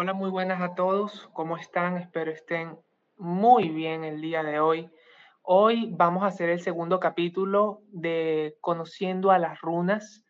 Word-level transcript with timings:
Hola, 0.00 0.12
muy 0.12 0.30
buenas 0.30 0.62
a 0.62 0.76
todos. 0.76 1.28
¿Cómo 1.32 1.56
están? 1.56 1.96
Espero 1.96 2.30
estén 2.30 2.78
muy 3.16 3.70
bien 3.70 4.04
el 4.04 4.20
día 4.20 4.44
de 4.44 4.60
hoy. 4.60 4.88
Hoy 5.42 5.90
vamos 5.90 6.22
a 6.22 6.28
hacer 6.28 6.50
el 6.50 6.60
segundo 6.60 7.00
capítulo 7.00 7.80
de 7.88 8.54
Conociendo 8.60 9.32
a 9.32 9.40
las 9.40 9.60
runas. 9.60 10.24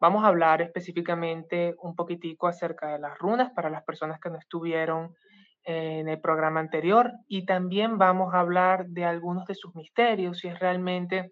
Vamos 0.00 0.24
a 0.24 0.26
hablar 0.26 0.60
específicamente 0.60 1.76
un 1.80 1.94
poquitico 1.94 2.48
acerca 2.48 2.88
de 2.88 2.98
las 2.98 3.16
runas 3.16 3.52
para 3.52 3.70
las 3.70 3.84
personas 3.84 4.18
que 4.18 4.28
no 4.28 4.38
estuvieron 4.38 5.14
en 5.62 6.08
el 6.08 6.20
programa 6.20 6.58
anterior 6.58 7.12
y 7.28 7.46
también 7.46 7.98
vamos 7.98 8.34
a 8.34 8.40
hablar 8.40 8.86
de 8.88 9.04
algunos 9.04 9.46
de 9.46 9.54
sus 9.54 9.72
misterios, 9.76 10.38
si 10.38 10.48
es 10.48 10.58
realmente 10.58 11.30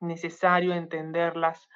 necesario 0.00 0.74
entenderlas 0.74 1.66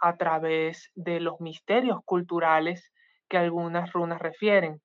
a 0.00 0.18
través 0.18 0.92
de 0.94 1.18
los 1.18 1.40
misterios 1.40 2.00
culturales 2.04 2.92
que 3.26 3.38
algunas 3.38 3.90
runas 3.94 4.18
refieren. 4.20 4.82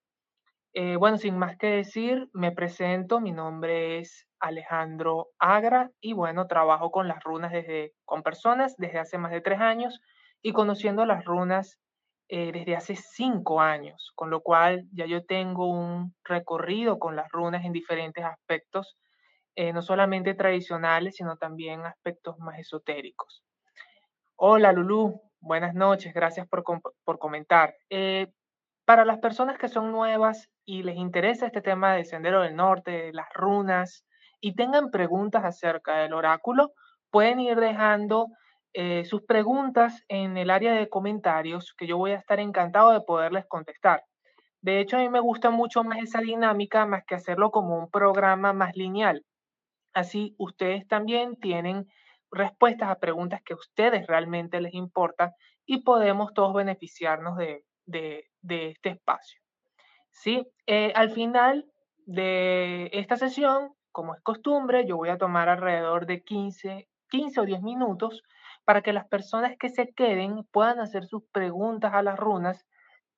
Eh, 0.75 0.95
bueno, 0.95 1.19
sin 1.19 1.37
más 1.37 1.55
que 1.57 1.67
decir, 1.67 2.29
me 2.33 2.51
presento, 2.51 3.19
mi 3.19 3.31
nombre 3.31 3.99
es 3.99 4.27
Alejandro 4.39 5.27
Agra 5.37 5.91
y 6.01 6.13
bueno, 6.13 6.47
trabajo 6.47 6.89
con 6.89 7.07
las 7.07 7.23
runas 7.23 7.51
desde, 7.51 7.93
con 8.05 8.23
personas 8.23 8.75
desde 8.77 8.97
hace 8.97 9.19
más 9.19 9.31
de 9.31 9.41
tres 9.41 9.61
años 9.61 10.01
y 10.41 10.51
conociendo 10.51 11.05
las 11.05 11.25
runas 11.25 11.79
eh, 12.27 12.51
desde 12.51 12.75
hace 12.75 12.95
cinco 12.95 13.61
años, 13.61 14.11
con 14.15 14.31
lo 14.31 14.41
cual 14.41 14.85
ya 14.91 15.05
yo 15.05 15.23
tengo 15.23 15.67
un 15.67 16.15
recorrido 16.23 16.97
con 16.97 17.15
las 17.15 17.31
runas 17.31 17.63
en 17.65 17.71
diferentes 17.71 18.25
aspectos, 18.25 18.97
eh, 19.55 19.73
no 19.73 19.83
solamente 19.83 20.33
tradicionales, 20.33 21.17
sino 21.17 21.37
también 21.37 21.85
aspectos 21.85 22.39
más 22.39 22.57
esotéricos. 22.57 23.43
Hola 24.37 24.71
Lulu, 24.71 25.21
buenas 25.39 25.75
noches, 25.75 26.15
gracias 26.15 26.47
por, 26.47 26.63
por 27.03 27.19
comentar. 27.19 27.75
Para 28.85 29.05
las 29.05 29.19
personas 29.19 29.57
que 29.57 29.69
son 29.69 29.91
nuevas 29.91 30.49
y 30.65 30.83
les 30.83 30.97
interesa 30.97 31.45
este 31.45 31.61
tema 31.61 31.93
del 31.93 32.05
Sendero 32.05 32.41
del 32.41 32.55
Norte, 32.55 33.11
las 33.13 33.27
runas, 33.33 34.05
y 34.41 34.55
tengan 34.55 34.91
preguntas 34.91 35.45
acerca 35.45 35.99
del 35.99 36.13
oráculo, 36.13 36.73
pueden 37.09 37.39
ir 37.39 37.57
dejando 37.57 38.27
eh, 38.73 39.05
sus 39.05 39.23
preguntas 39.23 40.03
en 40.09 40.35
el 40.37 40.49
área 40.49 40.73
de 40.73 40.89
comentarios, 40.89 41.73
que 41.77 41.87
yo 41.87 41.97
voy 41.97 42.11
a 42.11 42.17
estar 42.17 42.39
encantado 42.39 42.91
de 42.91 43.01
poderles 43.01 43.45
contestar. 43.47 44.03
De 44.61 44.79
hecho, 44.79 44.97
a 44.97 44.99
mí 44.99 45.09
me 45.09 45.19
gusta 45.19 45.49
mucho 45.49 45.83
más 45.83 45.99
esa 45.99 46.19
dinámica, 46.19 46.85
más 46.85 47.03
que 47.05 47.15
hacerlo 47.15 47.51
como 47.51 47.77
un 47.77 47.89
programa 47.89 48.51
más 48.51 48.75
lineal. 48.75 49.23
Así, 49.93 50.35
ustedes 50.37 50.87
también 50.87 51.35
tienen 51.37 51.87
respuestas 52.31 52.89
a 52.89 52.99
preguntas 52.99 53.41
que 53.45 53.53
a 53.53 53.57
ustedes 53.57 54.07
realmente 54.07 54.59
les 54.59 54.73
importan 54.73 55.31
y 55.65 55.83
podemos 55.83 56.33
todos 56.33 56.53
beneficiarnos 56.53 57.37
de, 57.37 57.63
de 57.85 58.29
este 58.41 58.89
espacio. 58.89 59.43
¿sí? 60.13 60.47
Eh, 60.67 60.93
al 60.95 61.11
final 61.11 61.65
de 62.05 62.89
esta 62.93 63.17
sesión, 63.17 63.73
como 63.91 64.15
es 64.15 64.21
costumbre, 64.21 64.85
yo 64.85 64.97
voy 64.97 65.09
a 65.09 65.17
tomar 65.17 65.49
alrededor 65.49 66.05
de 66.05 66.23
15, 66.23 66.87
15 67.09 67.39
o 67.41 67.45
10 67.45 67.61
minutos 67.61 68.23
para 68.65 68.81
que 68.81 68.93
las 68.93 69.07
personas 69.07 69.55
que 69.59 69.69
se 69.69 69.91
queden 69.93 70.45
puedan 70.51 70.79
hacer 70.79 71.05
sus 71.05 71.23
preguntas 71.31 71.93
a 71.93 72.01
las 72.01 72.17
runas, 72.17 72.65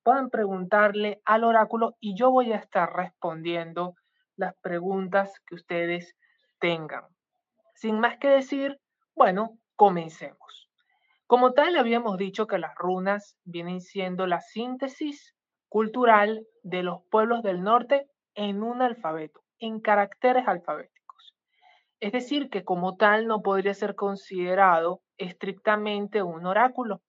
puedan 0.04 0.30
preguntarle 0.30 1.22
al 1.26 1.44
oráculo 1.44 1.96
y 2.00 2.16
yo 2.16 2.32
voy 2.32 2.52
a 2.54 2.58
estar 2.58 2.92
respondiendo 2.94 3.96
las 4.36 4.56
preguntas 4.62 5.40
que 5.48 5.56
ustedes 5.56 6.16
tengan. 6.60 7.04
Sin 7.76 8.00
más 8.00 8.18
que 8.18 8.30
decir, 8.30 8.80
bueno, 9.16 9.58
comencemos. 9.76 10.65
Como 11.28 11.54
tal, 11.54 11.76
habíamos 11.76 12.18
dicho 12.18 12.46
que 12.46 12.60
las 12.60 12.76
runas 12.76 13.36
vienen 13.44 13.82
siendo 13.82 14.28
la 14.28 14.42
síntesis 14.42 15.36
cultural 15.70 16.46
de 16.62 16.84
los 16.84 17.00
pueblos 17.10 17.42
del 17.42 17.64
norte 17.64 18.08
en 18.36 18.62
un 18.62 18.84
alfabeto, 18.84 19.42
en 19.60 19.80
caracteres 19.80 20.48
alfabéticos. 20.48 21.34
Es 22.00 22.12
decir, 22.12 22.50
que 22.52 22.64
como 22.64 22.96
tal 22.96 23.26
no 23.26 23.42
podría 23.42 23.74
ser 23.74 23.96
considerado 23.96 25.02
estrictamente 25.18 26.22
un 26.22 26.46
oráculo. 26.46 27.02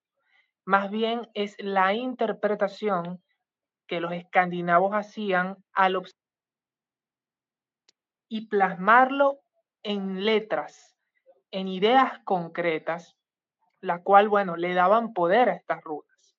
Más 0.65 0.91
bien 0.91 1.29
es 1.35 1.55
la 1.59 1.93
interpretación 1.93 3.23
que 3.87 4.01
los 4.01 4.13
escandinavos 4.13 4.93
hacían 4.93 5.59
al 5.75 6.03
y 8.29 8.49
plasmarlo 8.49 9.41
en 9.83 10.25
letras, 10.25 10.97
en 11.51 11.69
ideas 11.69 12.19
concretas, 12.25 13.16
la 13.87 14.03
cual, 14.03 14.29
bueno, 14.29 14.57
le 14.57 14.75
daban 14.75 15.13
poder 15.13 15.49
a 15.49 15.55
estas 15.55 15.83
rutas. 15.83 16.37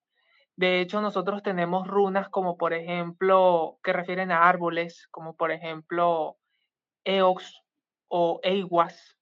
De 0.58 0.82
hecho, 0.82 1.02
nosotros 1.02 1.44
tenemos 1.44 1.88
runas 1.88 2.30
como 2.30 2.58
por 2.58 2.74
ejemplo, 2.74 3.80
que 3.84 3.94
refieren 3.94 4.32
a 4.32 4.50
árboles, 4.50 5.08
como 5.12 5.36
por 5.36 5.52
ejemplo 5.52 6.38
Eox 7.06 7.62
o 8.10 8.40
Eiwas, 8.44 9.18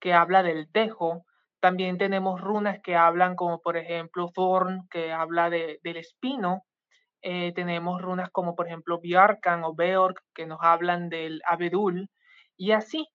que 0.00 0.14
habla 0.14 0.42
del 0.42 0.70
tejo. 0.72 1.26
También 1.60 1.98
tenemos 1.98 2.40
runas 2.40 2.80
que 2.82 2.96
hablan 2.96 3.36
como 3.36 3.60
por 3.60 3.76
ejemplo 3.76 4.30
Thorn, 4.34 4.88
que 4.90 5.12
habla 5.12 5.50
de, 5.50 5.78
del 5.82 5.98
espino. 5.98 6.64
Eh, 7.22 7.52
tenemos 7.54 8.00
runas 8.00 8.30
como 8.30 8.56
por 8.56 8.66
ejemplo 8.66 8.98
Biarkan 8.98 9.62
o 9.64 9.74
Beorg, 9.74 10.16
que 10.34 10.46
nos 10.46 10.60
hablan 10.62 11.10
del 11.10 11.42
abedul. 11.46 12.08
Y 12.56 12.72
así, 12.72 13.06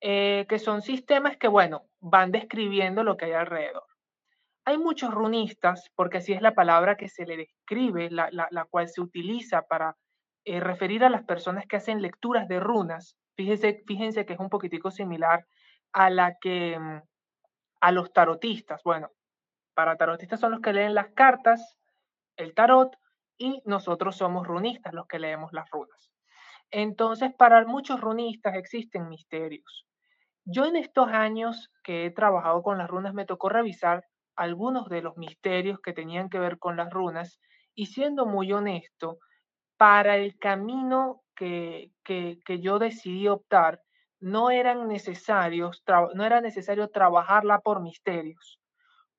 eh, 0.00 0.46
que 0.48 0.58
son 0.58 0.82
sistemas 0.82 1.36
que, 1.36 1.46
bueno, 1.46 1.84
van 2.02 2.32
describiendo 2.32 3.04
lo 3.04 3.16
que 3.16 3.26
hay 3.26 3.32
alrededor. 3.32 3.86
Hay 4.64 4.76
muchos 4.76 5.14
runistas, 5.14 5.90
porque 5.94 6.18
así 6.18 6.32
es 6.32 6.42
la 6.42 6.54
palabra 6.54 6.96
que 6.96 7.08
se 7.08 7.24
le 7.24 7.36
describe, 7.36 8.10
la, 8.10 8.66
cual 8.70 8.88
se 8.88 9.00
utiliza 9.00 9.62
para 9.62 9.96
eh, 10.44 10.60
referir 10.60 11.04
a 11.04 11.10
las 11.10 11.24
personas 11.24 11.64
que 11.66 11.76
hacen 11.76 12.02
lecturas 12.02 12.48
de 12.48 12.60
runas. 12.60 13.16
Fíjense, 13.36 13.82
fíjense 13.86 14.26
que 14.26 14.34
es 14.34 14.40
un 14.40 14.50
poquitico 14.50 14.90
similar 14.90 15.46
a 15.92 16.10
la 16.10 16.36
que 16.40 16.78
mm, 16.78 17.02
a 17.80 17.92
los 17.92 18.12
tarotistas. 18.12 18.82
Bueno, 18.84 19.10
para 19.74 19.96
tarotistas 19.96 20.40
son 20.40 20.52
los 20.52 20.60
que 20.60 20.72
leen 20.72 20.94
las 20.94 21.12
cartas, 21.14 21.76
el 22.36 22.54
tarot, 22.54 22.96
y 23.38 23.62
nosotros 23.64 24.16
somos 24.16 24.46
runistas, 24.46 24.92
los 24.92 25.06
que 25.06 25.18
leemos 25.18 25.52
las 25.52 25.68
runas. 25.70 26.10
Entonces, 26.70 27.32
para 27.34 27.64
muchos 27.64 28.00
runistas 28.00 28.54
existen 28.54 29.08
misterios. 29.08 29.86
Yo 30.44 30.64
en 30.64 30.76
estos 30.76 31.08
años 31.08 31.70
que 31.84 32.06
he 32.06 32.10
trabajado 32.10 32.62
con 32.62 32.78
las 32.78 32.88
runas 32.88 33.14
me 33.14 33.26
tocó 33.26 33.48
revisar 33.48 34.04
algunos 34.34 34.88
de 34.88 35.02
los 35.02 35.16
misterios 35.16 35.78
que 35.80 35.92
tenían 35.92 36.28
que 36.28 36.38
ver 36.38 36.58
con 36.58 36.76
las 36.76 36.90
runas 36.90 37.38
y 37.74 37.86
siendo 37.86 38.26
muy 38.26 38.52
honesto, 38.52 39.18
para 39.76 40.16
el 40.16 40.38
camino 40.38 41.22
que, 41.34 41.90
que, 42.04 42.60
yo 42.60 42.78
decidí 42.78 43.26
optar, 43.26 43.80
no, 44.20 44.50
eran 44.50 44.86
necesarios, 44.86 45.82
no 46.14 46.24
era 46.24 46.40
necesario 46.40 46.88
trabajarla 46.88 47.60
por 47.60 47.80
misterios. 47.82 48.60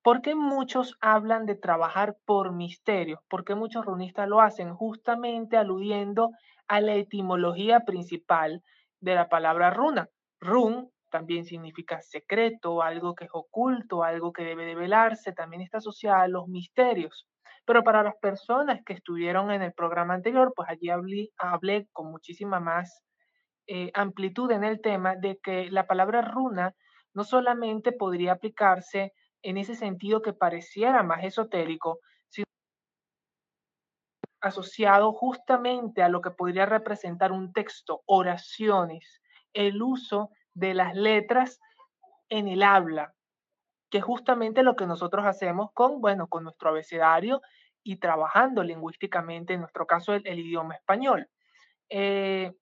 ¿Por 0.02 0.22
qué 0.22 0.34
muchos 0.34 0.96
hablan 1.00 1.44
de 1.44 1.54
trabajar 1.54 2.16
por 2.24 2.52
misterios? 2.52 3.20
Porque 3.28 3.54
muchos 3.54 3.84
runistas 3.84 4.28
lo 4.28 4.40
hacen 4.40 4.74
justamente 4.74 5.56
aludiendo 5.56 6.30
a 6.66 6.80
la 6.80 6.94
etimología 6.94 7.80
principal 7.80 8.62
de 9.00 9.14
la 9.14 9.28
palabra 9.28 9.70
runa. 9.70 10.08
Run 10.40 10.90
también 11.14 11.44
significa 11.44 12.02
secreto, 12.02 12.82
algo 12.82 13.14
que 13.14 13.26
es 13.26 13.30
oculto, 13.32 14.02
algo 14.02 14.32
que 14.32 14.42
debe 14.42 14.64
de 14.64 14.74
velarse, 14.74 15.32
también 15.32 15.62
está 15.62 15.78
asociada 15.78 16.22
a 16.22 16.28
los 16.28 16.48
misterios. 16.48 17.28
Pero 17.64 17.84
para 17.84 18.02
las 18.02 18.16
personas 18.16 18.80
que 18.84 18.94
estuvieron 18.94 19.52
en 19.52 19.62
el 19.62 19.72
programa 19.72 20.14
anterior, 20.14 20.52
pues 20.56 20.68
allí 20.68 20.90
hablé, 20.90 21.88
con 21.92 22.10
muchísima 22.10 22.58
más 22.58 23.04
eh, 23.68 23.92
amplitud 23.94 24.50
en 24.50 24.64
el 24.64 24.80
tema 24.80 25.14
de 25.14 25.38
que 25.40 25.70
la 25.70 25.86
palabra 25.86 26.20
runa 26.20 26.74
no 27.14 27.22
solamente 27.22 27.92
podría 27.92 28.32
aplicarse 28.32 29.12
en 29.42 29.56
ese 29.56 29.76
sentido 29.76 30.20
que 30.20 30.32
pareciera 30.32 31.04
más 31.04 31.22
esotérico, 31.22 32.00
sino 32.28 32.46
asociado 34.40 35.12
justamente 35.12 36.02
a 36.02 36.08
lo 36.08 36.20
que 36.20 36.32
podría 36.32 36.66
representar 36.66 37.30
un 37.30 37.52
texto, 37.52 38.02
oraciones, 38.04 39.22
el 39.52 39.80
uso 39.80 40.30
de 40.54 40.74
las 40.74 40.94
letras 40.94 41.60
en 42.28 42.48
el 42.48 42.62
habla, 42.62 43.14
que 43.90 43.98
es 43.98 44.04
justamente 44.04 44.62
lo 44.62 44.76
que 44.76 44.86
nosotros 44.86 45.26
hacemos 45.26 45.70
con, 45.72 46.00
bueno, 46.00 46.28
con 46.28 46.44
nuestro 46.44 46.70
abecedario 46.70 47.42
y 47.82 47.96
trabajando 47.96 48.62
lingüísticamente, 48.62 49.54
en 49.54 49.60
nuestro 49.60 49.86
caso, 49.86 50.14
el, 50.14 50.38
idioma 50.38 50.74
español. 50.74 51.28
Eh, 51.90 52.52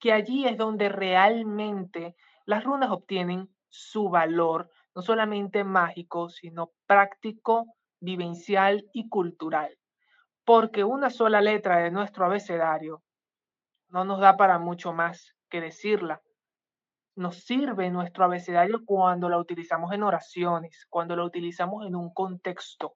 que 0.00 0.12
allí 0.12 0.46
es 0.46 0.56
donde 0.56 0.88
realmente 0.88 2.16
las 2.46 2.64
runas 2.64 2.90
obtienen 2.90 3.54
su 3.68 4.08
valor, 4.08 4.70
no 4.94 5.02
solamente 5.02 5.64
mágico, 5.64 6.28
sino 6.28 6.72
práctico, 6.86 7.74
vivencial 8.00 8.88
y 8.92 9.08
cultural. 9.08 9.76
Porque 10.44 10.84
una 10.84 11.10
sola 11.10 11.40
letra 11.40 11.78
de 11.78 11.90
nuestro 11.90 12.26
abecedario 12.26 13.02
no 13.88 14.04
nos 14.04 14.20
da 14.20 14.36
para 14.36 14.58
mucho 14.58 14.92
más 14.92 15.34
que 15.48 15.60
decirla 15.60 16.20
nos 17.16 17.44
sirve 17.44 17.90
nuestro 17.90 18.24
abecedario 18.24 18.80
cuando 18.84 19.28
la 19.28 19.38
utilizamos 19.38 19.92
en 19.92 20.02
oraciones, 20.02 20.86
cuando 20.90 21.16
la 21.16 21.24
utilizamos 21.24 21.86
en 21.86 21.96
un 21.96 22.12
contexto, 22.12 22.94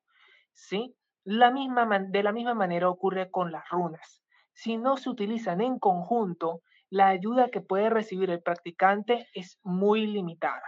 ¿sí? 0.53 0.95
La 1.25 1.51
misma 1.51 1.87
de 2.09 2.23
la 2.23 2.33
misma 2.33 2.55
manera 2.55 2.89
ocurre 2.89 3.31
con 3.31 3.53
las 3.53 3.69
runas. 3.71 4.23
si 4.53 4.77
no 4.77 4.97
se 4.97 5.09
utilizan 5.09 5.61
en 5.61 5.79
conjunto, 5.79 6.63
la 6.91 7.09
ayuda 7.09 7.49
que 7.49 7.61
puede 7.61 7.91
recibir 7.91 8.31
el 8.31 8.43
practicante 8.43 9.29
es 9.33 9.61
muy 9.63 10.07
limitada. 10.07 10.65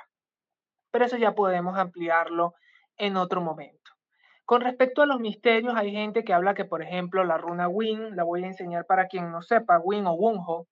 Pero 0.92 1.06
eso 1.06 1.16
ya 1.16 1.34
podemos 1.34 1.76
ampliarlo 1.76 2.54
en 2.98 3.16
otro 3.16 3.40
momento. 3.40 3.90
Con 4.44 4.60
respecto 4.60 5.02
a 5.02 5.06
los 5.06 5.20
misterios, 5.20 5.74
hay 5.76 5.92
gente 5.92 6.24
que 6.24 6.32
habla 6.32 6.54
que, 6.54 6.64
por 6.64 6.82
ejemplo, 6.82 7.24
la 7.24 7.38
runa 7.38 7.68
Win, 7.68 8.16
la 8.16 8.24
voy 8.24 8.44
a 8.44 8.48
enseñar 8.48 8.84
para 8.84 9.06
quien 9.06 9.30
no 9.30 9.42
sepa, 9.42 9.78
Win 9.78 10.06
o 10.06 10.12
Wunho. 10.12 10.66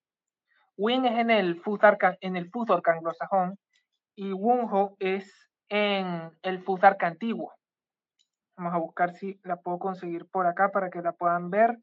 Win 0.79 1.05
es 1.07 1.19
en 1.19 1.31
el 1.31 1.61
Futhark, 1.61 2.19
en 2.21 2.37
el 2.37 2.51
anglosajón 2.85 3.59
y 4.15 4.33
Wunho 4.33 4.97
es 5.01 5.51
en 5.69 6.31
el 6.43 6.63
Futhark 6.63 7.03
antiguo. 7.03 7.53
Vamos 8.57 8.75
a 8.75 8.79
buscar 8.79 9.13
si 9.13 9.41
la 9.43 9.57
puedo 9.57 9.81
conseguir 9.81 10.27
por 10.27 10.47
acá 10.47 10.71
para 10.71 10.89
que 10.89 11.03
la 11.03 11.13
puedan 11.13 11.51
ver. 11.51 11.79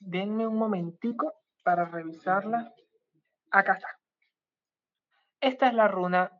Denme 0.00 0.46
un 0.46 0.56
momentico 0.56 1.34
para 1.62 1.84
revisarla. 1.84 2.72
Acá 3.50 3.74
está. 3.74 3.98
Esta 5.40 5.68
es 5.68 5.74
la 5.74 5.88
runa 5.88 6.30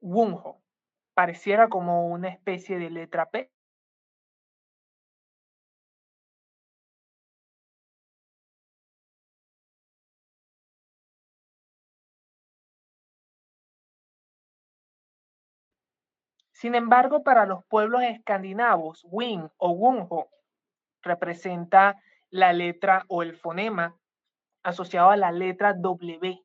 Wunho. 0.00 0.62
Pareciera 1.14 1.68
como 1.68 2.08
una 2.08 2.28
especie 2.28 2.78
de 2.78 2.90
letra 2.90 3.30
P. 3.30 3.51
Sin 16.62 16.76
embargo, 16.76 17.24
para 17.24 17.44
los 17.44 17.64
pueblos 17.64 18.04
escandinavos, 18.04 19.04
Win 19.10 19.50
o 19.56 19.72
Wunho 19.72 20.28
representa 21.02 22.00
la 22.30 22.52
letra 22.52 23.04
o 23.08 23.24
el 23.24 23.34
fonema 23.34 23.96
asociado 24.62 25.10
a 25.10 25.16
la 25.16 25.32
letra 25.32 25.74
W. 25.74 26.40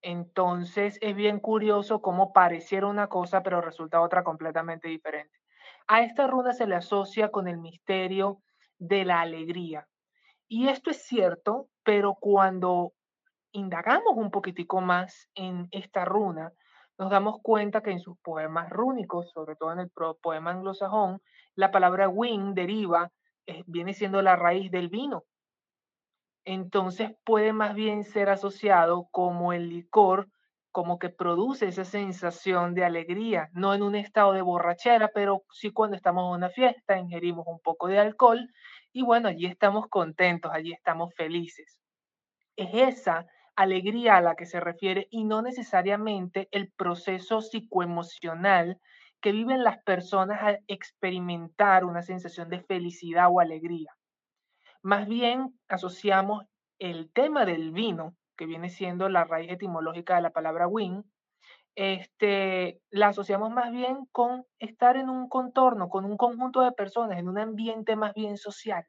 Entonces 0.00 0.96
es 1.02 1.14
bien 1.14 1.38
curioso 1.38 2.00
cómo 2.00 2.32
pareciera 2.32 2.86
una 2.86 3.08
cosa, 3.08 3.42
pero 3.42 3.60
resulta 3.60 4.00
otra 4.00 4.24
completamente 4.24 4.88
diferente. 4.88 5.38
A 5.86 6.00
esta 6.00 6.26
runa 6.26 6.54
se 6.54 6.66
le 6.66 6.76
asocia 6.76 7.30
con 7.30 7.46
el 7.46 7.58
misterio 7.58 8.40
de 8.78 9.04
la 9.04 9.20
alegría. 9.20 9.86
Y 10.48 10.68
esto 10.68 10.88
es 10.88 11.04
cierto, 11.04 11.68
pero 11.82 12.14
cuando 12.18 12.94
indagamos 13.52 14.14
un 14.16 14.30
poquitico 14.30 14.80
más 14.80 15.28
en 15.34 15.68
esta 15.72 16.06
runa, 16.06 16.54
nos 17.00 17.10
damos 17.10 17.40
cuenta 17.40 17.80
que 17.80 17.92
en 17.92 18.00
sus 18.00 18.18
poemas 18.18 18.68
rúnicos, 18.68 19.30
sobre 19.30 19.56
todo 19.56 19.72
en 19.72 19.80
el 19.80 19.90
poema 20.20 20.50
anglosajón, 20.50 21.22
la 21.54 21.70
palabra 21.70 22.10
win 22.10 22.52
deriva, 22.52 23.10
eh, 23.46 23.64
viene 23.66 23.94
siendo 23.94 24.20
la 24.20 24.36
raíz 24.36 24.70
del 24.70 24.90
vino. 24.90 25.24
Entonces 26.44 27.12
puede 27.24 27.54
más 27.54 27.74
bien 27.74 28.04
ser 28.04 28.28
asociado 28.28 29.08
como 29.12 29.54
el 29.54 29.70
licor, 29.70 30.28
como 30.72 30.98
que 30.98 31.08
produce 31.08 31.68
esa 31.68 31.86
sensación 31.86 32.74
de 32.74 32.84
alegría, 32.84 33.48
no 33.54 33.72
en 33.72 33.82
un 33.82 33.94
estado 33.94 34.34
de 34.34 34.42
borrachera, 34.42 35.08
pero 35.14 35.44
sí 35.52 35.72
cuando 35.72 35.96
estamos 35.96 36.28
en 36.28 36.34
una 36.36 36.50
fiesta, 36.50 36.98
ingerimos 36.98 37.46
un 37.46 37.60
poco 37.60 37.88
de 37.88 37.98
alcohol 37.98 38.46
y 38.92 39.00
bueno, 39.00 39.28
allí 39.28 39.46
estamos 39.46 39.86
contentos, 39.88 40.52
allí 40.52 40.74
estamos 40.74 41.14
felices. 41.14 41.80
Es 42.56 42.68
esa 42.74 43.26
alegría 43.56 44.16
a 44.16 44.20
la 44.20 44.36
que 44.36 44.46
se 44.46 44.60
refiere 44.60 45.06
y 45.10 45.24
no 45.24 45.42
necesariamente 45.42 46.48
el 46.50 46.70
proceso 46.72 47.40
psicoemocional 47.40 48.78
que 49.20 49.32
viven 49.32 49.64
las 49.64 49.82
personas 49.82 50.40
al 50.42 50.60
experimentar 50.66 51.84
una 51.84 52.02
sensación 52.02 52.48
de 52.48 52.62
felicidad 52.62 53.28
o 53.30 53.40
alegría. 53.40 53.94
Más 54.82 55.06
bien 55.06 55.58
asociamos 55.68 56.44
el 56.78 57.12
tema 57.12 57.44
del 57.44 57.72
vino, 57.72 58.16
que 58.36 58.46
viene 58.46 58.70
siendo 58.70 59.08
la 59.10 59.24
raíz 59.24 59.50
etimológica 59.50 60.16
de 60.16 60.22
la 60.22 60.30
palabra 60.30 60.66
win, 60.66 61.04
este, 61.74 62.80
la 62.90 63.08
asociamos 63.08 63.50
más 63.50 63.70
bien 63.70 64.06
con 64.12 64.44
estar 64.58 64.96
en 64.96 65.10
un 65.10 65.28
contorno, 65.28 65.88
con 65.88 66.04
un 66.04 66.16
conjunto 66.16 66.62
de 66.62 66.72
personas, 66.72 67.18
en 67.18 67.28
un 67.28 67.38
ambiente 67.38 67.96
más 67.96 68.14
bien 68.14 68.38
social. 68.38 68.86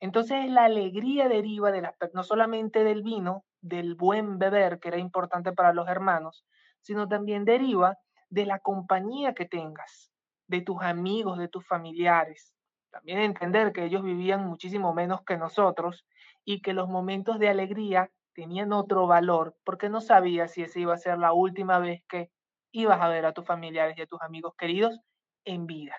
Entonces 0.00 0.48
la 0.48 0.64
alegría 0.64 1.28
deriva 1.28 1.72
de 1.72 1.82
la, 1.82 1.94
no 2.12 2.22
solamente 2.22 2.84
del 2.84 3.02
vino, 3.02 3.44
del 3.60 3.94
buen 3.94 4.38
beber, 4.38 4.78
que 4.78 4.88
era 4.88 4.98
importante 4.98 5.52
para 5.52 5.72
los 5.72 5.88
hermanos, 5.88 6.44
sino 6.80 7.08
también 7.08 7.44
deriva 7.44 7.98
de 8.30 8.46
la 8.46 8.60
compañía 8.60 9.34
que 9.34 9.46
tengas, 9.46 10.12
de 10.46 10.60
tus 10.60 10.80
amigos, 10.82 11.38
de 11.38 11.48
tus 11.48 11.66
familiares. 11.66 12.54
También 12.90 13.18
entender 13.18 13.72
que 13.72 13.84
ellos 13.84 14.02
vivían 14.02 14.46
muchísimo 14.46 14.94
menos 14.94 15.22
que 15.22 15.36
nosotros 15.36 16.06
y 16.44 16.62
que 16.62 16.72
los 16.72 16.88
momentos 16.88 17.38
de 17.38 17.48
alegría 17.48 18.10
tenían 18.34 18.72
otro 18.72 19.06
valor, 19.06 19.56
porque 19.64 19.88
no 19.88 20.00
sabías 20.00 20.52
si 20.52 20.62
esa 20.62 20.78
iba 20.78 20.94
a 20.94 20.98
ser 20.98 21.18
la 21.18 21.32
última 21.32 21.80
vez 21.80 22.02
que 22.08 22.30
ibas 22.70 23.00
a 23.00 23.08
ver 23.08 23.26
a 23.26 23.32
tus 23.32 23.44
familiares 23.44 23.98
y 23.98 24.02
a 24.02 24.06
tus 24.06 24.22
amigos 24.22 24.54
queridos 24.56 25.00
en 25.44 25.66
vida. 25.66 25.96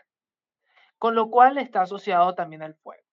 Con 0.97 1.15
lo 1.15 1.29
cual 1.29 1.57
está 1.57 1.81
asociado 1.81 2.35
también 2.35 2.63
al 2.63 2.75
fuego. 2.75 3.08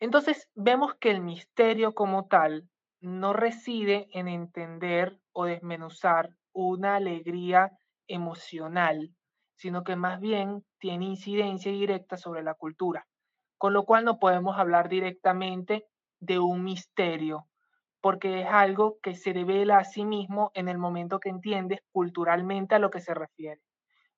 Entonces 0.00 0.48
vemos 0.54 0.94
que 0.96 1.10
el 1.10 1.20
misterio 1.20 1.94
como 1.94 2.26
tal 2.26 2.68
no 3.00 3.32
reside 3.32 4.08
en 4.12 4.28
entender 4.28 5.18
o 5.32 5.44
desmenuzar 5.44 6.30
una 6.52 6.96
alegría 6.96 7.70
emocional, 8.08 9.14
sino 9.56 9.84
que 9.84 9.96
más 9.96 10.20
bien 10.20 10.64
tiene 10.78 11.04
incidencia 11.06 11.70
directa 11.72 12.16
sobre 12.16 12.42
la 12.42 12.54
cultura, 12.54 13.06
con 13.56 13.72
lo 13.72 13.84
cual 13.84 14.04
no 14.04 14.18
podemos 14.18 14.58
hablar 14.58 14.88
directamente 14.88 15.86
de 16.20 16.38
un 16.38 16.64
misterio, 16.64 17.48
porque 18.00 18.42
es 18.42 18.46
algo 18.48 18.98
que 19.02 19.14
se 19.14 19.32
revela 19.32 19.78
a 19.78 19.84
sí 19.84 20.04
mismo 20.04 20.50
en 20.54 20.68
el 20.68 20.78
momento 20.78 21.20
que 21.20 21.28
entiendes 21.28 21.80
culturalmente 21.92 22.74
a 22.74 22.78
lo 22.78 22.90
que 22.90 23.00
se 23.00 23.14
refiere. 23.14 23.60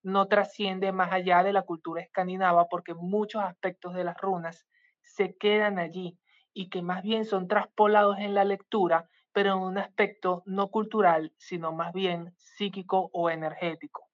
No 0.03 0.27
trasciende 0.27 0.91
más 0.91 1.11
allá 1.11 1.43
de 1.43 1.53
la 1.53 1.63
cultura 1.63 2.01
escandinava 2.01 2.67
porque 2.69 2.93
muchos 2.93 3.43
aspectos 3.43 3.95
de 3.95 4.03
las 4.03 4.17
runas 4.17 4.67
se 5.03 5.35
quedan 5.35 5.79
allí 5.79 6.17
y 6.53 6.69
que 6.69 6.81
más 6.81 7.03
bien 7.03 7.25
son 7.25 7.47
traspolados 7.47 8.17
en 8.19 8.33
la 8.33 8.43
lectura, 8.43 9.09
pero 9.31 9.53
en 9.53 9.59
un 9.59 9.77
aspecto 9.77 10.43
no 10.45 10.69
cultural, 10.69 11.33
sino 11.37 11.71
más 11.71 11.93
bien 11.93 12.33
psíquico 12.37 13.09
o 13.13 13.29
energético. 13.29 14.09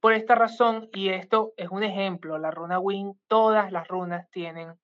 Por 0.00 0.12
esta 0.12 0.34
razón, 0.36 0.88
y 0.92 1.08
esto 1.08 1.54
es 1.56 1.70
un 1.70 1.82
ejemplo, 1.82 2.38
la 2.38 2.52
runa 2.52 2.78
Win, 2.78 3.18
todas 3.26 3.72
las 3.72 3.88
runas 3.88 4.30
tienen 4.30 4.74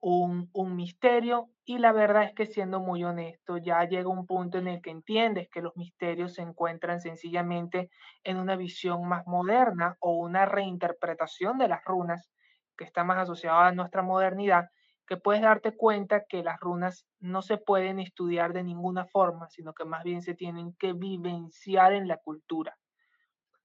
un, 0.00 0.48
un, 0.52 0.74
misterio 0.74 1.50
y 1.64 1.78
la 1.78 1.92
verdad 1.92 2.24
es 2.24 2.34
que 2.34 2.46
siendo 2.46 2.80
muy 2.80 3.04
honesto, 3.04 3.58
ya 3.58 3.84
llega 3.84 4.08
un 4.08 4.26
punto 4.26 4.58
en 4.58 4.68
el 4.68 4.80
que 4.80 4.90
entiendes 4.90 5.48
que 5.50 5.60
los 5.60 5.76
misterios 5.76 6.34
se 6.34 6.42
encuentran 6.42 7.00
sencillamente 7.00 7.90
en 8.24 8.38
una 8.38 8.56
visión 8.56 9.06
más 9.06 9.26
moderna 9.26 9.96
o 10.00 10.16
una 10.16 10.46
reinterpretación 10.46 11.58
de 11.58 11.68
las 11.68 11.84
runas 11.84 12.31
que 12.76 12.84
está 12.84 13.04
más 13.04 13.18
asociada 13.18 13.68
a 13.68 13.72
nuestra 13.72 14.02
modernidad 14.02 14.68
que 15.06 15.16
puedes 15.16 15.42
darte 15.42 15.76
cuenta 15.76 16.24
que 16.26 16.42
las 16.42 16.58
runas 16.60 17.06
no 17.20 17.42
se 17.42 17.58
pueden 17.58 17.98
estudiar 17.98 18.52
de 18.52 18.62
ninguna 18.62 19.04
forma, 19.06 19.48
sino 19.50 19.74
que 19.74 19.84
más 19.84 20.04
bien 20.04 20.22
se 20.22 20.34
tienen 20.34 20.74
que 20.78 20.92
vivenciar 20.92 21.92
en 21.92 22.08
la 22.08 22.16
cultura. 22.18 22.76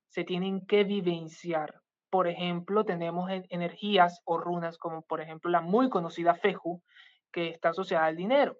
Se 0.10 0.24
tienen 0.24 0.66
que 0.66 0.84
vivenciar. 0.84 1.76
Por 2.10 2.28
ejemplo, 2.28 2.86
tenemos 2.86 3.30
energías 3.50 4.22
o 4.26 4.38
runas 4.38 4.78
como 4.78 5.04
por 5.04 5.22
ejemplo 5.22 5.52
la 5.52 5.62
muy 5.62 5.90
conocida 5.90 6.36
Feju, 6.36 6.82
que 7.32 7.50
está 7.50 7.70
asociada 7.70 8.06
al 8.06 8.16
dinero. 8.16 8.58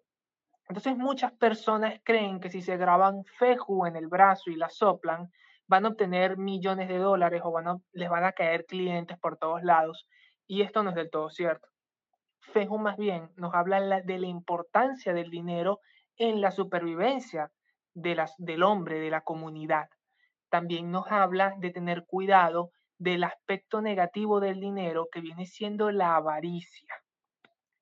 Entonces 0.70 0.98
muchas 0.98 1.32
personas 1.34 2.00
creen 2.04 2.40
que 2.40 2.50
si 2.50 2.62
se 2.62 2.78
graban 2.78 3.24
Feju 3.38 3.86
en 3.86 3.96
el 3.96 4.08
brazo 4.08 4.50
y 4.50 4.56
la 4.56 4.70
soplan, 4.70 5.32
van 5.68 5.86
a 5.86 5.90
obtener 5.90 6.38
millones 6.38 6.88
de 6.88 6.98
dólares 6.98 7.42
o 7.44 7.52
van 7.52 7.82
les 7.92 8.10
van 8.10 8.26
a 8.26 8.34
caer 8.34 8.66
clientes 8.66 9.18
por 9.18 9.38
todos 9.38 9.64
lados. 9.64 10.08
Y 10.48 10.62
esto 10.62 10.82
no 10.82 10.92
es 10.92 10.96
del 10.96 11.10
todo 11.10 11.30
cierto. 11.30 11.68
Fejo 12.40 12.78
más 12.78 12.96
bien 12.98 13.30
nos 13.36 13.54
habla 13.54 14.02
de 14.02 14.18
la 14.18 14.28
importancia 14.28 15.14
del 15.14 15.30
dinero 15.30 15.82
en 16.16 16.40
la 16.40 16.52
supervivencia 16.52 17.52
de 17.94 18.16
las, 18.16 18.34
del 18.38 18.64
hombre, 18.64 19.00
de 19.00 19.10
la 19.10 19.22
comunidad. 19.22 19.90
También 20.50 20.90
nos 20.90 21.12
habla 21.12 21.54
de 21.58 21.72
tener 21.72 22.06
cuidado 22.06 22.72
del 22.98 23.26
aspecto 23.26 23.82
negativo 23.82 24.40
del 24.40 24.62
dinero 24.62 25.10
que 25.12 25.20
viene 25.20 25.46
siendo 25.46 25.92
la 25.92 26.16
avaricia. 26.16 26.96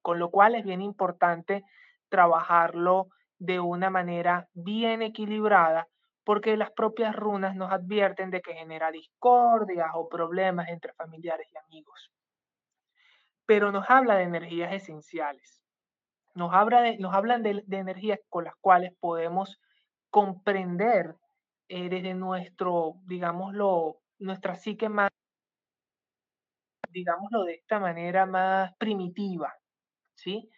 Con 0.02 0.18
lo 0.18 0.32
cual 0.32 0.56
es 0.56 0.66
bien 0.66 0.82
importante 0.82 1.64
trabajarlo 2.10 3.10
de 3.38 3.60
una 3.60 3.92
manera 3.92 4.50
bien 4.54 5.04
equilibrada 5.04 5.88
porque 6.24 6.58
las 6.58 6.72
propias 6.72 7.16
runas 7.16 7.56
nos 7.56 7.72
advierten 7.72 8.32
de 8.32 8.42
que 8.42 8.56
genera 8.56 8.90
discordias 8.90 9.92
o 9.94 10.10
problemas 10.10 10.70
entre 10.70 10.94
familiares 10.94 11.48
y 11.54 11.58
amigos 11.58 12.15
pero 13.46 13.72
nos 13.72 13.90
habla 13.90 14.16
de 14.16 14.24
energías 14.24 14.74
esenciales. 14.74 15.62
Nos, 16.34 16.54
habla 16.54 16.82
de, 16.82 16.98
nos 16.98 17.14
hablan 17.14 17.44
de, 17.44 17.64
energías 17.72 18.20
con 18.30 18.44
las 18.44 18.56
cuales 18.58 18.94
podemos 19.00 19.60
comprender 20.10 21.16
eh, 21.70 21.90
desde 21.90 22.14
nuestro, 22.14 22.96
digámoslo, 23.06 24.00
nuestra 24.20 24.56
psique 24.56 24.90
más 24.90 25.10
digámoslo 26.96 27.44
de 27.44 27.56
esta 27.56 27.78
manera, 27.80 28.26
más 28.26 28.74
primitiva, 28.78 29.54
¿sí? 30.16 30.50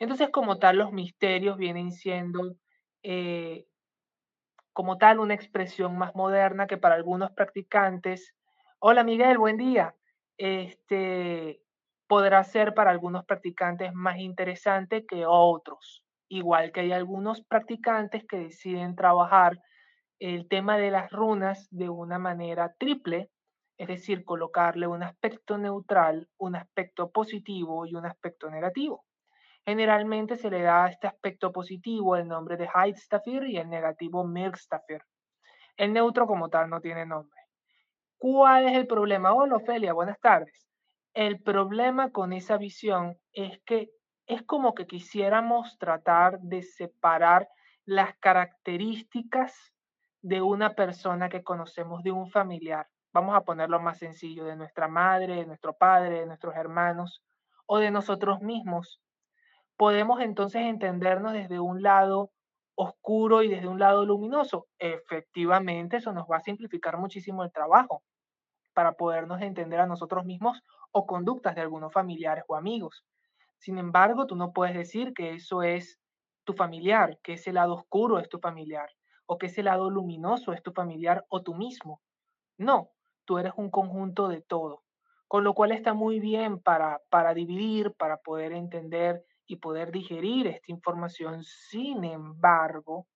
Entonces, 0.00 0.28
como 0.30 0.58
tal, 0.58 0.78
los 0.78 0.92
misterios 0.92 1.56
vienen 1.56 1.92
siendo 1.92 2.56
eh, 3.04 3.66
como 4.72 4.98
tal 4.98 5.20
una 5.20 5.34
expresión 5.34 5.96
más 5.96 6.14
moderna 6.14 6.66
que 6.66 6.78
para 6.78 6.96
algunos 6.96 7.30
practicantes. 7.32 8.34
Hola 8.80 9.04
Miguel, 9.04 9.38
buen 9.38 9.56
día. 9.56 9.94
Este 10.36 11.60
podrá 12.08 12.42
ser 12.42 12.74
para 12.74 12.90
algunos 12.90 13.24
practicantes 13.24 13.92
más 13.92 14.18
interesante 14.18 15.04
que 15.06 15.24
otros. 15.26 16.02
Igual 16.28 16.72
que 16.72 16.80
hay 16.80 16.92
algunos 16.92 17.42
practicantes 17.42 18.24
que 18.26 18.38
deciden 18.38 18.96
trabajar 18.96 19.58
el 20.18 20.48
tema 20.48 20.76
de 20.78 20.90
las 20.90 21.10
runas 21.12 21.68
de 21.70 21.88
una 21.88 22.18
manera 22.18 22.74
triple, 22.78 23.30
es 23.76 23.86
decir, 23.86 24.24
colocarle 24.24 24.86
un 24.88 25.02
aspecto 25.02 25.56
neutral, 25.58 26.28
un 26.38 26.56
aspecto 26.56 27.10
positivo 27.10 27.86
y 27.86 27.94
un 27.94 28.06
aspecto 28.06 28.50
negativo. 28.50 29.04
Generalmente 29.64 30.36
se 30.36 30.50
le 30.50 30.62
da 30.62 30.86
a 30.86 30.88
este 30.88 31.06
aspecto 31.06 31.52
positivo 31.52 32.16
el 32.16 32.26
nombre 32.26 32.56
de 32.56 32.68
Heidstafir 32.74 33.44
y 33.44 33.58
el 33.58 33.68
negativo 33.68 34.26
Mirkstafir. 34.26 35.02
El 35.76 35.92
neutro 35.92 36.26
como 36.26 36.48
tal 36.48 36.70
no 36.70 36.80
tiene 36.80 37.06
nombre. 37.06 37.38
¿Cuál 38.16 38.66
es 38.66 38.76
el 38.76 38.86
problema? 38.86 39.32
Hola, 39.32 39.56
Ofelia, 39.56 39.92
buenas 39.92 40.18
tardes. 40.18 40.67
El 41.18 41.42
problema 41.42 42.12
con 42.12 42.32
esa 42.32 42.58
visión 42.58 43.18
es 43.32 43.60
que 43.66 43.90
es 44.28 44.44
como 44.44 44.76
que 44.76 44.86
quisiéramos 44.86 45.76
tratar 45.76 46.38
de 46.38 46.62
separar 46.62 47.48
las 47.84 48.16
características 48.18 49.74
de 50.22 50.42
una 50.42 50.76
persona 50.76 51.28
que 51.28 51.42
conocemos, 51.42 52.04
de 52.04 52.12
un 52.12 52.30
familiar. 52.30 52.86
Vamos 53.12 53.34
a 53.34 53.40
ponerlo 53.40 53.80
más 53.80 53.98
sencillo, 53.98 54.44
de 54.44 54.54
nuestra 54.54 54.86
madre, 54.86 55.34
de 55.34 55.46
nuestro 55.46 55.72
padre, 55.72 56.20
de 56.20 56.26
nuestros 56.26 56.54
hermanos 56.54 57.24
o 57.66 57.78
de 57.78 57.90
nosotros 57.90 58.40
mismos 58.40 59.00
podemos 59.76 60.20
entonces 60.20 60.62
entendernos 60.62 61.32
desde 61.32 61.58
un 61.58 61.82
lado 61.82 62.30
oscuro 62.76 63.42
y 63.42 63.48
desde 63.48 63.66
un 63.66 63.80
lado 63.80 64.06
luminoso. 64.06 64.68
Efectivamente, 64.78 65.96
eso 65.96 66.12
nos 66.12 66.26
va 66.30 66.36
a 66.36 66.42
simplificar 66.42 66.96
muchísimo 66.96 67.42
el 67.42 67.50
trabajo 67.50 68.04
para 68.72 68.92
podernos 68.92 69.42
entender 69.42 69.80
a 69.80 69.86
nosotros 69.86 70.24
mismos 70.24 70.62
o 70.92 71.06
conductas 71.06 71.54
de 71.54 71.60
algunos 71.60 71.92
familiares 71.92 72.44
o 72.48 72.56
amigos. 72.56 73.04
Sin 73.58 73.78
embargo, 73.78 74.26
tú 74.26 74.36
no 74.36 74.52
puedes 74.52 74.74
decir 74.74 75.12
que 75.14 75.34
eso 75.34 75.62
es 75.62 75.98
tu 76.44 76.54
familiar, 76.54 77.18
que 77.22 77.34
ese 77.34 77.52
lado 77.52 77.74
oscuro 77.74 78.18
es 78.18 78.28
tu 78.28 78.38
familiar, 78.38 78.88
o 79.26 79.36
que 79.36 79.46
ese 79.46 79.62
lado 79.62 79.90
luminoso 79.90 80.52
es 80.52 80.62
tu 80.62 80.72
familiar 80.72 81.24
o 81.28 81.42
tú 81.42 81.54
mismo. 81.54 82.00
No, 82.56 82.90
tú 83.24 83.38
eres 83.38 83.52
un 83.56 83.70
conjunto 83.70 84.28
de 84.28 84.40
todo, 84.40 84.82
con 85.26 85.44
lo 85.44 85.54
cual 85.54 85.72
está 85.72 85.92
muy 85.92 86.20
bien 86.20 86.60
para, 86.60 87.00
para 87.10 87.34
dividir, 87.34 87.92
para 87.94 88.18
poder 88.18 88.52
entender 88.52 89.24
y 89.46 89.56
poder 89.56 89.92
digerir 89.92 90.46
esta 90.46 90.72
información. 90.72 91.42
Sin 91.44 92.04
embargo, 92.04 93.06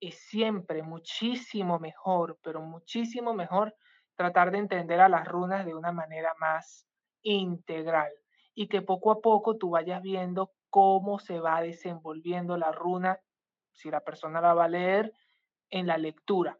es 0.00 0.18
siempre 0.28 0.82
muchísimo 0.82 1.78
mejor, 1.78 2.38
pero 2.42 2.60
muchísimo 2.60 3.34
mejor 3.34 3.74
tratar 4.16 4.50
de 4.50 4.58
entender 4.58 5.00
a 5.00 5.08
las 5.08 5.26
runas 5.26 5.64
de 5.64 5.74
una 5.74 5.92
manera 5.92 6.32
más 6.40 6.86
integral 7.24 8.12
y 8.54 8.68
que 8.68 8.82
poco 8.82 9.10
a 9.10 9.20
poco 9.20 9.56
tú 9.56 9.70
vayas 9.70 10.00
viendo 10.00 10.52
cómo 10.70 11.18
se 11.18 11.40
va 11.40 11.60
desenvolviendo 11.60 12.56
la 12.56 12.70
runa, 12.70 13.18
si 13.72 13.90
la 13.90 14.00
persona 14.00 14.40
la 14.40 14.54
va 14.54 14.66
a 14.66 14.68
leer, 14.68 15.12
en 15.70 15.88
la 15.88 15.98
lectura, 15.98 16.56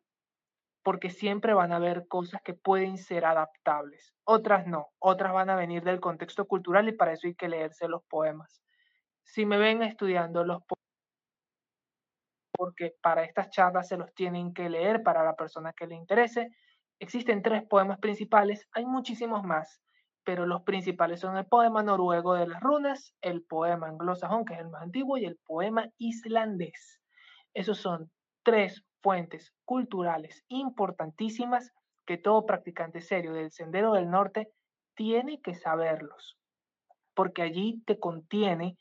porque 0.83 1.11
siempre 1.11 1.55
van 1.55 1.73
a 1.73 1.77
haber 1.77 2.09
cosas 2.09 2.43
que 2.43 2.55
pueden 2.55 2.99
ser 2.99 3.25
adaptables, 3.25 4.13
otras 4.25 4.67
no, 4.67 4.89
otras 4.99 5.33
van 5.33 5.51
a 5.51 5.57
venir 5.57 5.85
del 5.85 6.01
contexto 6.01 6.47
cultural 6.47 6.89
y 6.89 6.93
para 6.93 7.13
eso 7.13 7.29
hay 7.29 7.37
que 7.37 7.49
leerse 7.49 7.87
los 7.87 8.03
poemas 8.07 8.65
si 9.25 9.47
me 9.47 9.59
ven 9.59 9.83
estudiando 9.83 10.45
los 10.45 10.63
porque 12.57 12.95
para 13.03 13.25
estas 13.25 13.51
charlas 13.51 13.89
se 13.89 13.97
los 13.97 14.15
tienen 14.15 14.55
que 14.55 14.69
leer 14.69 15.03
para 15.03 15.25
la 15.25 15.35
persona 15.35 15.73
que 15.73 15.89
le 15.89 15.97
interese. 15.97 16.51
Existen 17.01 17.43
tres 17.43 17.65
poemas 17.65 17.99
principales, 17.99 18.69
hay 18.73 18.87
muchísimos 18.87 19.43
más, 19.43 19.83
pero 20.25 20.47
los 20.47 20.63
principales 20.63 21.21
son 21.21 21.37
el 21.37 21.47
poema 21.47 21.83
noruego 21.83 22.35
de 22.35 22.47
las 22.47 22.61
runas, 22.61 23.15
el 23.21 23.43
poema 23.43 23.89
anglosajón, 23.89 24.45
que 24.45 24.55
es 24.55 24.61
el 24.61 24.71
más 24.71 24.83
antiguo, 24.83 25.19
y 25.19 25.27
el 25.27 25.37
poema 25.37 25.89
islandés. 25.99 27.01
Esos 27.53 27.79
son 27.79 28.11
tres 28.43 28.85
fuentes 29.03 29.53
culturales 29.65 30.45
importantísimas 30.49 31.73
que 32.07 32.19
todo 32.19 32.47
practicante 32.47 33.01
serio 33.01 33.33
del 33.33 33.51
Sendero 33.51 33.93
del 33.93 34.11
Norte 34.11 34.51
tiene 34.95 35.41
que 35.41 35.55
saberlos, 35.55 36.39
porque 37.15 37.43
allí 37.43 37.83
te 37.87 37.99
contiene 37.99 38.79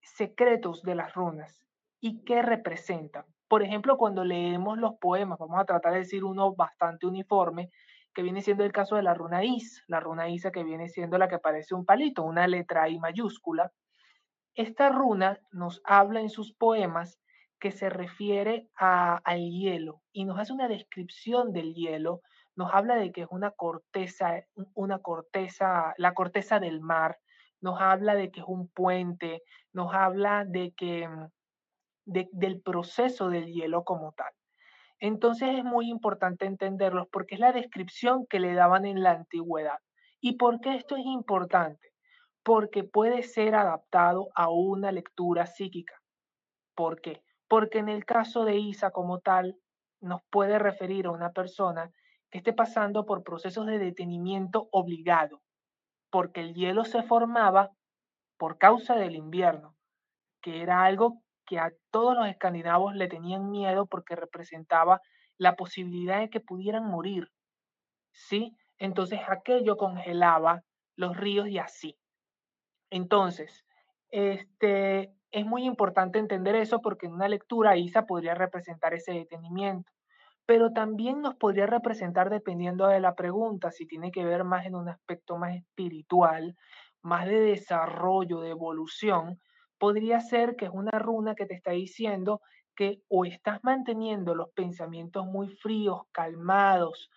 secretos 0.00 0.82
de 0.82 0.94
las 0.94 1.14
runas 1.14 1.64
y 2.00 2.22
qué 2.24 2.42
representan. 2.42 3.24
Por 3.48 3.62
ejemplo, 3.62 3.96
cuando 3.96 4.24
leemos 4.24 4.78
los 4.78 4.94
poemas, 5.00 5.38
vamos 5.38 5.58
a 5.58 5.64
tratar 5.64 5.92
de 5.92 6.00
decir 6.00 6.24
uno 6.24 6.54
bastante 6.54 7.06
uniforme, 7.06 7.70
que 8.18 8.24
viene 8.24 8.42
siendo 8.42 8.64
el 8.64 8.72
caso 8.72 8.96
de 8.96 9.04
la 9.04 9.14
runa 9.14 9.44
Is, 9.44 9.84
la 9.86 10.00
runa 10.00 10.28
Isa 10.28 10.50
que 10.50 10.64
viene 10.64 10.88
siendo 10.88 11.18
la 11.18 11.28
que 11.28 11.38
parece 11.38 11.76
un 11.76 11.84
palito, 11.84 12.24
una 12.24 12.48
letra 12.48 12.88
I 12.88 12.98
mayúscula. 12.98 13.70
Esta 14.56 14.88
runa 14.88 15.38
nos 15.52 15.80
habla 15.84 16.20
en 16.20 16.28
sus 16.28 16.52
poemas 16.52 17.20
que 17.60 17.70
se 17.70 17.88
refiere 17.88 18.66
al 18.74 19.50
hielo 19.52 20.02
y 20.10 20.24
nos 20.24 20.36
hace 20.40 20.52
una 20.52 20.66
descripción 20.66 21.52
del 21.52 21.74
hielo, 21.74 22.20
nos 22.56 22.74
habla 22.74 22.96
de 22.96 23.12
que 23.12 23.20
es 23.20 23.28
una 23.30 23.52
corteza, 23.52 24.44
una 24.74 24.98
corteza, 24.98 25.94
la 25.96 26.12
corteza 26.12 26.58
del 26.58 26.80
mar, 26.80 27.20
nos 27.60 27.80
habla 27.80 28.16
de 28.16 28.32
que 28.32 28.40
es 28.40 28.46
un 28.48 28.66
puente, 28.66 29.44
nos 29.72 29.94
habla 29.94 30.44
de 30.44 30.72
que 30.76 31.08
del 32.04 32.62
proceso 32.62 33.28
del 33.28 33.46
hielo 33.46 33.84
como 33.84 34.10
tal. 34.10 34.32
Entonces 35.00 35.56
es 35.56 35.64
muy 35.64 35.88
importante 35.88 36.44
entenderlos 36.46 37.06
porque 37.12 37.36
es 37.36 37.40
la 37.40 37.52
descripción 37.52 38.26
que 38.26 38.40
le 38.40 38.54
daban 38.54 38.84
en 38.84 39.02
la 39.02 39.12
antigüedad. 39.12 39.78
¿Y 40.20 40.36
por 40.36 40.60
qué 40.60 40.74
esto 40.74 40.96
es 40.96 41.06
importante? 41.06 41.92
Porque 42.42 42.82
puede 42.82 43.22
ser 43.22 43.54
adaptado 43.54 44.28
a 44.34 44.50
una 44.50 44.90
lectura 44.90 45.46
psíquica. 45.46 45.94
¿Por 46.74 47.00
qué? 47.00 47.22
Porque 47.48 47.78
en 47.78 47.88
el 47.88 48.04
caso 48.04 48.44
de 48.44 48.56
Isa 48.56 48.90
como 48.90 49.20
tal, 49.20 49.56
nos 50.00 50.22
puede 50.30 50.58
referir 50.58 51.06
a 51.06 51.10
una 51.10 51.30
persona 51.30 51.90
que 52.30 52.38
esté 52.38 52.52
pasando 52.52 53.04
por 53.06 53.22
procesos 53.22 53.66
de 53.66 53.78
detenimiento 53.78 54.68
obligado, 54.70 55.40
porque 56.10 56.40
el 56.40 56.54
hielo 56.54 56.84
se 56.84 57.02
formaba 57.02 57.70
por 58.36 58.58
causa 58.58 58.94
del 58.94 59.16
invierno, 59.16 59.74
que 60.42 60.62
era 60.62 60.84
algo 60.84 61.22
que 61.48 61.58
a 61.58 61.72
todos 61.90 62.14
los 62.16 62.28
escandinavos 62.28 62.94
le 62.94 63.08
tenían 63.08 63.50
miedo 63.50 63.86
porque 63.86 64.16
representaba 64.16 65.00
la 65.38 65.56
posibilidad 65.56 66.20
de 66.20 66.30
que 66.30 66.40
pudieran 66.40 66.84
morir. 66.84 67.30
¿Sí? 68.12 68.56
Entonces 68.78 69.20
aquello 69.26 69.76
congelaba 69.76 70.62
los 70.96 71.16
ríos 71.16 71.48
y 71.48 71.58
así. 71.58 71.96
Entonces, 72.90 73.64
este, 74.10 75.12
es 75.30 75.46
muy 75.46 75.64
importante 75.64 76.18
entender 76.18 76.54
eso 76.56 76.80
porque 76.80 77.06
en 77.06 77.14
una 77.14 77.28
lectura 77.28 77.76
Isa 77.76 78.06
podría 78.06 78.34
representar 78.34 78.94
ese 78.94 79.12
detenimiento 79.12 79.90
pero 80.48 80.72
también 80.72 81.20
nos 81.20 81.34
podría 81.34 81.66
representar 81.66 82.30
dependiendo 82.30 82.86
de 82.86 83.00
la 83.00 83.14
pregunta, 83.14 83.70
si 83.70 83.84
tiene 83.86 84.10
que 84.10 84.24
ver 84.24 84.44
más 84.44 84.64
en 84.64 84.76
un 84.76 84.88
aspecto 84.88 85.36
más 85.36 85.54
espiritual, 85.54 86.56
más 87.02 87.26
de 87.26 87.38
desarrollo, 87.38 88.40
de 88.40 88.48
evolución, 88.48 89.42
podría 89.78 90.20
ser 90.20 90.56
que 90.56 90.66
es 90.66 90.70
una 90.72 90.98
runa 90.98 91.34
que 91.34 91.46
te 91.46 91.54
está 91.54 91.72
diciendo 91.72 92.40
que 92.76 93.02
o 93.08 93.24
estás 93.24 93.62
manteniendo 93.64 94.34
los 94.34 94.50
pensamientos 94.50 95.26
muy 95.26 95.48
fríos, 95.48 96.02
calmados, 96.12 97.10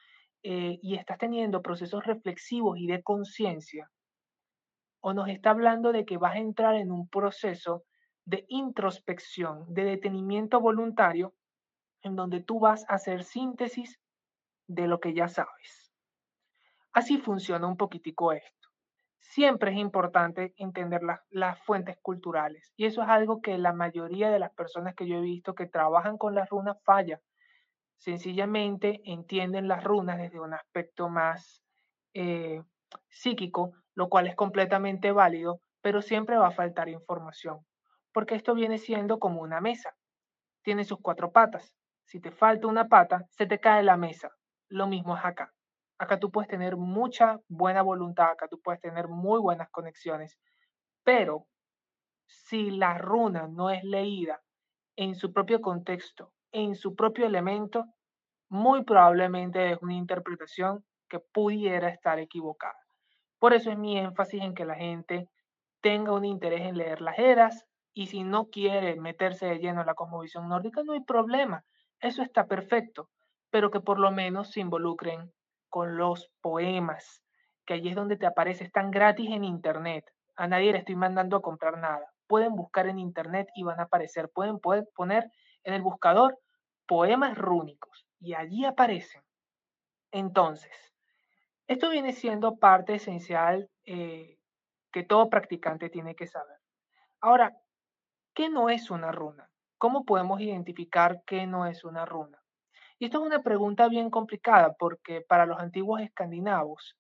eh, 0.44 0.80
y 0.82 0.96
estás 0.96 1.20
teniendo 1.20 1.62
procesos 1.62 2.04
reflexivos 2.04 2.80
y 2.80 2.88
de 2.88 3.04
conciencia, 3.04 3.92
o 5.00 5.14
nos 5.14 5.30
está 5.30 5.52
hablando 5.52 5.92
de 5.92 6.04
que 6.04 6.18
vas 6.18 6.36
a 6.36 6.40
entrar 6.40 6.76
en 6.76 6.92
un 6.92 7.08
proceso 7.08 7.84
de 8.26 8.46
introspección, 8.48 9.72
de 9.72 9.84
detenimiento 9.84 10.60
voluntario, 10.60 11.36
en 12.02 12.16
donde 12.16 12.42
tú 12.42 12.60
vas 12.60 12.84
a 12.90 12.96
hacer 12.96 13.24
síntesis 13.24 14.00
de 14.68 14.88
lo 14.88 15.00
que 15.00 15.14
ya 15.14 15.28
sabes. 15.28 15.92
Así 16.92 17.18
funciona 17.20 17.68
un 17.68 17.78
poquitico 17.78 18.32
esto. 18.32 18.61
Siempre 19.22 19.72
es 19.72 19.78
importante 19.78 20.54
entender 20.58 21.02
las 21.30 21.60
fuentes 21.64 21.98
culturales 22.02 22.74
y 22.76 22.86
eso 22.86 23.02
es 23.04 23.08
algo 23.08 23.42
que 23.42 23.58
la 23.58 23.72
mayoría 23.72 24.30
de 24.30 24.40
las 24.40 24.52
personas 24.52 24.96
que 24.96 25.08
yo 25.08 25.18
he 25.18 25.22
visto 25.22 25.56
que 25.56 25.68
trabajan 25.68 26.18
con 26.18 26.36
las 26.36 26.50
runas 26.50 26.78
falla. 26.84 27.22
Sencillamente 27.98 29.00
entienden 29.06 29.68
las 29.68 29.84
runas 29.84 30.18
desde 30.18 30.40
un 30.40 30.54
aspecto 30.54 31.08
más 31.08 31.64
eh, 32.14 32.62
psíquico, 33.10 33.74
lo 33.96 34.10
cual 34.10 34.28
es 34.28 34.36
completamente 34.36 35.12
válido, 35.12 35.62
pero 35.82 36.02
siempre 36.02 36.38
va 36.38 36.48
a 36.48 36.52
faltar 36.52 36.90
información, 36.90 37.60
porque 38.12 38.36
esto 38.36 38.56
viene 38.56 38.80
siendo 38.80 39.20
como 39.20 39.42
una 39.42 39.62
mesa. 39.62 39.96
Tiene 40.64 40.84
sus 40.84 41.00
cuatro 41.00 41.32
patas. 41.32 41.74
Si 42.06 42.20
te 42.20 42.32
falta 42.32 42.68
una 42.68 42.88
pata, 42.88 43.28
se 43.30 43.46
te 43.46 43.60
cae 43.60 43.84
la 43.84 43.98
mesa. 43.98 44.32
Lo 44.68 44.88
mismo 44.88 45.16
es 45.16 45.24
acá. 45.24 45.54
Acá 46.02 46.20
tú 46.20 46.32
puedes 46.32 46.50
tener 46.50 46.78
mucha 46.78 47.40
buena 47.48 47.84
voluntad, 47.84 48.32
acá 48.32 48.48
tú 48.48 48.60
puedes 48.60 48.82
tener 48.82 49.08
muy 49.08 49.40
buenas 49.40 49.70
conexiones, 49.70 50.40
pero 51.04 51.46
si 52.26 52.72
la 52.72 52.98
runa 52.98 53.48
no 53.48 53.70
es 53.70 53.84
leída 53.84 54.42
en 54.96 55.14
su 55.14 55.32
propio 55.32 55.62
contexto, 55.62 56.34
en 56.52 56.74
su 56.74 56.96
propio 56.96 57.28
elemento, 57.28 57.86
muy 58.50 58.84
probablemente 58.84 59.72
es 59.72 59.78
una 59.82 59.94
interpretación 59.94 60.84
que 61.08 61.20
pudiera 61.20 61.90
estar 61.90 62.18
equivocada. 62.18 62.80
Por 63.38 63.54
eso 63.54 63.70
es 63.70 63.78
mi 63.78 64.00
énfasis 64.00 64.42
en 64.42 64.56
que 64.56 64.66
la 64.66 64.76
gente 64.76 65.30
tenga 65.82 66.14
un 66.14 66.26
interés 66.26 66.62
en 66.62 66.78
leer 66.78 67.02
las 67.02 67.20
eras 67.20 67.68
y 67.94 68.08
si 68.08 68.24
no 68.24 68.50
quiere 68.50 68.96
meterse 68.96 69.46
de 69.46 69.60
lleno 69.60 69.82
en 69.82 69.88
la 69.88 69.94
cosmovisión 69.94 70.50
nórdica, 70.50 70.82
no 70.84 70.94
hay 70.94 71.02
problema. 71.02 71.64
Eso 72.00 72.24
está 72.24 72.48
perfecto, 72.48 73.10
pero 73.52 73.70
que 73.70 73.82
por 73.82 74.00
lo 74.00 74.12
menos 74.12 74.50
se 74.52 74.62
involucren 74.62 75.32
con 75.72 75.98
los 75.98 76.30
poemas, 76.42 77.24
que 77.66 77.74
allí 77.74 77.90
es 77.90 77.96
donde 77.96 78.18
te 78.18 78.28
aparece, 78.28 78.66
están 78.66 78.92
gratis 78.92 79.32
en 79.32 79.44
internet. 79.46 80.06
A 80.36 80.46
nadie 80.48 80.74
le 80.74 80.80
estoy 80.80 80.96
mandando 80.96 81.38
a 81.38 81.42
comprar 81.42 81.78
nada. 81.78 82.14
Pueden 82.28 82.56
buscar 82.56 82.88
en 82.88 83.00
internet 83.00 83.48
y 83.56 83.64
van 83.64 83.80
a 83.80 83.84
aparecer. 83.84 84.30
Pueden, 84.30 84.60
poner 84.60 85.32
en 85.64 85.74
el 85.74 85.82
buscador 85.82 86.38
poemas 86.86 87.38
rúnicos 87.38 88.06
y 88.20 88.34
allí 88.34 88.66
aparecen. 88.66 89.24
Entonces, 90.12 90.94
esto 91.68 91.90
viene 91.90 92.12
siendo 92.12 92.58
parte 92.58 92.96
esencial 92.96 93.70
eh, 93.86 94.38
que 94.92 95.04
todo 95.04 95.30
practicante 95.30 95.90
tiene 95.90 96.16
que 96.16 96.28
saber. 96.28 96.58
Ahora, 97.22 97.58
¿qué 98.34 98.50
no 98.50 98.70
es 98.70 98.92
una 98.92 99.12
runa? 99.14 99.50
¿Cómo 99.78 100.04
podemos 100.04 100.42
identificar 100.42 101.24
qué 101.26 101.48
no 101.48 101.66
es 101.66 101.86
una 101.86 102.06
runa? 102.06 102.41
Y 103.02 103.06
esto 103.06 103.18
es 103.18 103.26
una 103.26 103.42
pregunta 103.42 103.88
bien 103.88 104.12
complicada 104.12 104.76
porque 104.78 105.22
para 105.22 105.48
los 105.48 105.58
antiguos 105.58 106.02
escandinavos, 106.02 107.00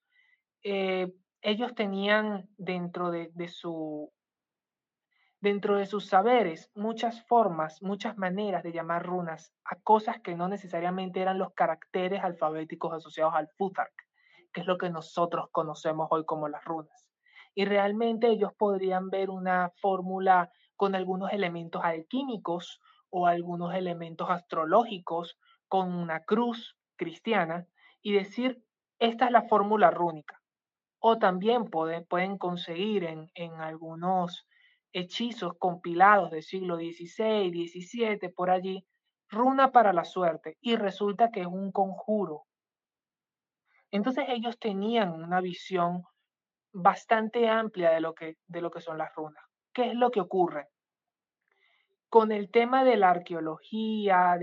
eh, 0.64 1.14
ellos 1.44 1.76
tenían 1.76 2.50
dentro 2.58 3.12
de, 3.12 3.48
su, 3.48 4.12
dentro 5.42 5.78
de 5.78 5.86
sus 5.86 6.08
saberes 6.08 6.72
muchas 6.74 7.24
formas, 7.28 7.84
muchas 7.84 8.18
maneras 8.18 8.64
de 8.64 8.72
llamar 8.72 9.06
runas 9.06 9.54
a 9.64 9.76
cosas 9.76 10.20
que 10.22 10.34
no 10.34 10.48
necesariamente 10.48 11.22
eran 11.22 11.38
los 11.38 11.54
caracteres 11.54 12.24
alfabéticos 12.24 12.96
asociados 12.96 13.36
al 13.36 13.50
Futhark, 13.50 13.94
que 14.54 14.62
es 14.62 14.66
lo 14.66 14.80
que 14.80 14.90
nosotros 14.90 15.50
conocemos 15.52 16.08
hoy 16.10 16.26
como 16.26 16.50
las 16.50 16.66
runas. 16.66 17.12
Y 17.54 17.66
realmente 17.66 18.26
ellos 18.26 18.54
podrían 18.58 19.12
ver 19.12 19.30
una 19.30 19.70
fórmula 19.80 20.52
con 20.76 20.96
algunos 20.96 21.32
elementos 21.32 21.84
alquímicos 21.84 22.82
o 23.12 23.28
algunos 23.28 23.76
elementos 23.76 24.32
astrológicos 24.32 25.38
con 25.71 25.93
una 25.93 26.25
cruz 26.25 26.75
cristiana 26.97 27.65
y 28.01 28.12
decir, 28.12 28.62
esta 28.99 29.27
es 29.27 29.31
la 29.31 29.43
fórmula 29.43 29.89
rúnica. 29.89 30.41
O 30.99 31.17
también 31.17 31.69
pueden, 31.69 32.38
conseguir 32.38 33.05
en, 33.05 33.31
en 33.36 33.53
algunos 33.53 34.45
hechizos 34.91 35.53
compilados 35.57 36.29
del 36.31 36.43
siglo 36.43 36.75
XVI, 36.75 37.49
XVII, 37.49 38.29
por 38.36 38.49
allí, 38.49 38.86
runa 39.29 39.71
para 39.71 39.93
la 39.93 40.03
suerte 40.03 40.57
y 40.60 40.75
resulta 40.75 41.31
que 41.31 41.39
es 41.39 41.47
un 41.47 41.71
conjuro. 41.71 42.43
Entonces 43.91 44.25
ellos 44.27 44.60
tenían 44.60 45.13
una 45.13 45.39
visión 45.39 46.03
bastante 46.73 47.47
amplia 47.47 47.91
de 47.91 48.01
lo 48.01 48.13
que, 48.13 48.36
de 48.47 48.60
lo 48.60 48.71
que 48.71 48.81
son 48.81 48.97
las 48.97 49.15
runas. 49.15 49.45
¿Qué 49.71 49.88
es 49.88 49.95
lo 49.95 50.12
que 50.12 50.19
ocurre? 50.19 50.67
Con 52.12 52.34
el 52.34 52.52
tema 52.52 52.84
de 52.84 52.97
la 52.97 53.10
arqueología, 53.10 54.38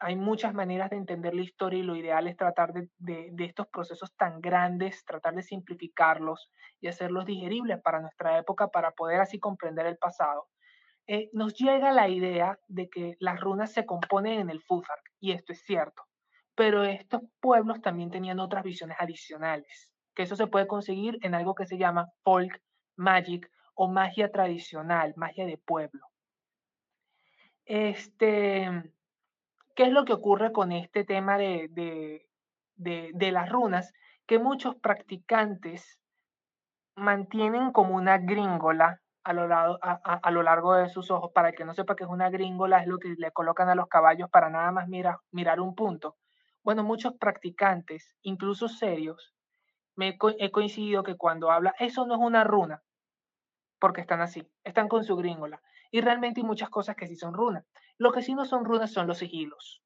hay 0.00 0.16
muchas 0.16 0.54
maneras 0.54 0.90
de 0.90 0.96
entender 0.96 1.36
la 1.36 1.42
historia 1.42 1.78
y 1.78 1.84
lo 1.84 1.94
ideal 1.94 2.26
es 2.26 2.36
tratar 2.36 2.72
de, 2.72 3.32
estos 3.38 3.68
procesos 3.68 4.16
tan 4.16 4.40
grandes, 4.40 5.04
tratar 5.04 5.36
de 5.36 5.44
simplificarlos 5.44 6.50
y 6.80 6.88
hacerlos 6.88 7.24
digeribles 7.24 7.80
para 7.80 8.00
nuestra 8.00 8.36
época 8.38 8.72
para 8.72 8.90
poder 8.90 9.20
así 9.20 9.38
comprender 9.38 9.86
el 9.86 9.98
pasado. 9.98 10.48
Eh, 11.06 11.30
nos 11.32 11.54
llega 11.54 11.92
la 11.92 12.08
idea 12.08 12.58
de 12.66 12.88
que 12.90 13.14
las 13.20 13.38
runas 13.38 13.70
se 13.72 13.86
componen 13.86 14.40
en 14.40 14.50
el 14.50 14.60
Futhark, 14.64 15.04
y 15.20 15.30
esto 15.30 15.52
es 15.52 15.62
cierto, 15.62 16.02
pero 16.56 16.82
estos 16.82 17.20
pueblos 17.38 17.80
también 17.82 18.10
tenían 18.10 18.40
otras 18.40 18.64
visiones 18.64 18.96
adicionales, 18.98 19.92
que 20.12 20.24
eso 20.24 20.34
se 20.34 20.48
puede 20.48 20.66
conseguir 20.66 21.20
en 21.22 21.36
algo 21.36 21.54
que 21.54 21.66
se 21.66 21.78
llama 21.78 22.08
folk 22.24 22.60
magic 22.96 23.48
o 23.76 23.86
magia 23.86 24.32
tradicional, 24.32 25.14
magia 25.16 25.46
de 25.46 25.56
pueblo. 25.56 26.00
Este, 27.66 28.92
¿Qué 29.76 29.82
es 29.82 29.92
lo 29.92 30.06
que 30.06 30.14
ocurre 30.14 30.52
con 30.52 30.72
este 30.72 31.04
tema 31.04 31.36
de, 31.36 32.22
las 32.78 33.48
runas? 33.50 33.92
Que 34.26 34.38
muchos 34.38 34.76
practicantes 34.76 36.00
mantienen 36.94 37.72
como 37.72 37.94
una 37.94 38.16
gringola 38.16 39.02
a 39.22 39.32
lo, 39.32 40.42
largo, 40.42 40.74
de 40.74 40.88
sus 40.88 41.10
ojos. 41.10 41.32
Para 41.34 41.50
el 41.50 41.54
que 41.54 41.64
no 41.64 41.74
sepa 41.74 41.94
que 41.94 42.04
es 42.04 42.10
una 42.10 42.30
gringola, 42.30 42.78
es 42.78 42.86
lo 42.86 42.98
que 42.98 43.14
le 43.18 43.32
colocan 43.32 43.68
a 43.68 43.74
los 43.74 43.88
caballos 43.88 44.30
para 44.30 44.48
nada 44.48 44.72
más 44.72 44.88
mirar 44.88 45.60
un 45.60 45.74
punto. 45.74 46.16
Bueno, 46.62 46.82
muchos 46.82 47.14
practicantes, 47.18 48.16
incluso 48.22 48.68
serios, 48.68 49.34
me 49.94 50.16
he 50.38 50.50
coincidido 50.50 51.02
que 51.02 51.16
cuando 51.16 51.50
habla, 51.50 51.74
eso 51.78 52.06
no 52.06 52.14
es 52.14 52.20
una 52.20 52.44
runa, 52.44 52.82
porque 53.78 54.00
están 54.00 54.20
así, 54.20 54.48
están 54.64 54.88
con 54.88 55.04
su 55.04 55.16
gringola. 55.16 55.60
Y 55.96 56.02
realmente 56.02 56.42
hay 56.42 56.46
muchas 56.46 56.68
cosas 56.68 56.94
que 56.94 57.06
sí 57.06 57.16
son 57.16 57.32
runas. 57.32 57.64
Lo 57.96 58.12
que 58.12 58.20
sí 58.20 58.34
no 58.34 58.44
son 58.44 58.66
runas 58.66 58.92
son 58.92 59.06
los 59.06 59.16
sigilos. 59.16 59.80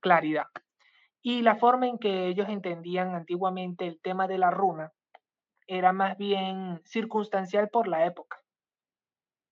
Claridad. 0.00 0.48
Y 1.22 1.40
la 1.40 1.56
forma 1.56 1.86
en 1.86 1.96
que 1.98 2.26
ellos 2.26 2.50
entendían 2.50 3.14
antiguamente 3.14 3.86
el 3.86 3.98
tema 4.02 4.28
de 4.28 4.36
la 4.36 4.50
runa 4.50 4.92
era 5.66 5.94
más 5.94 6.18
bien 6.18 6.82
circunstancial 6.84 7.70
por 7.70 7.88
la 7.88 8.04
época. 8.04 8.36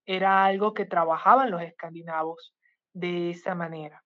Era 0.04 0.44
algo 0.44 0.74
que 0.74 0.84
trabajaban 0.84 1.50
los 1.50 1.62
escandinavos 1.62 2.54
de 2.92 3.30
esa 3.30 3.54
manera. 3.54 4.04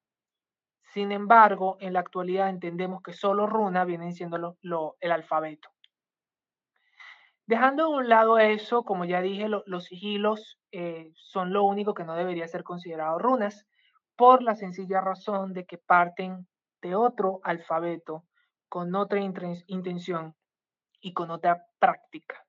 Sin 0.92 1.10
embargo, 1.10 1.76
en 1.80 1.92
la 1.92 1.98
actualidad 1.98 2.50
entendemos 2.50 3.02
que 3.02 3.14
solo 3.14 3.48
runa 3.48 3.84
vienen 3.84 4.12
siendo 4.12 4.56
el 5.00 5.10
alfabeto. 5.10 5.73
Dejando 7.46 7.84
a 7.84 7.88
un 7.88 8.08
lado 8.08 8.38
eso, 8.38 8.84
como 8.84 9.04
ya 9.04 9.20
dije, 9.20 9.48
los 9.48 9.84
sigilos 9.84 10.58
eh, 10.72 11.12
son 11.14 11.52
lo 11.52 11.64
único 11.64 11.92
que 11.92 12.04
no 12.04 12.14
debería 12.14 12.48
ser 12.48 12.64
considerado 12.64 13.18
runas, 13.18 13.66
por 14.16 14.42
la 14.42 14.54
sencilla 14.54 15.00
razón 15.00 15.52
de 15.52 15.66
que 15.66 15.76
parten 15.76 16.46
de 16.80 16.94
otro 16.94 17.40
alfabeto 17.42 18.24
con 18.68 18.94
otra 18.94 19.20
intención 19.20 20.34
y 21.00 21.12
con 21.12 21.30
otra 21.30 21.66
práctica. 21.78 22.46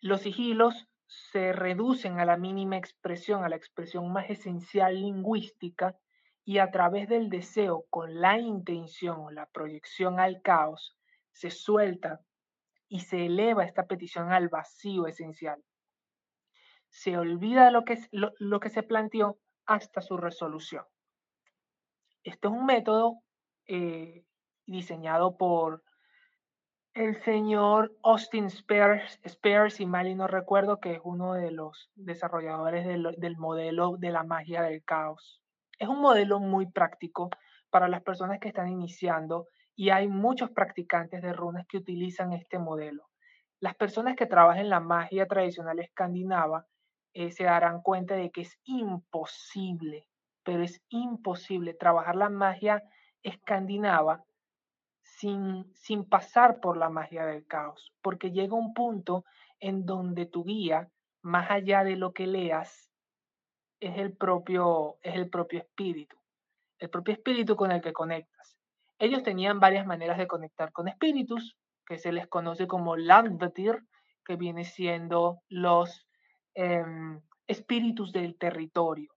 Los 0.00 0.22
sigilos 0.22 0.88
se 1.06 1.52
reducen 1.52 2.20
a 2.20 2.24
la 2.24 2.36
mínima 2.36 2.78
expresión, 2.78 3.44
a 3.44 3.48
la 3.48 3.56
expresión 3.56 4.10
más 4.12 4.30
esencial 4.30 4.94
lingüística, 4.94 5.96
y 6.44 6.58
a 6.58 6.70
través 6.70 7.08
del 7.08 7.28
deseo 7.28 7.84
con 7.90 8.20
la 8.20 8.38
intención 8.38 9.20
o 9.20 9.30
la 9.30 9.46
proyección 9.46 10.18
al 10.18 10.42
caos, 10.42 10.96
se 11.30 11.50
suelta 11.50 12.20
y 12.92 13.00
se 13.00 13.24
eleva 13.24 13.64
esta 13.64 13.86
petición 13.86 14.32
al 14.32 14.50
vacío 14.50 15.06
esencial. 15.06 15.64
Se 16.90 17.16
olvida 17.16 17.70
lo 17.70 17.86
que, 17.86 17.98
lo, 18.10 18.60
que 18.60 18.68
se 18.68 18.82
planteó 18.82 19.38
hasta 19.64 20.02
su 20.02 20.18
resolución. 20.18 20.84
Este 22.22 22.48
es 22.48 22.52
un 22.52 22.66
método 22.66 23.22
eh, 23.66 24.26
diseñado 24.66 25.38
por 25.38 25.82
el 26.92 27.16
señor 27.22 27.96
Austin 28.02 28.48
Spears, 28.48 29.80
y 29.80 29.86
mal 29.86 30.14
no 30.14 30.26
recuerdo, 30.26 30.78
que 30.78 30.92
es 30.92 31.00
uno 31.02 31.32
de 31.32 31.50
los 31.50 31.90
desarrolladores 31.94 32.86
del, 32.86 33.14
del 33.16 33.38
modelo 33.38 33.96
de 33.96 34.10
la 34.10 34.22
magia 34.22 34.60
del 34.60 34.84
caos. 34.84 35.40
Es 35.78 35.88
un 35.88 36.02
modelo 36.02 36.40
muy 36.40 36.70
práctico 36.70 37.30
para 37.70 37.88
las 37.88 38.02
personas 38.02 38.38
que 38.38 38.48
están 38.48 38.68
iniciando 38.68 39.46
y 39.74 39.90
hay 39.90 40.08
muchos 40.08 40.50
practicantes 40.50 41.22
de 41.22 41.32
runas 41.32 41.66
que 41.66 41.78
utilizan 41.78 42.32
este 42.32 42.58
modelo. 42.58 43.08
Las 43.60 43.74
personas 43.74 44.16
que 44.16 44.26
trabajan 44.26 44.68
la 44.68 44.80
magia 44.80 45.26
tradicional 45.26 45.78
escandinava 45.78 46.66
eh, 47.14 47.30
se 47.30 47.44
darán 47.44 47.82
cuenta 47.82 48.14
de 48.14 48.30
que 48.30 48.42
es 48.42 48.58
imposible, 48.64 50.08
pero 50.42 50.62
es 50.62 50.82
imposible 50.88 51.74
trabajar 51.74 52.16
la 52.16 52.28
magia 52.28 52.82
escandinava 53.22 54.24
sin, 55.02 55.72
sin 55.74 56.08
pasar 56.08 56.60
por 56.60 56.76
la 56.76 56.88
magia 56.88 57.24
del 57.26 57.46
caos, 57.46 57.92
porque 58.02 58.30
llega 58.30 58.54
un 58.56 58.74
punto 58.74 59.24
en 59.60 59.86
donde 59.86 60.26
tu 60.26 60.44
guía, 60.44 60.88
más 61.22 61.50
allá 61.50 61.84
de 61.84 61.96
lo 61.96 62.12
que 62.12 62.26
leas, 62.26 62.90
es 63.78 63.98
el 63.98 64.16
propio, 64.16 64.96
es 65.02 65.14
el 65.14 65.28
propio 65.28 65.60
espíritu, 65.60 66.16
el 66.78 66.90
propio 66.90 67.14
espíritu 67.14 67.56
con 67.56 67.70
el 67.72 67.80
que 67.80 67.92
conectas. 67.92 68.56
Ellos 69.02 69.24
tenían 69.24 69.58
varias 69.58 69.84
maneras 69.84 70.16
de 70.16 70.28
conectar 70.28 70.70
con 70.70 70.86
espíritus, 70.86 71.56
que 71.84 71.98
se 71.98 72.12
les 72.12 72.28
conoce 72.28 72.68
como 72.68 72.94
Landvetir, 72.94 73.80
que 74.24 74.36
viene 74.36 74.64
siendo 74.64 75.40
los 75.48 76.06
em, 76.54 77.20
espíritus 77.48 78.12
del 78.12 78.38
territorio. 78.38 79.12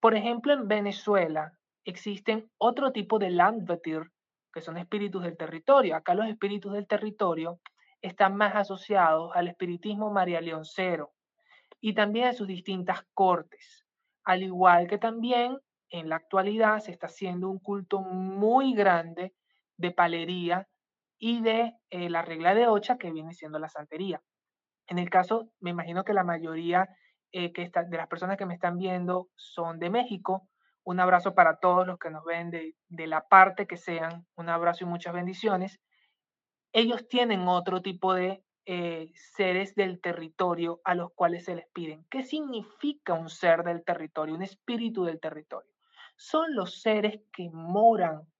Por 0.00 0.14
ejemplo, 0.14 0.54
en 0.54 0.66
Venezuela 0.68 1.52
existen 1.84 2.50
otro 2.56 2.92
tipo 2.92 3.18
de 3.18 3.28
Landvetir 3.28 4.10
que 4.54 4.62
son 4.62 4.78
espíritus 4.78 5.22
del 5.22 5.36
territorio. 5.36 5.96
Acá 5.96 6.14
los 6.14 6.26
espíritus 6.26 6.72
del 6.72 6.86
territorio 6.86 7.60
están 8.00 8.36
más 8.36 8.56
asociados 8.56 9.32
al 9.34 9.48
espiritismo 9.48 10.10
María 10.10 10.40
Leoncero 10.40 11.12
y 11.78 11.92
también 11.92 12.28
a 12.28 12.32
sus 12.32 12.48
distintas 12.48 13.02
cortes, 13.12 13.84
al 14.24 14.42
igual 14.42 14.88
que 14.88 14.96
también 14.96 15.58
en 15.90 16.08
la 16.08 16.16
actualidad 16.16 16.80
se 16.80 16.92
está 16.92 17.06
haciendo 17.06 17.48
un 17.48 17.58
culto 17.58 18.00
muy 18.00 18.74
grande 18.74 19.34
de 19.76 19.90
palería 19.90 20.68
y 21.18 21.42
de 21.42 21.74
eh, 21.90 22.08
la 22.08 22.22
regla 22.22 22.54
de 22.54 22.66
ocha 22.66 22.96
que 22.96 23.12
viene 23.12 23.34
siendo 23.34 23.58
la 23.58 23.68
santería. 23.68 24.22
En 24.86 24.98
el 24.98 25.10
caso, 25.10 25.50
me 25.60 25.70
imagino 25.70 26.02
que 26.04 26.14
la 26.14 26.24
mayoría 26.24 26.88
eh, 27.32 27.52
que 27.52 27.62
está, 27.62 27.84
de 27.84 27.96
las 27.96 28.08
personas 28.08 28.36
que 28.36 28.46
me 28.46 28.54
están 28.54 28.76
viendo 28.78 29.28
son 29.36 29.78
de 29.78 29.90
México. 29.90 30.48
Un 30.82 30.98
abrazo 30.98 31.34
para 31.34 31.58
todos 31.58 31.86
los 31.86 31.98
que 31.98 32.10
nos 32.10 32.24
ven 32.24 32.50
de, 32.50 32.74
la 33.06 33.28
parte 33.28 33.66
que 33.66 33.76
sean. 33.76 34.26
Un 34.34 34.48
abrazo 34.48 34.84
y 34.84 34.88
muchas 34.88 35.14
bendiciones. 35.14 35.78
Ellos 36.72 37.06
tienen 37.08 37.46
otro 37.46 37.82
tipo 37.82 38.14
de 38.14 38.42
eh, 38.64 39.12
seres 39.14 39.74
del 39.74 40.00
territorio 40.00 40.80
a 40.84 40.94
los 40.94 41.12
cuales 41.12 41.44
se 41.44 41.54
les 41.54 41.68
piden. 41.72 42.04
¿Qué 42.10 42.24
significa 42.24 43.14
un 43.14 43.28
ser 43.28 43.62
del 43.62 43.84
territorio, 43.84 44.34
un 44.34 44.42
espíritu 44.42 45.04
del 45.04 45.20
territorio? 45.20 45.70
Son 46.22 46.54
los 46.54 46.82
seres 46.82 47.22
que 47.32 47.48
moran 47.48 48.30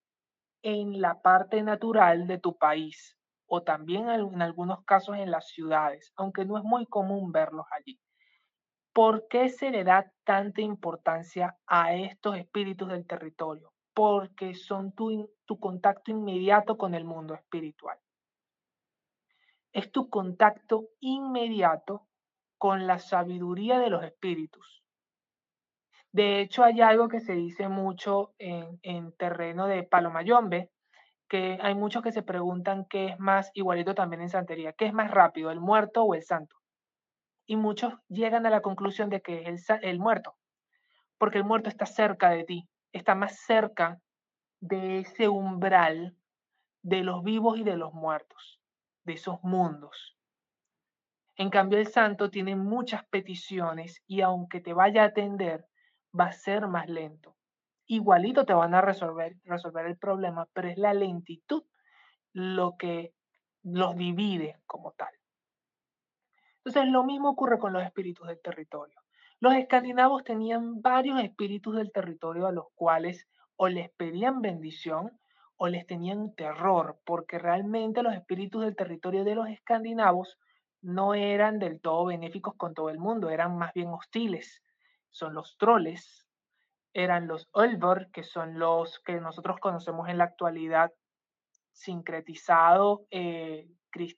en 0.61 1.01
la 1.01 1.23
parte 1.23 1.62
natural 1.62 2.27
de 2.27 2.37
tu 2.37 2.59
país 2.59 3.16
o 3.47 3.62
también 3.62 4.11
en 4.11 4.43
algunos 4.43 4.85
casos 4.85 5.16
en 5.16 5.31
las 5.31 5.49
ciudades, 5.49 6.12
aunque 6.16 6.45
no 6.45 6.59
es 6.59 6.62
muy 6.62 6.85
común 6.85 7.33
verlos 7.33 7.64
allí. 7.71 7.99
¿Por 8.93 9.29
qué 9.29 9.49
se 9.49 9.71
le 9.71 9.83
da 9.83 10.12
tanta 10.25 10.61
importancia 10.61 11.57
a 11.66 11.95
estos 11.95 12.37
espíritus 12.37 12.87
del 12.90 13.07
territorio? 13.07 13.73
Porque 13.95 14.53
son 14.53 14.93
tu, 14.93 15.33
tu 15.47 15.59
contacto 15.59 16.11
inmediato 16.11 16.77
con 16.77 16.95
el 16.95 17.07
mundo 17.07 17.33
espiritual. 17.33 17.99
Es 19.73 19.90
tu 19.90 20.11
contacto 20.11 20.90
inmediato 21.01 22.07
con 22.59 22.87
la 22.87 22.99
sabiduría 22.99 23.79
de 23.79 23.88
los 23.88 24.05
espíritus. 24.05 24.80
De 26.12 26.40
hecho, 26.40 26.64
hay 26.64 26.81
algo 26.81 27.09
que 27.09 27.20
se 27.20 27.35
dice 27.35 27.68
mucho 27.68 28.35
en, 28.38 28.79
en 28.83 29.12
terreno 29.12 29.66
de 29.66 29.85
Palomayombe, 29.85 30.70
que 31.29 31.59
hay 31.62 31.75
muchos 31.77 32.03
que 32.03 32.11
se 32.11 32.25
preguntan 32.25 32.85
qué 32.90 33.07
es 33.07 33.18
más, 33.20 33.51
igualito 33.55 33.94
también 33.94 34.23
en 34.23 34.31
santería, 34.31 34.73
qué 34.73 34.87
es 34.87 34.92
más 34.92 35.11
rápido, 35.11 35.53
el 35.53 35.61
muerto 35.61 36.03
o 36.03 36.14
el 36.14 36.25
santo. 36.25 36.57
Y 37.46 37.57
muchos 37.57 37.94
llegan 38.09 38.46
a 38.46 38.51
la 38.51 38.61
conclusión 38.61 39.11
de 39.11 39.20
que 39.20 39.49
es 39.49 39.70
el, 39.70 39.85
el 39.85 39.99
muerto, 40.01 40.37
porque 41.18 41.38
el 41.38 41.44
muerto 41.44 41.68
está 41.68 41.87
cerca 41.87 42.31
de 42.31 42.44
ti, 42.44 42.68
está 42.92 43.14
más 43.14 43.38
cerca 43.38 44.01
de 44.61 44.99
ese 44.99 45.29
umbral 45.29 46.16
de 46.83 47.03
los 47.03 47.23
vivos 47.23 47.59
y 47.59 47.62
de 47.62 47.77
los 47.77 47.92
muertos, 47.92 48.61
de 49.05 49.12
esos 49.12 49.42
mundos. 49.42 50.16
En 51.37 51.51
cambio, 51.51 51.79
el 51.79 51.87
santo 51.87 52.31
tiene 52.31 52.57
muchas 52.57 53.05
peticiones 53.07 54.03
y 54.07 54.20
aunque 54.20 54.61
te 54.61 54.73
vaya 54.73 55.03
a 55.03 55.07
atender, 55.07 55.64
va 56.18 56.27
a 56.27 56.33
ser 56.33 56.66
más 56.66 56.88
lento. 56.88 57.37
Igualito 57.87 58.44
te 58.44 58.55
van 58.55 58.75
a 58.75 58.81
resolver, 58.81 59.37
resolver 59.44 59.87
el 59.87 59.96
problema, 59.96 60.46
pero 60.53 60.68
es 60.68 60.79
la 60.79 60.94
lentitud 60.94 61.64
lo 62.33 62.77
que 62.77 63.12
los 63.62 63.96
divide 63.96 64.61
como 64.66 64.92
tal. 64.92 65.12
Entonces, 66.64 66.90
lo 66.92 67.05
mismo 67.05 67.31
ocurre 67.31 67.59
con 67.59 67.73
los 67.73 67.83
espíritus 67.83 68.29
del 68.29 68.40
territorio. 68.40 69.01
Los 69.40 69.55
escandinavos 69.55 70.23
tenían 70.23 70.83
varios 70.83 71.20
espíritus 71.20 71.75
del 71.75 71.90
territorio 71.90 72.46
a 72.46 72.53
los 72.53 72.66
cuales 72.75 73.27
o 73.57 73.68
les 73.68 73.90
pedían 73.90 74.40
bendición 74.42 75.18
o 75.57 75.68
les 75.68 75.87
tenían 75.87 76.35
terror, 76.35 77.01
porque 77.05 77.38
realmente 77.38 78.03
los 78.03 78.14
espíritus 78.14 78.62
del 78.62 78.77
territorio 78.77 79.25
de 79.25 79.35
los 79.35 79.49
escandinavos 79.49 80.38
no 80.83 81.14
eran 81.14 81.59
del 81.59 81.81
todo 81.81 82.07
benéficos 82.07 82.55
con 82.57 82.73
todo 82.75 82.88
el 82.88 82.99
mundo, 82.99 83.31
eran 83.31 83.57
más 83.59 83.73
bien 83.75 83.88
hostiles 83.88 84.62
son 85.11 85.35
los 85.35 85.57
troles, 85.59 86.27
eran 86.92 87.29
los 87.29 87.49
Olvor, 87.53 88.11
que 88.11 88.25
son 88.25 88.59
los 88.59 89.01
que 89.01 89.20
nosotros 89.20 89.59
conocemos 89.61 90.09
en 90.09 90.18
la 90.18 90.25
actualidad 90.25 90.92
sincretizado 91.73 93.07
eh, 93.11 93.68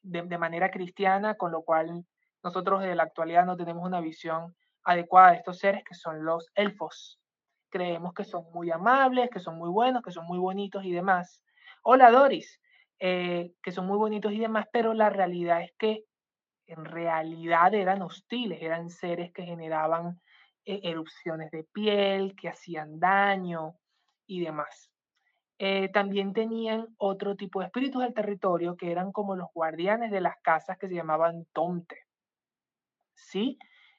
de, 0.02 0.38
manera 0.38 0.70
cristiana, 0.70 1.35
con 1.35 1.52
lo 1.52 1.62
cual 1.62 2.05
nosotros 2.42 2.83
de 2.83 2.94
la 2.94 3.05
actualidad 3.05 3.44
no 3.44 3.57
tenemos 3.57 3.87
una 3.87 4.00
visión 4.00 4.57
adecuada 4.85 5.31
de 5.31 5.37
estos 5.38 5.59
seres 5.59 5.85
que 5.85 5.94
son 5.94 6.24
los 6.24 6.50
elfos. 6.55 7.20
Creemos 7.70 8.14
que 8.14 8.24
son 8.24 8.44
muy 8.52 8.70
amables, 8.70 9.31
que 9.31 9.40
son 9.40 9.57
muy 9.57 9.70
buenos, 9.70 10.02
que 10.02 10.11
son 10.11 10.26
muy 10.26 10.38
bonitos 10.38 10.85
y 10.85 10.92
demás. 10.92 11.42
Hola 11.83 12.11
Doris, 12.11 12.61
eh, 12.98 13.52
que 13.62 13.72
son 13.72 13.87
muy 13.87 13.96
bonitos 13.96 14.33
y 14.33 14.38
demás, 14.38 14.66
pero 14.72 14.92
la 14.92 15.11
realidad 15.11 15.62
es 15.62 15.72
que 15.78 16.05
en 16.66 16.85
realidad 16.85 17.74
eran 17.74 18.02
hostiles, 18.02 18.62
eran 18.62 18.90
seres 18.90 19.33
que 19.33 19.44
generaban 19.44 20.20
erupciones 20.64 21.51
de 21.51 21.64
piel 21.64 22.35
que 22.37 22.48
hacían 22.48 22.98
daño 22.98 23.77
y 24.27 24.44
demás. 24.44 24.90
Eh, 25.59 25.90
también 25.92 26.33
tenían 26.33 26.88
otro 26.98 27.37
tipo 27.37 27.61
de 27.61 27.66
espíritus 27.66 28.03
del 28.03 28.14
territorio 28.14 28.77
que 28.77 28.90
eran 28.90 29.12
como 29.12 29.37
los 29.37 29.48
guardianes 29.55 30.11
de 30.11 30.20
las 30.20 30.37
casas 30.42 30.79
que 30.79 30.88
se 30.88 30.94
llamaban 30.94 31.46
tomte. 31.53 31.98
¿Sí? 33.14 33.59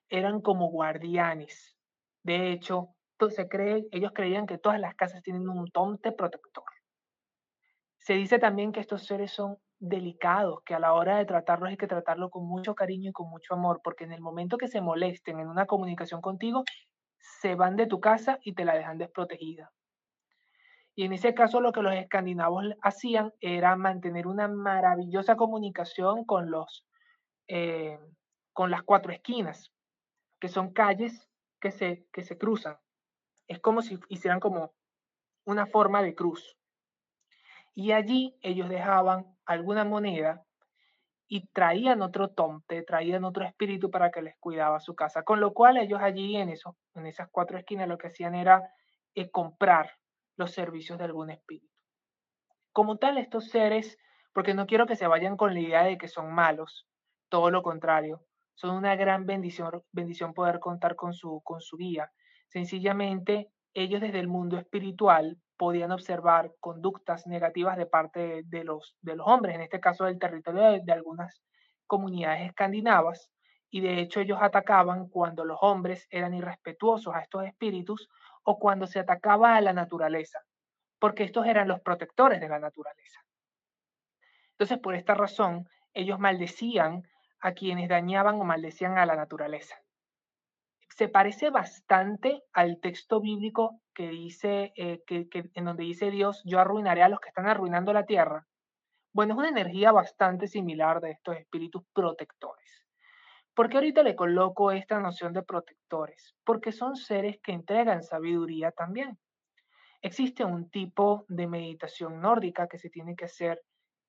Eran 0.10 0.42
como 0.42 0.70
guardianes. 0.70 1.78
De 2.24 2.52
hecho, 2.52 2.96
se 3.30 3.48
cree, 3.48 3.88
ellos 3.92 4.12
creían 4.14 4.46
que 4.46 4.58
todas 4.58 4.80
las 4.80 4.96
casas 4.96 5.22
tienen 5.22 5.50
un 5.50 5.70
tomte 5.72 6.12
protector. 6.12 6.66
Se 7.98 8.14
dice 8.14 8.40
también 8.40 8.72
que 8.72 8.80
estos 8.80 9.06
seres 9.06 9.32
son 9.32 9.58
delicados, 9.84 10.62
que 10.66 10.74
a 10.74 10.80
la 10.80 10.94
hora 10.94 11.18
de 11.18 11.26
tratarlos 11.26 11.70
hay 11.70 11.78
que 11.78 11.88
tratarlo 11.88 12.30
con 12.30 12.48
mucho 12.48 12.74
cariño 12.74 13.10
y 13.10 13.14
con 13.14 13.30
mucho 13.30 13.54
amor, 13.54 13.82
porque 13.84 14.06
en 14.06 14.14
el 14.14 14.22
momento 14.22 14.58
que 14.58 14.70
se 14.70 14.80
molesten 14.80 15.40
en 15.40 15.50
una 15.50 15.66
comunicación 15.66 16.22
contigo, 16.22 16.64
se 17.18 17.56
van 17.56 17.76
de 17.76 17.86
tu 17.86 18.00
casa 18.00 18.40
y 18.44 18.54
te 18.54 18.64
la 18.64 18.76
dejan 18.76 18.98
desprotegida. 18.98 19.72
Y 20.96 21.04
en 21.04 21.12
ese 21.12 21.34
caso 21.34 21.60
lo 21.60 21.74
que 21.74 21.82
los 21.82 21.94
escandinavos 21.94 22.66
hacían 22.82 23.34
era 23.42 23.76
mantener 23.76 24.26
una 24.26 24.48
maravillosa 24.48 25.36
comunicación 25.36 26.24
con 26.24 26.50
los 26.50 26.86
eh, 27.50 28.00
con 28.54 28.72
las 28.72 28.84
cuatro 28.84 29.12
esquinas, 29.12 29.74
que 30.40 30.48
son 30.48 30.72
calles 30.72 31.28
que 31.60 31.72
se, 31.72 32.08
que 32.14 32.24
se 32.24 32.38
cruzan. 32.38 32.78
Es 33.48 33.60
como 33.60 33.82
si 33.82 34.00
hicieran 34.08 34.40
como 34.40 34.74
una 35.46 35.66
forma 35.66 36.02
de 36.02 36.16
cruz. 36.16 36.56
Y 37.76 37.92
allí 37.92 38.38
ellos 38.42 38.70
dejaban 38.70 39.33
alguna 39.46 39.84
moneda 39.86 40.44
y 41.28 41.48
traían 41.48 42.02
otro 42.02 42.30
tomte, 42.30 42.84
traían 42.84 43.24
otro 43.24 43.46
espíritu 43.46 43.90
para 43.90 44.12
que 44.12 44.22
les 44.22 44.38
cuidaba 44.40 44.80
su 44.80 44.96
casa. 44.96 45.24
Con 45.24 45.40
lo 45.40 45.54
cual 45.54 45.78
ellos 45.78 46.00
allí 46.02 46.36
en, 46.36 46.50
eso, 46.50 46.78
en 46.94 47.08
esas 47.08 47.28
cuatro 47.32 47.58
esquinas 47.58 47.88
lo 47.88 47.98
que 47.98 48.08
hacían 48.08 48.36
era 48.36 48.62
eh, 49.16 49.32
comprar 49.32 49.92
los 50.36 50.52
servicios 50.52 50.98
de 50.98 51.06
algún 51.06 51.30
espíritu. 51.30 51.74
Como 52.72 52.98
tal, 52.98 53.18
estos 53.18 53.50
seres, 53.50 53.98
porque 54.34 54.54
no 54.54 54.66
quiero 54.66 54.86
que 54.86 54.96
se 54.96 55.08
vayan 55.08 55.38
con 55.38 55.54
la 55.54 55.60
idea 55.60 55.84
de 55.84 55.98
que 55.98 56.08
son 56.08 56.34
malos, 56.34 56.88
todo 57.30 57.52
lo 57.52 57.62
contrario, 57.64 58.22
son 58.56 58.76
una 58.76 58.96
gran 58.96 59.26
bendición, 59.26 59.84
bendición 59.92 60.34
poder 60.34 60.60
contar 60.60 60.96
con 60.96 61.14
su, 61.14 61.42
con 61.44 61.62
su 61.62 61.78
guía. 61.78 62.12
Sencillamente, 62.48 63.50
ellos 63.74 64.02
desde 64.02 64.20
el 64.20 64.28
mundo 64.28 64.58
espiritual 64.58 65.38
podían 65.64 65.94
observar 65.94 66.52
conductas 66.60 67.26
negativas 67.26 67.78
de 67.78 67.86
parte 67.86 68.44
de 68.44 68.66
los, 68.66 68.98
hombres, 69.24 69.56
en 69.56 69.62
este 69.62 69.80
caso 69.80 70.04
del 70.04 70.20
territorio 70.20 70.72
de, 70.72 70.82
de 70.84 70.92
algunas 70.92 71.42
comunidades 71.88 72.50
escandinavas, 72.50 73.32
y 73.70 73.80
de 73.80 74.02
hecho 74.02 74.20
ellos 74.20 74.40
atacaban 74.42 75.08
cuando 75.08 75.46
los 75.46 75.58
hombres 75.62 76.06
eran 76.10 76.34
irrespetuosos 76.34 77.16
a 77.16 77.22
estos 77.22 77.46
espíritus 77.46 78.10
o 78.44 78.60
cuando 78.60 78.88
se 78.88 79.00
atacaba 79.00 79.56
a 79.56 79.62
la 79.62 79.72
naturaleza, 79.72 80.42
porque 81.00 81.24
estos 81.24 81.46
eran 81.46 81.70
los 81.70 81.80
protectores 81.80 82.42
de 82.42 82.50
la 82.50 82.60
naturaleza. 82.60 83.22
Entonces, 84.52 84.80
por 84.80 84.96
esta 84.96 85.14
razón, 85.14 85.70
ellos 85.94 86.20
maldecían 86.20 87.08
a 87.40 87.54
quienes 87.54 87.88
dañaban 87.88 88.36
o 88.36 88.44
maldecían 88.44 88.98
a 88.98 89.06
la 89.06 89.16
naturaleza 89.16 89.83
se 90.96 91.08
parece 91.08 91.50
bastante 91.50 92.44
al 92.54 92.80
texto 92.80 93.20
bíblico 93.20 93.82
que 93.96 94.10
dice, 94.10 94.74
eh, 94.76 95.02
que, 95.08 95.28
en 95.32 95.66
donde 95.66 95.84
dice 95.84 96.12
Dios, 96.12 96.42
yo 96.46 96.60
arruinaré 96.60 97.02
a 97.02 97.10
los 97.10 97.20
que 97.20 97.30
están 97.30 97.48
arruinando 97.48 97.94
la 97.94 98.06
tierra. 98.06 98.46
Bueno, 99.12 99.34
es 99.34 99.40
una 99.40 99.50
energía 99.50 99.92
bastante 99.92 100.48
similar 100.48 101.02
de 101.02 101.12
estos 101.12 101.38
espíritus 101.38 101.84
protectores. 101.94 102.86
¿Por 103.56 103.70
qué 103.70 103.78
ahorita 103.78 104.04
le 104.04 104.16
coloco 104.16 104.72
esta 104.72 105.00
noción 105.00 105.34
de 105.34 105.44
protectores? 105.44 106.36
Porque 106.44 106.72
son 106.72 106.96
seres 106.96 107.40
que 107.44 107.52
entregan 107.52 108.04
sabiduría 108.04 108.72
también. 108.72 109.18
Existe 110.02 110.44
un 110.44 110.70
tipo 110.70 111.26
de 111.28 111.48
meditación 111.48 112.20
nórdica 112.20 112.68
que 112.68 112.78
se 112.78 112.90
tiene 112.90 113.16
que 113.16 113.26
hacer 113.26 113.62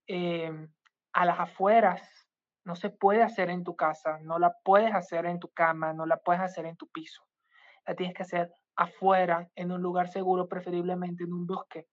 eh, 0.07 0.51
a 1.13 1.25
las 1.25 1.41
afueras 1.41 2.24
no 2.65 2.77
se 2.77 2.91
puede 2.91 3.23
hacer 3.23 3.51
en 3.51 3.63
tu 3.63 3.77
casa, 3.77 4.19
no 4.23 4.39
la 4.39 4.55
puedes 4.65 4.95
hacer 4.95 5.27
en 5.27 5.39
tu 5.39 5.49
cama, 5.53 5.93
no 5.93 6.07
la 6.07 6.17
puedes 6.17 6.43
hacer 6.43 6.67
en 6.67 6.77
tu 6.77 6.89
piso. 6.89 7.23
La 7.87 7.95
tienes 7.95 8.15
que 8.15 8.23
hacer 8.23 8.53
afuera, 8.77 9.51
en 9.55 9.71
un 9.71 9.83
lugar 9.83 10.09
seguro, 10.09 10.49
preferiblemente 10.49 11.25
en 11.25 11.33
un 11.33 11.47
bosque, 11.47 11.87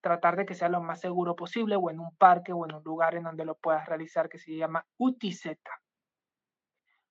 tratar 0.00 0.36
de 0.36 0.46
que 0.46 0.54
sea 0.54 0.68
lo 0.68 0.80
más 0.80 1.00
seguro 1.00 1.34
posible 1.34 1.76
o 1.76 1.90
en 1.90 2.00
un 2.00 2.14
parque 2.16 2.52
o 2.52 2.64
en 2.64 2.74
un 2.74 2.82
lugar 2.84 3.14
en 3.14 3.24
donde 3.24 3.44
lo 3.44 3.56
puedas 3.56 3.86
realizar 3.86 4.28
que 4.28 4.38
se 4.38 4.54
llama 4.54 4.86
Utiseta. 4.98 5.80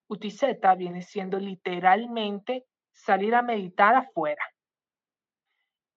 Utiseta 0.08 0.76
viene 0.76 1.02
siendo 1.02 1.38
literalmente 1.40 2.66
salir 2.92 3.36
a 3.36 3.42
meditar 3.42 3.96
afuera. 3.96 4.44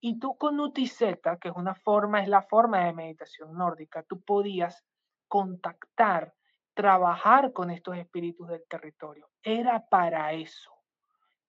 Y 0.01 0.19
tú 0.19 0.37
con 0.37 0.59
Utiseta, 0.59 1.37
que 1.37 1.49
es 1.49 1.55
una 1.55 1.75
forma, 1.75 2.23
es 2.23 2.29
la 2.29 2.43
forma 2.43 2.85
de 2.87 2.93
meditación 2.93 3.53
nórdica, 3.55 4.03
tú 4.03 4.23
podías 4.23 4.85
contactar, 5.29 6.35
trabajar 6.81 7.53
con 7.53 7.71
estos 7.71 7.99
espíritus 7.99 8.49
del 8.49 8.65
territorio. 8.67 9.29
Era 9.43 9.85
para 9.91 10.33
eso. 10.33 10.71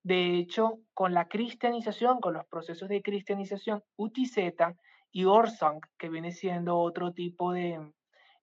De 0.02 0.36
hecho, 0.36 0.80
con 0.92 1.14
la 1.14 1.26
cristianización, 1.26 2.20
con 2.20 2.34
los 2.34 2.44
procesos 2.48 2.86
de 2.90 3.00
cristianización, 3.00 3.82
Utiseta 3.96 4.76
y 5.10 5.24
Orsang, 5.24 5.80
que 5.96 6.10
viene 6.10 6.32
siendo 6.32 6.76
otro 6.76 7.14
tipo 7.14 7.52
de 7.52 7.80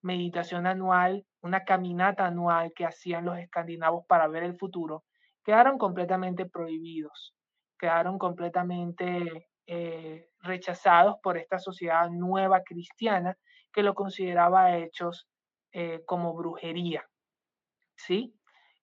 meditación 0.02 0.66
anual, 0.66 1.28
una 1.44 1.64
caminata 1.64 2.26
anual 2.26 2.74
que 2.76 2.88
hacían 2.88 3.26
los 3.26 3.38
escandinavos 3.38 4.04
para 4.08 4.28
ver 4.28 4.42
el 4.42 4.58
futuro, 4.58 5.04
quedaron 5.44 5.78
completamente 5.78 6.48
prohibidos, 6.48 7.36
quedaron 7.78 8.18
completamente 8.18 9.48
eh, 9.68 10.28
rechazados 10.40 11.18
por 11.22 11.38
esta 11.38 11.60
sociedad 11.60 12.10
nueva 12.10 12.64
cristiana 12.64 13.38
que 13.72 13.84
lo 13.84 13.94
consideraba 13.94 14.76
hechos 14.76 15.28
eh, 15.72 16.02
como 16.06 16.34
brujería. 16.34 17.08
¿Sí? 17.96 18.34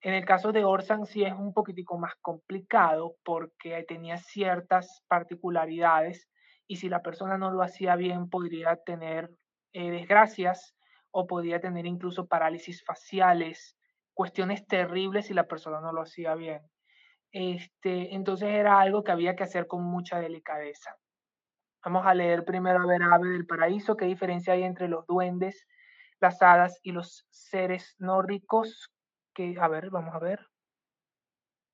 En 0.01 0.15
el 0.15 0.25
caso 0.25 0.53
de 0.53 0.65
Orsan 0.65 1.07
sí 1.07 1.25
es 1.25 1.33
un 1.33 1.53
poquitico 1.53 1.99
más 1.99 2.15
complicado 2.21 3.17
porque 3.25 3.85
tenía 3.89 4.19
ciertas 4.19 5.03
particularidades 5.09 6.29
y 6.69 6.77
si 6.77 6.89
la 6.89 7.03
persona 7.03 7.39
no 7.39 7.51
lo 7.51 7.63
hacía 7.63 7.97
bien 7.97 8.29
podría 8.29 8.77
tener 8.77 9.31
eh, 9.73 9.91
desgracias 9.91 10.75
o 11.11 11.27
podría 11.27 11.61
tener 11.61 11.87
incluso 11.87 12.27
parálisis 12.27 12.85
faciales, 12.85 13.77
cuestiones 14.15 14.67
terribles 14.67 15.27
si 15.27 15.35
la 15.35 15.49
persona 15.49 15.81
no 15.81 15.93
lo 15.93 16.03
hacía 16.03 16.35
bien. 16.35 16.61
Este, 17.33 18.15
entonces 18.15 18.49
era 18.49 18.81
algo 18.81 19.03
que 19.03 19.13
había 19.13 19.35
que 19.35 19.45
hacer 19.45 19.67
con 19.67 19.83
mucha 19.83 20.21
delicadeza. 20.21 20.97
Vamos 21.85 22.07
a 22.07 22.15
leer 22.15 22.45
primero 22.45 22.81
a 22.81 22.87
ver 22.87 23.03
Ave 23.03 23.29
del 23.31 23.47
Paraíso, 23.47 23.97
qué 23.97 24.07
diferencia 24.07 24.55
hay 24.55 24.63
entre 24.63 24.89
los 24.89 25.07
duendes, 25.07 25.67
las 26.21 26.41
hadas 26.43 26.79
y 26.83 26.93
los 26.93 27.27
seres 27.31 27.95
nórdicos. 27.99 28.91
Que, 29.35 29.57
a 29.61 29.69
ver, 29.69 29.91
vamos 29.91 30.15
a 30.15 30.19
ver. 30.19 30.47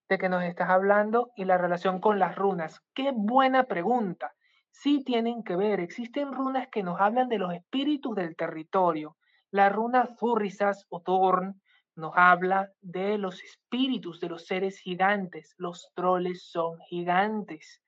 De 0.09 0.18
qué 0.18 0.28
nos 0.28 0.42
estás 0.42 0.68
hablando 0.68 1.31
y 1.37 1.44
la 1.44 1.59
relación 1.59 2.00
con 2.00 2.18
las 2.18 2.37
runas. 2.37 2.81
Qué 2.94 3.12
buena 3.14 3.64
pregunta. 3.64 4.35
Sí 4.70 5.05
tienen 5.05 5.42
que 5.44 5.57
ver. 5.57 5.81
Existen 5.81 6.33
runas 6.33 6.68
que 6.70 6.83
nos 6.83 7.00
hablan 7.00 7.28
de 7.28 7.38
los 7.38 7.55
espíritus 7.55 8.16
del 8.16 8.37
territorio. 8.37 9.16
La 9.50 9.68
runa 9.68 10.07
Zurrisas 10.18 10.87
o 10.88 11.00
Thorn 11.00 11.61
nos 11.94 12.12
habla 12.16 12.72
de 12.81 13.18
los 13.18 13.42
espíritus 13.42 14.18
de 14.18 14.31
los 14.31 14.46
seres 14.46 14.78
gigantes. 14.78 15.55
Los 15.59 15.90
troles 15.94 16.42
son 16.50 16.78
gigantes. 16.88 17.83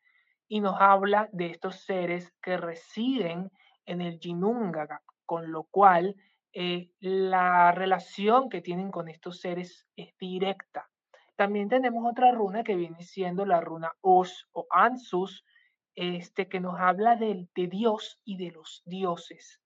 Y 0.47 0.61
nos 0.61 0.77
habla 0.79 1.29
de 1.33 1.47
estos 1.47 1.81
seres 1.85 2.33
que 2.43 2.59
residen 2.59 3.51
en 3.87 4.01
el 4.01 4.19
Jinungaga, 4.19 5.03
con 5.25 5.51
lo 5.51 5.65
cual 5.65 6.15
eh, 6.55 6.91
la 7.01 7.73
relación 7.73 8.49
que 8.49 8.61
tienen 8.61 8.93
con 8.93 9.09
estos 9.09 9.41
seres 9.41 9.87
es 9.97 10.17
directa. 10.19 10.89
También 11.37 11.69
tenemos 11.69 12.09
otra 12.09 12.31
runa 12.31 12.63
que 12.63 12.77
viene 12.77 13.03
siendo 13.03 13.45
la 13.45 13.61
runa 13.61 13.93
Os 14.01 14.49
o 14.53 14.67
Ansus, 14.71 15.45
este, 15.97 16.49
que 16.49 16.61
nos 16.61 16.79
habla 16.79 17.17
de, 17.17 17.49
de 17.57 17.67
Dios 17.67 18.21
y 18.25 18.37
de 18.37 18.53
los 18.53 18.83
dioses. 18.85 19.61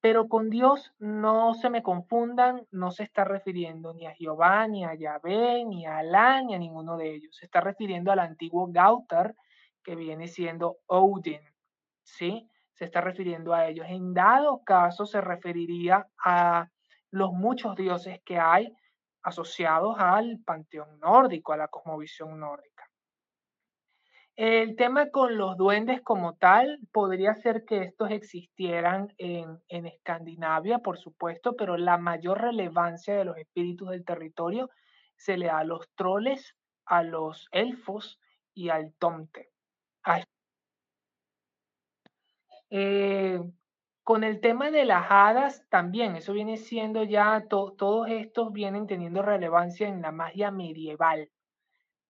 Pero 0.00 0.28
con 0.28 0.50
Dios 0.50 0.92
no 0.98 1.54
se 1.54 1.70
me 1.70 1.82
confundan, 1.82 2.66
no 2.72 2.90
se 2.90 3.04
está 3.04 3.24
refiriendo 3.24 3.94
ni 3.94 4.06
a 4.06 4.14
Jehová, 4.14 4.66
ni 4.66 4.84
a 4.84 4.94
Yahvé, 4.94 5.64
ni 5.64 5.86
a 5.86 5.98
Alá, 5.98 6.42
ni 6.42 6.54
a 6.54 6.58
ninguno 6.58 6.96
de 6.96 7.14
ellos. 7.14 7.36
Se 7.36 7.46
está 7.46 7.60
refiriendo 7.60 8.10
al 8.10 8.18
antiguo 8.18 8.66
Gautar, 8.70 9.34
que 9.84 9.94
viene 9.94 10.26
siendo 10.26 10.78
Odin, 10.86 11.40
¿sí? 12.02 12.48
Se 12.74 12.84
está 12.84 13.00
refiriendo 13.00 13.54
a 13.54 13.66
ellos. 13.66 13.86
En 13.88 14.14
dado 14.14 14.62
caso, 14.64 15.06
se 15.06 15.20
referiría 15.20 16.06
a 16.24 16.68
los 17.10 17.32
muchos 17.32 17.76
dioses 17.76 18.20
que 18.24 18.38
hay 18.38 18.74
asociados 19.22 19.96
al 19.98 20.40
panteón 20.44 20.98
nórdico, 21.00 21.52
a 21.52 21.56
la 21.56 21.68
cosmovisión 21.68 22.38
nórdica. 22.38 22.84
El 24.36 24.74
tema 24.74 25.10
con 25.10 25.38
los 25.38 25.56
duendes 25.56 26.02
como 26.02 26.34
tal 26.34 26.80
podría 26.92 27.36
ser 27.36 27.64
que 27.64 27.82
estos 27.82 28.10
existieran 28.10 29.14
en, 29.16 29.60
Escandinavia, 29.68 30.80
por 30.80 30.98
supuesto, 30.98 31.54
pero 31.54 31.76
la 31.76 31.98
mayor 31.98 32.40
relevancia 32.40 33.14
de 33.14 33.24
los 33.24 33.36
espíritus 33.36 33.90
del 33.90 34.04
territorio 34.04 34.70
se 35.16 35.36
le 35.36 35.46
da 35.46 35.58
a 35.58 35.64
los 35.64 35.88
troles, 35.94 36.56
a 36.84 37.04
los 37.04 37.46
elfos 37.52 38.18
y 38.52 38.70
al 38.70 38.92
tomte. 38.94 39.50
Eh, 42.76 43.40
con 44.02 44.24
el 44.24 44.40
tema 44.40 44.72
de 44.72 44.84
las 44.84 45.06
hadas 45.08 45.64
también, 45.70 46.16
eso 46.16 46.32
viene 46.32 46.56
siendo 46.56 47.04
ya, 47.04 47.46
todos 47.48 48.08
estos 48.08 48.52
vienen 48.52 48.88
teniendo 48.88 49.22
relevancia 49.22 49.86
en 49.86 50.02
la 50.02 50.10
magia 50.10 50.50
medieval, 50.50 51.30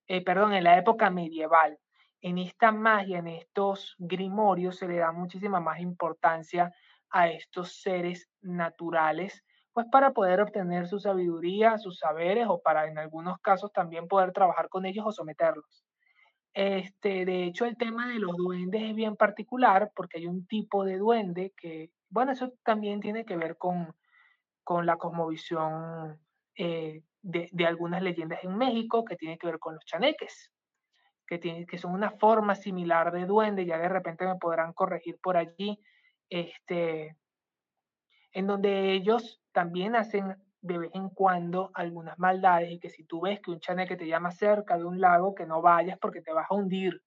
eh, 0.08 0.24
perdón, 0.24 0.54
en 0.54 0.64
la 0.64 0.78
época 0.78 1.10
medieval 1.10 1.78
en 2.22 2.38
esta 2.38 2.72
magia, 2.72 3.18
en 3.18 3.28
estos 3.28 3.94
grimorios, 3.98 4.78
se 4.78 4.88
le 4.88 4.96
da 4.96 5.12
muchísima 5.12 5.60
más 5.60 5.80
importancia 5.80 6.72
a 7.10 7.28
estos 7.28 7.82
seres 7.82 8.30
naturales, 8.40 9.44
pues 9.74 9.86
para 9.92 10.12
poder 10.12 10.40
obtener 10.40 10.88
su 10.88 10.98
sabiduría, 10.98 11.76
sus 11.76 11.98
saberes 11.98 12.46
o 12.48 12.62
para 12.62 12.86
en 12.88 12.96
algunos 12.96 13.38
casos 13.40 13.70
también 13.72 14.08
poder 14.08 14.32
trabajar 14.32 14.70
con 14.70 14.86
ellos 14.86 15.04
o 15.06 15.12
someterlos. 15.12 15.83
Este, 16.54 17.24
de 17.24 17.44
hecho, 17.44 17.64
el 17.66 17.76
tema 17.76 18.08
de 18.08 18.20
los 18.20 18.36
duendes 18.36 18.82
es 18.82 18.94
bien 18.94 19.16
particular 19.16 19.90
porque 19.94 20.18
hay 20.18 20.26
un 20.26 20.46
tipo 20.46 20.84
de 20.84 20.98
duende 20.98 21.52
que, 21.56 21.90
bueno, 22.08 22.32
eso 22.32 22.52
también 22.62 23.00
tiene 23.00 23.24
que 23.24 23.36
ver 23.36 23.58
con, 23.58 23.94
con 24.62 24.86
la 24.86 24.96
cosmovisión 24.96 26.18
eh, 26.56 27.02
de, 27.22 27.48
de, 27.52 27.66
algunas 27.66 28.02
leyendas 28.02 28.44
en 28.44 28.56
México, 28.56 29.04
que 29.04 29.16
tiene 29.16 29.36
que 29.36 29.48
ver 29.48 29.58
con 29.58 29.74
los 29.74 29.84
chaneques 29.84 30.52
que, 31.26 31.38
tiene, 31.38 31.66
que 31.66 31.78
son 31.78 31.92
una 31.92 32.10
forma 32.10 32.54
similar 32.54 33.12
de 33.12 33.26
duende, 33.26 33.66
ya 33.66 33.78
de 33.78 33.88
repente 33.88 34.26
me 34.26 34.36
podrán 34.36 34.72
corregir 34.72 35.18
por 35.22 35.36
allí, 35.36 35.80
este, 36.28 37.16
en 38.32 38.46
donde 38.46 38.92
ellos 38.92 39.40
también 39.52 39.96
hacen 39.96 40.36
de 40.64 40.78
vez 40.78 40.90
en 40.94 41.10
cuando 41.10 41.70
algunas 41.74 42.18
maldades 42.18 42.72
y 42.72 42.78
que 42.80 42.88
si 42.88 43.04
tú 43.04 43.20
ves 43.20 43.38
que 43.40 43.50
un 43.50 43.60
chaneque 43.60 43.96
te 43.96 44.06
llama 44.06 44.30
cerca 44.30 44.78
de 44.78 44.84
un 44.84 44.98
lago, 44.98 45.34
que 45.34 45.44
no 45.44 45.60
vayas 45.60 45.98
porque 45.98 46.22
te 46.22 46.32
vas 46.32 46.46
a 46.48 46.54
hundir. 46.54 47.02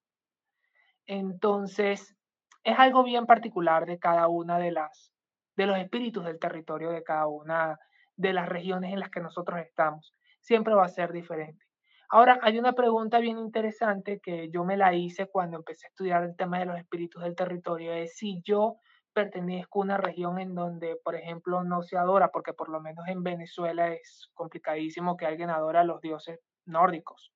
Entonces, 1.08 2.15
es 2.63 2.78
algo 2.78 3.04
bien 3.04 3.26
particular 3.26 3.88
de 3.88 3.98
cada 3.98 4.28
una 4.28 4.60
de 4.60 4.72
las 4.72 5.12
de 5.56 5.65
los 5.65 5.78
espíritus 5.80 6.24
del 6.24 6.38
territorio 6.38 6.91
de 6.91 7.02
cada 7.02 7.26
una 7.26 7.80
de 8.15 8.32
las 8.32 8.48
regiones 8.48 8.93
en 8.93 9.00
las 9.00 9.10
que 9.10 9.22
nosotros 9.22 9.60
estamos. 9.60 10.13
Siempre 10.39 10.76
va 10.76 10.86
a 10.86 10.89
ser 10.89 11.12
diferente. 11.12 11.65
Ahora, 12.10 12.38
hay 12.43 12.60
una 12.60 12.74
pregunta 12.74 13.17
bien 13.17 13.39
interesante 13.39 14.20
que 14.22 14.52
yo 14.52 14.63
me 14.65 14.78
la 14.78 14.93
hice 14.93 15.26
cuando 15.26 15.58
empecé 15.58 15.88
a 15.88 15.89
estudiar 15.89 16.24
el 16.24 16.36
tema 16.36 16.60
de 16.60 16.65
los 16.65 16.78
espíritus 16.78 17.24
del 17.24 17.36
territorio, 17.36 17.91
es 17.91 18.17
si 18.17 18.39
yo 18.46 18.78
pertenezco 19.17 19.80
a 19.80 19.86
una 19.86 19.97
región 19.97 20.38
en 20.38 20.53
donde, 20.53 20.95
por 21.03 21.15
ejemplo, 21.15 21.63
no 21.63 21.82
se 21.82 21.97
adora, 21.97 22.30
porque 22.30 22.53
por 22.53 22.69
lo 22.69 22.80
menos 22.80 23.08
en 23.08 23.23
Venezuela 23.23 23.91
es 23.91 24.30
complicadísimo 24.36 25.17
que 25.17 25.25
alguien 25.25 25.49
adora 25.49 25.82
a 25.82 25.84
los 25.84 26.01
dioses 26.01 26.39
nórdicos. 26.65 27.32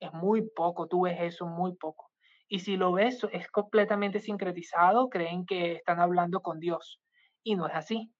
Es 0.00 0.14
muy 0.14 0.48
poco, 0.48 0.88
tú 0.88 1.02
ves 1.02 1.18
eso 1.20 1.44
muy 1.44 1.76
poco. 1.76 2.10
Y 2.48 2.60
si 2.60 2.78
lo 2.78 2.92
ves, 2.92 3.26
es 3.32 3.48
completamente 3.48 4.18
sincretizado, 4.18 5.10
creen 5.10 5.44
que 5.44 5.72
están 5.72 6.00
hablando 6.00 6.40
con 6.40 6.58
Dios. 6.58 7.02
Y 7.42 7.54
no 7.54 7.66
es 7.66 7.74
así. 7.74 8.10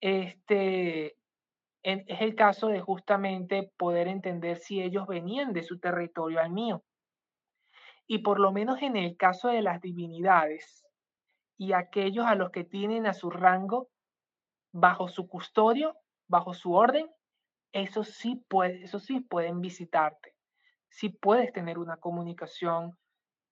Este, 0.00 1.16
es 1.82 2.20
el 2.20 2.36
caso 2.36 2.68
de 2.68 2.80
justamente 2.80 3.72
poder 3.76 4.06
entender 4.06 4.58
si 4.58 4.80
ellos 4.80 5.08
venían 5.08 5.52
de 5.52 5.64
su 5.64 5.80
territorio 5.80 6.40
al 6.40 6.52
mío. 6.52 6.84
Y 8.06 8.18
por 8.18 8.38
lo 8.38 8.52
menos 8.52 8.80
en 8.82 8.94
el 8.94 9.16
caso 9.16 9.48
de 9.48 9.62
las 9.62 9.80
divinidades 9.80 10.85
y 11.56 11.72
aquellos 11.72 12.26
a 12.26 12.34
los 12.34 12.50
que 12.50 12.64
tienen 12.64 13.06
a 13.06 13.14
su 13.14 13.30
rango 13.30 13.88
bajo 14.72 15.08
su 15.08 15.26
custodio, 15.28 15.96
bajo 16.28 16.54
su 16.54 16.72
orden, 16.72 17.10
eso 17.72 18.04
sí, 18.04 18.44
sí 18.98 19.20
pueden 19.20 19.60
visitarte. 19.60 20.34
Sí 20.88 21.08
puedes 21.08 21.52
tener 21.52 21.78
una 21.78 21.96
comunicación 21.96 22.96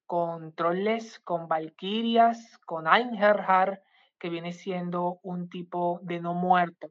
con 0.07 0.55
troles, 0.55 1.19
con 1.21 1.49
valquirias, 1.49 2.59
con 2.67 2.87
Einherjar, 2.87 3.83
que 4.19 4.29
viene 4.31 4.53
siendo 4.53 5.19
un 5.23 5.49
tipo 5.49 6.01
de 6.03 6.21
no 6.21 6.35
muerto 6.35 6.91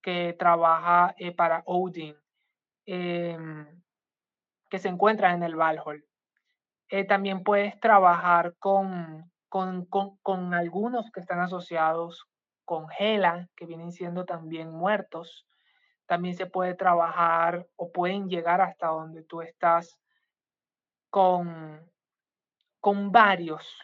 que 0.00 0.34
trabaja 0.38 1.14
eh, 1.18 1.32
para 1.32 1.62
Odin, 1.66 2.16
em, 2.86 3.66
que 4.68 4.78
se 4.78 4.88
encuentra 4.88 5.32
en 5.32 5.42
el 5.42 5.56
Valhall. 5.56 6.04
Eh, 6.88 7.04
también 7.04 7.42
puedes 7.42 7.78
trabajar 7.80 8.54
con, 8.58 9.30
con, 9.48 9.86
con, 9.86 10.54
algunos 10.54 11.10
que 11.10 11.20
están 11.20 11.40
asociados 11.40 12.26
con 12.64 12.88
Gela, 12.88 13.48
que 13.56 13.66
vienen 13.66 13.92
siendo 13.92 14.24
también 14.24 14.70
muertos. 14.70 15.46
También 16.06 16.34
se 16.34 16.46
puede 16.46 16.74
trabajar 16.74 17.66
o 17.76 17.90
pueden 17.92 18.28
llegar 18.28 18.60
hasta 18.60 18.88
donde 18.88 19.22
tú 19.22 19.42
estás 19.42 19.98
con, 21.10 21.80
con 22.80 23.12
varios. 23.12 23.78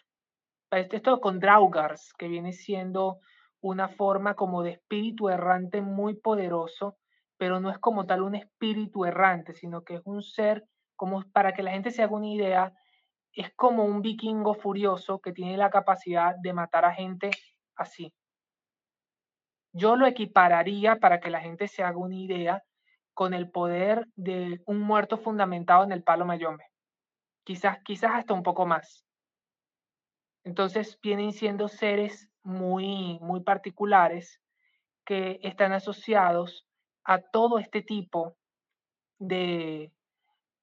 Esto 0.71 1.21
con 1.21 1.39
Draugars, 1.39 2.13
que 2.15 2.29
viene 2.29 2.53
siendo 2.53 3.21
una 3.61 3.89
forma 3.89 4.35
como 4.35 4.63
de 4.63 4.73
espíritu 4.73 5.29
errante 5.29 5.81
muy 5.81 6.15
poderoso, 6.15 6.99
pero 7.39 7.61
no 7.61 7.71
es 7.71 7.79
como 7.79 8.07
tal 8.07 8.23
un 8.23 8.35
espíritu 8.35 9.05
errante, 9.05 9.55
sino 9.55 9.83
que 9.83 9.95
es 9.95 10.03
un 10.05 10.23
ser, 10.23 10.65
como 10.97 11.23
para 11.33 11.55
que 11.55 11.63
la 11.63 11.71
gente 11.71 11.91
se 11.91 12.03
haga 12.03 12.15
una 12.15 12.29
idea, 12.29 12.73
es 13.35 13.53
como 13.55 13.85
un 13.85 14.01
vikingo 14.01 14.55
furioso 14.55 15.21
que 15.21 15.33
tiene 15.33 15.57
la 15.57 15.71
capacidad 15.71 16.37
de 16.37 16.53
matar 16.53 16.85
a 16.85 16.95
gente 16.95 17.31
así. 17.77 18.13
Yo 19.73 19.97
lo 19.97 20.07
equipararía 20.07 20.97
para 20.97 21.19
que 21.19 21.31
la 21.31 21.41
gente 21.41 21.67
se 21.67 21.83
haga 21.83 21.99
una 21.99 22.15
idea 22.15 22.63
con 23.13 23.35
el 23.35 23.51
poder 23.51 24.07
de 24.15 24.63
un 24.67 24.81
muerto 24.81 25.19
fundamentado 25.19 25.83
en 25.85 25.93
el 25.93 26.03
palo 26.03 26.25
mayombe. 26.25 26.65
Quizás, 27.45 27.79
quizás 27.85 28.13
hasta 28.15 28.35
un 28.35 28.43
poco 28.43 28.67
más. 28.67 29.05
Entonces 30.45 30.99
vienen 31.03 31.33
siendo 31.33 31.69
seres 31.69 32.29
muy, 32.43 33.19
muy 33.21 33.41
particulares 33.41 34.41
que 35.05 35.41
están 35.43 35.73
asociados 35.73 36.67
a 37.03 37.19
todo 37.19 37.59
este 37.59 37.83
tipo 37.83 38.37
de, 39.19 39.93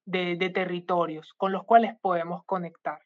de, 0.04 0.50
territorios 0.50 1.32
con 1.36 1.52
los 1.52 1.64
cuales 1.64 1.98
podemos 2.00 2.44
conectar. 2.44 3.00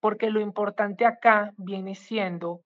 Porque 0.00 0.30
lo 0.30 0.40
importante 0.40 1.04
acá 1.04 1.52
viene 1.56 1.94
siendo 1.94 2.62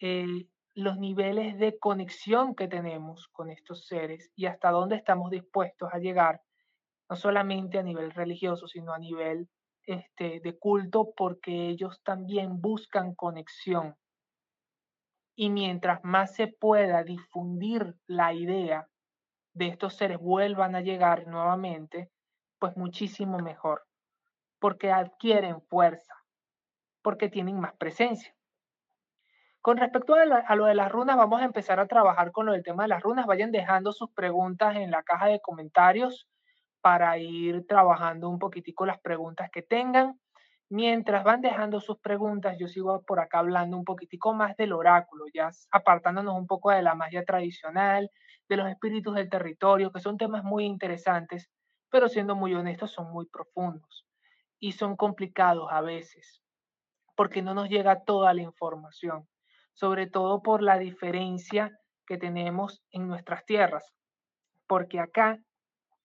eh, 0.00 0.46
los 0.74 0.98
niveles 0.98 1.58
de 1.58 1.78
conexión 1.78 2.54
que 2.54 2.68
tenemos 2.68 3.28
con 3.28 3.50
estos 3.50 3.86
seres 3.86 4.30
y 4.36 4.46
hasta 4.46 4.70
dónde 4.70 4.96
estamos 4.96 5.30
dispuestos 5.30 5.90
a 5.92 5.98
llegar, 5.98 6.40
no 7.08 7.16
solamente 7.16 7.78
a 7.78 7.82
nivel 7.82 8.12
religioso, 8.12 8.68
sino 8.68 8.92
a 8.92 8.98
nivel 8.98 9.48
este, 9.84 10.40
de 10.40 10.58
culto, 10.58 11.12
porque 11.16 11.68
ellos 11.68 12.00
también 12.04 12.60
buscan 12.60 13.14
conexión. 13.14 13.96
Y 15.34 15.50
mientras 15.50 16.04
más 16.04 16.34
se 16.34 16.46
pueda 16.46 17.02
difundir 17.02 17.94
la 18.06 18.32
idea 18.32 18.86
de 19.54 19.68
estos 19.68 19.94
seres 19.94 20.18
vuelvan 20.18 20.76
a 20.76 20.80
llegar 20.80 21.26
nuevamente, 21.26 22.10
pues 22.60 22.76
muchísimo 22.76 23.38
mejor, 23.38 23.82
porque 24.60 24.92
adquieren 24.92 25.62
fuerza, 25.62 26.14
porque 27.02 27.28
tienen 27.28 27.58
más 27.58 27.72
presencia. 27.74 28.32
Con 29.62 29.76
respecto 29.76 30.14
a, 30.14 30.56
lo 30.56 30.64
de 30.66 30.74
las 30.74 30.90
runas, 30.92 31.16
vamos 31.16 31.42
a 31.42 31.44
empezar 31.44 31.80
a 31.80 31.86
trabajar 31.86 32.32
con 32.32 32.46
lo 32.46 32.52
del 32.52 32.62
tema 32.62 32.84
de 32.84 32.88
las 32.88 33.02
runas. 33.02 33.26
Vayan 33.26 33.50
dejando 33.50 33.92
sus 33.92 34.10
preguntas 34.12 34.76
en 34.76 34.90
la 34.90 35.02
caja 35.02 35.26
de 35.26 35.40
comentarios 35.40 36.26
para 36.80 37.18
ir 37.18 37.66
trabajando 37.66 38.30
un 38.30 38.38
poquitico 38.38 38.86
las 38.86 38.98
preguntas 39.00 39.50
que 39.52 39.60
tengan. 39.60 40.18
Mientras 40.70 41.24
van 41.24 41.42
dejando 41.42 41.80
sus 41.80 41.98
preguntas, 41.98 42.56
yo 42.58 42.68
sigo 42.68 43.02
por 43.02 43.20
acá 43.20 43.40
hablando 43.40 43.76
un 43.76 43.84
poquitico 43.84 44.32
más 44.32 44.56
del 44.56 44.72
oráculo, 44.72 45.26
ya 45.34 45.50
apartándonos 45.72 46.38
un 46.38 46.46
poco 46.46 46.70
de 46.70 46.80
la 46.80 46.94
magia 46.94 47.24
tradicional, 47.24 48.10
de 48.48 48.56
los 48.56 48.68
espíritus 48.68 49.14
del 49.14 49.28
territorio, 49.28 49.92
que 49.92 50.00
son 50.00 50.16
temas 50.16 50.42
muy 50.42 50.64
interesantes 50.64 51.50
pero 51.90 52.08
siendo 52.08 52.34
muy 52.36 52.54
honestos 52.54 52.92
son 52.92 53.12
muy 53.12 53.26
profundos 53.26 54.06
y 54.58 54.72
son 54.72 54.96
complicados 54.96 55.68
a 55.70 55.80
veces 55.80 56.40
porque 57.20 57.42
no 57.42 57.52
nos 57.52 57.68
llega 57.68 58.02
toda 58.04 58.32
la 58.32 58.40
información, 58.40 59.28
sobre 59.74 60.06
todo 60.06 60.42
por 60.42 60.62
la 60.62 60.78
diferencia 60.78 61.78
que 62.06 62.16
tenemos 62.16 62.82
en 62.92 63.08
nuestras 63.08 63.44
tierras, 63.44 63.92
porque 64.66 64.98
acá, 64.98 65.38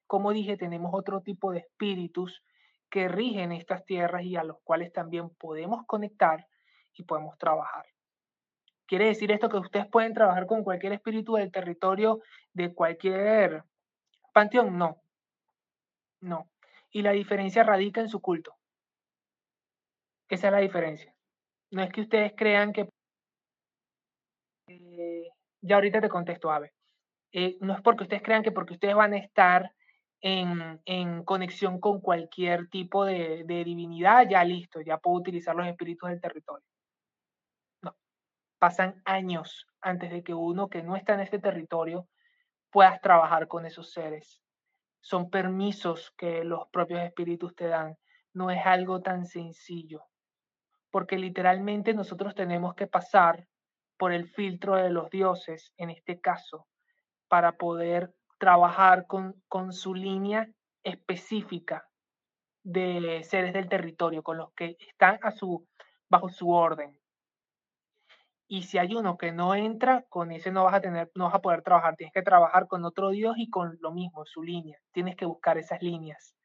como 0.08 0.34
dije, 0.34 0.58
tenemos 0.58 0.92
otro 0.94 1.22
tipo 1.22 1.54
de 1.54 1.60
espíritus 1.60 2.44
que 2.90 3.08
rigen 3.08 3.54
estas 3.54 3.86
tierras 3.86 4.24
y 4.24 4.36
a 4.36 4.44
los 4.44 4.58
cuales 4.66 4.92
también 4.92 5.30
podemos 5.40 5.86
conectar 5.88 6.46
y 6.92 7.04
podemos 7.04 7.38
trabajar. 7.38 7.86
¿Quiere 8.86 9.06
decir 9.06 9.32
esto 9.32 9.48
que 9.48 9.56
ustedes 9.56 9.88
pueden 9.88 10.14
trabajar 10.14 10.46
con 10.48 10.66
cualquier 10.66 10.92
espíritu 10.92 11.36
del 11.36 11.50
territorio 11.50 12.20
de 12.52 12.74
cualquier 12.74 13.64
panteón? 14.34 14.78
No, 14.78 15.02
no. 16.26 16.50
Y 16.92 17.02
la 17.02 17.12
diferencia 17.12 17.64
radica 17.64 18.02
en 18.02 18.10
su 18.10 18.20
culto. 18.20 18.56
Esa 20.28 20.48
es 20.48 20.54
la 20.54 20.60
diferencia. 20.60 21.14
No 21.72 21.84
es 21.84 21.92
que 21.92 22.02
ustedes 22.02 22.34
crean 22.36 22.74
que... 22.74 22.90
Eh, 24.68 25.30
ya 25.62 25.76
ahorita 25.76 26.02
te 26.02 26.10
contesto, 26.10 26.52
Ave. 26.52 26.74
Eh, 27.32 27.58
no 27.62 27.74
es 27.74 27.82
porque 27.82 28.04
ustedes 28.04 28.24
crean 28.24 28.44
que 28.44 28.52
porque 28.52 28.74
ustedes 28.74 28.96
van 28.96 29.14
a 29.14 29.18
estar 29.18 29.72
en, 30.22 30.82
en 30.86 31.24
conexión 31.24 31.80
con 31.80 32.02
cualquier 32.02 32.70
tipo 32.70 33.06
de, 33.06 33.44
de, 33.46 33.64
divinidad, 33.64 34.28
ya 34.28 34.44
listo, 34.44 34.82
ya 34.82 34.98
puedo 34.98 35.18
utilizar 35.18 35.56
los 35.56 35.68
espíritus 35.68 36.10
del 36.10 36.22
territorio. 36.22 36.66
No. 37.84 37.96
Pasan 38.58 39.02
años 39.06 39.68
antes 39.82 40.12
de 40.12 40.24
que 40.24 40.34
uno 40.34 40.70
que 40.70 40.82
no 40.82 40.96
está 40.96 41.14
en 41.14 41.20
este 41.22 41.40
territorio 41.40 42.08
puedas 42.72 43.00
trabajar 43.02 43.48
con 43.48 43.66
esos 43.66 43.92
seres 43.92 44.45
son 45.06 45.30
permisos 45.30 46.12
que 46.18 46.43
los 46.43 46.68
propios 46.70 47.01
espíritus 47.01 47.56
te 47.56 47.68
dan. 47.68 47.95
No 48.34 48.49
es 48.49 48.66
algo 48.66 49.03
tan 49.03 49.28
sencillo, 49.28 50.01
porque 50.89 51.20
literalmente 51.20 51.93
nosotros 51.93 52.34
tenemos 52.34 52.74
que 52.74 52.88
pasar 52.88 53.47
por 53.97 54.12
el 54.12 54.28
filtro 54.28 54.74
de 54.78 54.89
los 54.89 55.12
dioses, 55.12 55.72
en 55.78 55.91
este 55.91 56.20
caso, 56.20 56.66
para 57.28 57.51
poder 57.51 58.16
trabajar 58.39 59.06
con, 59.06 59.36
con 59.47 59.74
su 59.74 59.93
línea 59.93 60.49
específica 60.84 61.88
de 62.64 63.22
seres 63.24 63.53
del 63.53 63.70
territorio, 63.70 64.24
con 64.24 64.38
los 64.38 64.53
que 64.53 64.76
están 64.80 65.20
a 65.22 65.30
su, 65.30 65.68
bajo 66.10 66.30
su 66.30 66.49
orden. 66.49 66.99
Y 68.48 68.64
si 68.64 68.78
hay 68.78 68.93
uno 68.93 69.18
que 69.18 69.32
no 69.32 69.56
entra, 69.56 70.04
con 70.10 70.32
ese 70.32 70.52
no 70.52 70.64
vas 70.64 70.76
a 70.76 70.82
tener, 70.82 71.12
no 71.16 71.26
vas 71.26 71.36
a 71.36 71.41
poder 71.41 71.64
trabajar. 71.64 71.96
Tienes 71.96 72.14
que 72.14 72.22
trabajar 72.22 72.68
con 72.68 72.86
otro 72.86 73.10
Dios 73.10 73.36
y 73.38 73.50
con 73.50 73.78
lo 73.82 73.91
mismo, 73.91 74.26
su 74.26 74.43
línea. 74.43 74.78
Tienes 74.91 75.16
que 75.16 75.26
buscar 75.26 75.58
esas 75.58 75.82
líneas. 75.82 76.36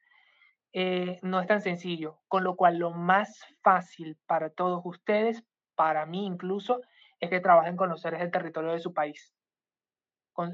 Eh, 0.73 1.19
no 1.23 1.41
es 1.41 1.47
tan 1.47 1.61
sencillo. 1.61 2.19
Con 2.29 2.45
lo 2.45 2.57
cual, 2.57 2.79
lo 2.79 2.91
más 2.91 3.45
fácil 3.63 4.17
para 4.27 4.51
todos 4.51 4.81
ustedes, 4.85 5.45
para 5.75 6.07
mí 6.07 6.25
incluso, 6.25 6.81
es 7.21 7.29
que 7.29 7.41
trabajen 7.41 7.77
con 7.77 7.91
los 7.91 8.01
seres 8.01 8.21
del 8.21 8.31
territorio 8.31 8.73
de 8.73 8.81
su 8.81 8.95
país. 8.95 9.35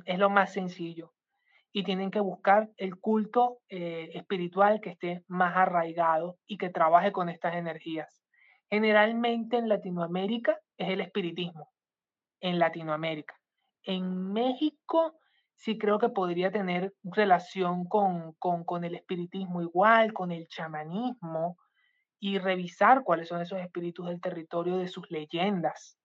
es 0.05 0.19
lo 0.19 0.31
más 0.31 0.53
sencillo. 0.53 1.13
Y 1.73 1.85
tienen 1.85 2.11
que 2.11 2.21
buscar 2.21 2.71
el 2.77 2.99
culto 2.99 3.61
eh, 3.69 4.11
espiritual 4.15 4.81
que 4.81 4.91
esté 4.91 5.23
más 5.29 5.57
arraigado 5.57 6.39
y 6.47 6.59
que 6.59 6.71
trabaje 6.71 7.13
con 7.13 7.29
estas 7.29 7.55
energías. 7.55 8.26
Generalmente 8.71 9.57
en 9.57 9.69
Latinoamérica 9.69 10.59
es 10.77 10.89
el 10.89 11.01
espiritismo, 11.01 11.71
en 12.41 12.59
Latinoamérica. 12.59 13.35
En 13.83 14.33
México 14.33 15.19
sí 15.55 15.79
creo 15.79 15.99
que 15.99 16.09
podría 16.09 16.51
tener 16.51 16.95
relación 17.05 17.87
con, 17.87 18.35
con, 18.35 18.85
el 18.85 18.95
espiritismo 18.95 19.63
igual, 19.63 20.13
con 20.13 20.33
el 20.33 20.49
chamanismo, 20.49 21.57
y 22.19 22.39
revisar 22.39 23.05
cuáles 23.05 23.29
son 23.29 23.41
esos 23.41 23.61
espíritus 23.61 24.09
del 24.09 24.21
territorio 24.21 24.79
de 24.79 24.89
sus 24.89 25.11
leyendas, 25.11 25.99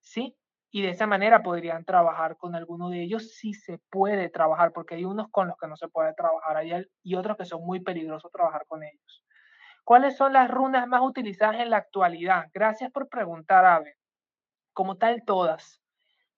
¿sí? 0.00 0.36
Y 0.70 0.82
de 0.82 0.90
esa 0.90 1.06
manera 1.06 1.42
podrían 1.42 1.84
trabajar 1.84 2.38
con 2.38 2.54
alguno 2.54 2.88
de 2.88 3.02
ellos 3.02 3.34
si 3.34 3.52
se 3.52 3.78
puede 3.90 4.30
trabajar, 4.30 4.72
porque 4.72 4.94
hay 4.94 5.04
unos 5.04 5.28
con 5.30 5.48
los 5.48 5.56
que 5.58 5.68
no 5.68 5.76
se 5.76 5.88
puede 5.88 6.14
trabajar 6.14 6.64
y 7.02 7.14
otros 7.14 7.36
que 7.36 7.44
son 7.44 7.64
muy 7.64 7.80
peligrosos 7.80 8.32
trabajar 8.32 8.64
con 8.66 8.82
ellos. 8.82 9.21
¿Cuáles 9.84 10.16
son 10.16 10.32
las 10.32 10.50
runas 10.50 10.86
más 10.86 11.02
utilizadas 11.02 11.56
en 11.56 11.70
la 11.70 11.78
actualidad? 11.78 12.46
Gracias 12.54 12.90
por 12.92 13.08
preguntar, 13.08 13.64
Ave. 13.64 13.96
Como 14.72 14.96
tal, 14.96 15.24
todas. 15.24 15.82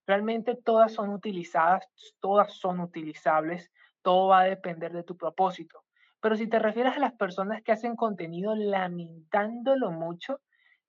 Realmente 0.07 0.57
todas 0.57 0.93
son 0.93 1.11
utilizadas, 1.11 1.87
todas 2.21 2.53
son 2.55 2.81
utilizables, 2.81 3.71
todo 4.03 4.29
va 4.29 4.41
a 4.41 4.45
depender 4.45 4.93
de 4.93 5.03
tu 5.03 5.17
propósito. 5.17 5.85
Pero 6.21 6.37
si 6.37 6.47
te 6.47 6.59
refieres 6.59 6.97
a 6.97 7.01
las 7.01 7.13
personas 7.15 7.63
que 7.63 7.73
hacen 7.73 7.97
contenido 7.97 8.55
lamentándolo 8.55 9.91
mucho, 9.91 10.41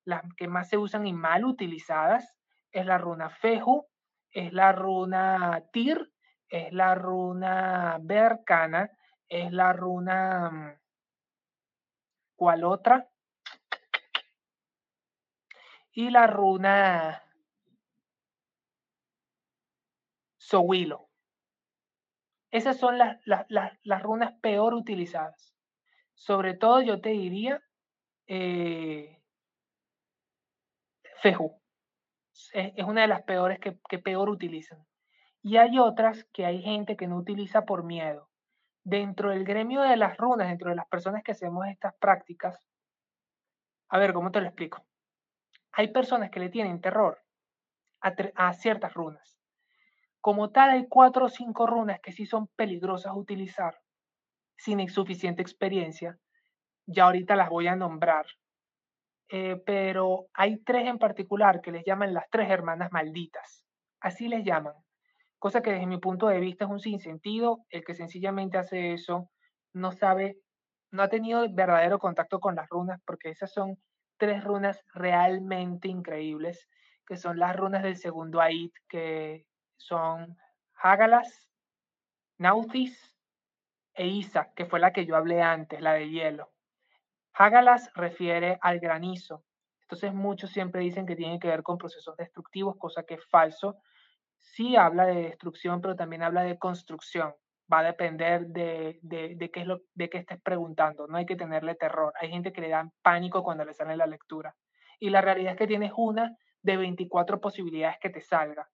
las 0.06 0.22
que 0.38 0.48
más 0.48 0.70
se 0.70 0.78
usan 0.78 1.08
y 1.08 1.14
mal 1.14 1.46
utilizadas 1.46 2.38
es 2.72 2.86
la 2.86 2.98
runa 2.98 3.30
Feju, 3.30 3.86
es 4.32 4.54
la 4.54 4.72
runa 4.72 5.64
Tir, 5.74 6.12
es 6.50 6.72
la 6.72 6.96
runa 6.96 7.98
Berkana, 8.02 8.90
es 9.28 9.52
la 9.52 9.74
runa 9.74 10.80
¿Cuál 12.36 12.64
otra? 12.64 13.10
Y 15.92 16.10
la 16.10 16.28
runa 16.28 17.22
Sowilo. 20.46 21.10
Esas 22.52 22.78
son 22.78 22.98
las, 22.98 23.18
las, 23.26 24.04
runas 24.04 24.34
peor 24.42 24.76
utilizadas. 24.76 25.56
Sobre 26.14 26.54
todo 26.54 26.82
yo 26.82 27.02
te 27.02 27.10
diría 27.10 27.62
eh, 28.28 29.22
Feju. 31.22 31.60
Es, 32.54 32.86
una 32.86 33.02
de 33.02 33.08
las 33.08 33.24
peores 33.24 33.60
que, 33.60 33.80
que 33.90 33.98
peor 33.98 34.30
utilizan. 34.30 34.86
Y 35.42 35.58
hay 35.58 35.80
otras 35.80 36.26
que 36.32 36.46
hay 36.46 36.62
gente 36.62 36.96
que 36.96 37.08
no 37.08 37.18
utiliza 37.18 37.66
por 37.66 37.84
miedo. 37.84 38.30
Dentro 38.86 39.32
del 39.32 39.44
gremio 39.44 39.82
de 39.82 39.98
las 39.98 40.16
runas, 40.16 40.48
dentro 40.48 40.70
de 40.70 40.76
las 40.76 40.88
personas 40.88 41.24
que 41.24 41.32
hacemos 41.32 41.68
estas 41.68 41.96
prácticas, 41.96 42.64
a 43.90 43.98
ver, 43.98 44.14
¿cómo 44.14 44.32
te 44.32 44.42
lo 44.42 44.46
explico? 44.46 44.86
Hay 45.72 45.88
personas 45.88 46.30
que 46.30 46.40
le 46.40 46.50
tienen 46.50 46.82
terror 46.82 47.20
a, 48.00 48.54
ciertas 48.54 48.94
runas. 48.94 49.40
Como 50.22 50.52
tal, 50.52 50.70
hay 50.70 50.88
cuatro 50.88 51.26
o 51.26 51.30
cinco 51.30 51.66
runas 51.66 52.00
que 52.00 52.12
sí 52.12 52.28
son 52.28 52.48
peligrosas 52.56 53.14
utilizar 53.16 53.80
sin 54.56 54.88
suficiente 54.88 55.42
experiencia. 55.42 56.20
Ya 56.86 57.06
ahorita 57.06 57.36
las 57.36 57.50
voy 57.50 57.68
a 57.68 57.76
nombrar. 57.76 58.28
Eh, 59.30 59.60
pero 59.66 60.28
hay 60.34 60.58
tres 60.60 60.88
en 60.88 61.00
particular 61.00 61.60
que 61.60 61.72
les 61.72 61.84
llaman 61.84 62.14
las 62.14 62.30
tres 62.30 62.52
hermanas 62.52 62.92
malditas. 62.92 63.66
Así 64.00 64.28
les 64.28 64.46
llaman. 64.46 64.76
Cosa 65.40 65.62
que 65.62 65.72
desde 65.72 65.86
mi 65.88 65.98
punto 65.98 66.28
de 66.28 66.40
vista 66.40 66.66
es 66.66 66.72
un 66.72 66.80
sinsentido. 66.80 67.66
El 67.70 67.84
que 67.84 67.94
sencillamente 67.94 68.58
hace 68.58 68.94
eso 68.94 69.30
no 69.74 69.92
sabe, 69.92 70.38
no 70.92 71.04
ha 71.04 71.10
tenido 71.10 71.46
verdadero 71.54 72.00
contacto 72.00 72.40
con 72.40 72.56
las 72.56 72.70
runas 72.70 73.02
porque 73.06 73.30
esas 73.30 73.52
son 73.52 73.78
tres 74.18 74.44
runas 74.44 74.82
realmente 74.94 75.88
increíbles 75.88 76.68
que 77.06 77.18
son 77.18 77.40
las 77.40 77.56
runas 77.56 77.84
del 77.84 77.98
segundo 77.98 78.42
Ait, 78.42 78.74
que 78.90 79.46
son 79.78 80.38
Hagalas, 80.82 81.48
Nautis 82.38 83.16
e 83.94 84.08
Isa, 84.08 84.52
que 84.56 84.66
fue 84.66 84.80
la 84.80 84.92
que 84.92 85.06
yo 85.06 85.16
hablé 85.16 85.42
antes, 85.42 85.82
la 85.82 85.94
de 85.94 86.10
hielo. 86.10 86.52
Hagalas 87.34 87.92
refiere 87.94 88.58
al 88.62 88.80
granizo. 88.80 89.44
Entonces 89.82 90.14
muchos 90.14 90.50
siempre 90.50 90.82
dicen 90.82 91.06
que 91.06 91.16
tiene 91.16 91.40
que 91.40 91.48
ver 91.48 91.62
con 91.62 91.78
procesos 91.78 92.18
destructivos, 92.18 92.76
cosa 92.78 93.04
que 93.04 93.16
es 93.16 93.26
falso. 93.26 93.78
Sí 94.46 94.76
habla 94.76 95.06
de 95.06 95.24
destrucción, 95.24 95.82
pero 95.82 95.96
también 95.96 96.24
habla 96.24 96.44
de 96.44 96.58
construcción. 96.58 97.34
Va 97.72 97.80
a 97.80 97.84
depender 97.84 98.48
de, 98.48 99.00
de, 99.02 99.52
qué 99.52 99.62
es 99.62 99.68
lo, 99.68 99.82
de 99.96 100.10
qué 100.10 100.20
estés 100.20 100.40
preguntando. 100.42 101.08
No 101.08 101.18
hay 101.18 101.26
que 101.26 101.36
tenerle 101.36 101.76
terror. 101.76 102.14
Hay 102.22 102.30
gente 102.30 102.54
que 102.54 102.62
le 102.62 102.70
da 102.70 102.90
pánico 103.02 103.44
cuando 103.44 103.66
le 103.66 103.74
sale 103.74 103.98
la 103.98 104.06
lectura. 104.06 104.56
Y 105.00 105.10
la 105.10 105.22
realidad 105.22 105.54
es 105.54 105.58
que 105.58 105.68
tienes 105.68 105.92
una 105.98 106.38
de 106.62 106.78
24 106.78 107.42
posibilidades 107.42 107.98
que 108.00 108.10
te 108.10 108.22
salga, 108.22 108.70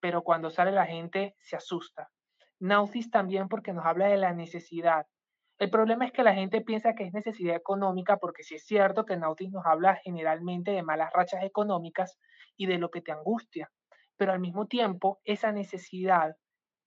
pero 0.00 0.22
cuando 0.22 0.50
sale 0.50 0.72
la 0.72 0.86
gente 0.86 1.36
se 1.40 1.56
asusta. 1.56 2.10
Nautis 2.58 3.10
también 3.10 3.48
porque 3.48 3.72
nos 3.72 3.86
habla 3.86 4.06
de 4.08 4.16
la 4.16 4.32
necesidad. 4.32 5.06
El 5.58 5.70
problema 5.70 6.04
es 6.04 6.12
que 6.12 6.24
la 6.24 6.34
gente 6.34 6.60
piensa 6.60 6.94
que 6.94 7.04
es 7.04 7.12
necesidad 7.12 7.54
económica 7.54 8.16
porque 8.16 8.42
sí 8.42 8.56
es 8.56 8.66
cierto 8.66 9.06
que 9.06 9.16
Nautis 9.16 9.50
nos 9.50 9.64
habla 9.64 9.96
generalmente 10.02 10.72
de 10.72 10.82
malas 10.82 11.12
rachas 11.12 11.44
económicas 11.44 12.18
y 12.56 12.66
de 12.66 12.78
lo 12.78 12.90
que 12.90 13.00
te 13.00 13.12
angustia, 13.12 13.70
pero 14.22 14.34
al 14.34 14.38
mismo 14.38 14.68
tiempo 14.68 15.20
esa 15.24 15.50
necesidad, 15.50 16.36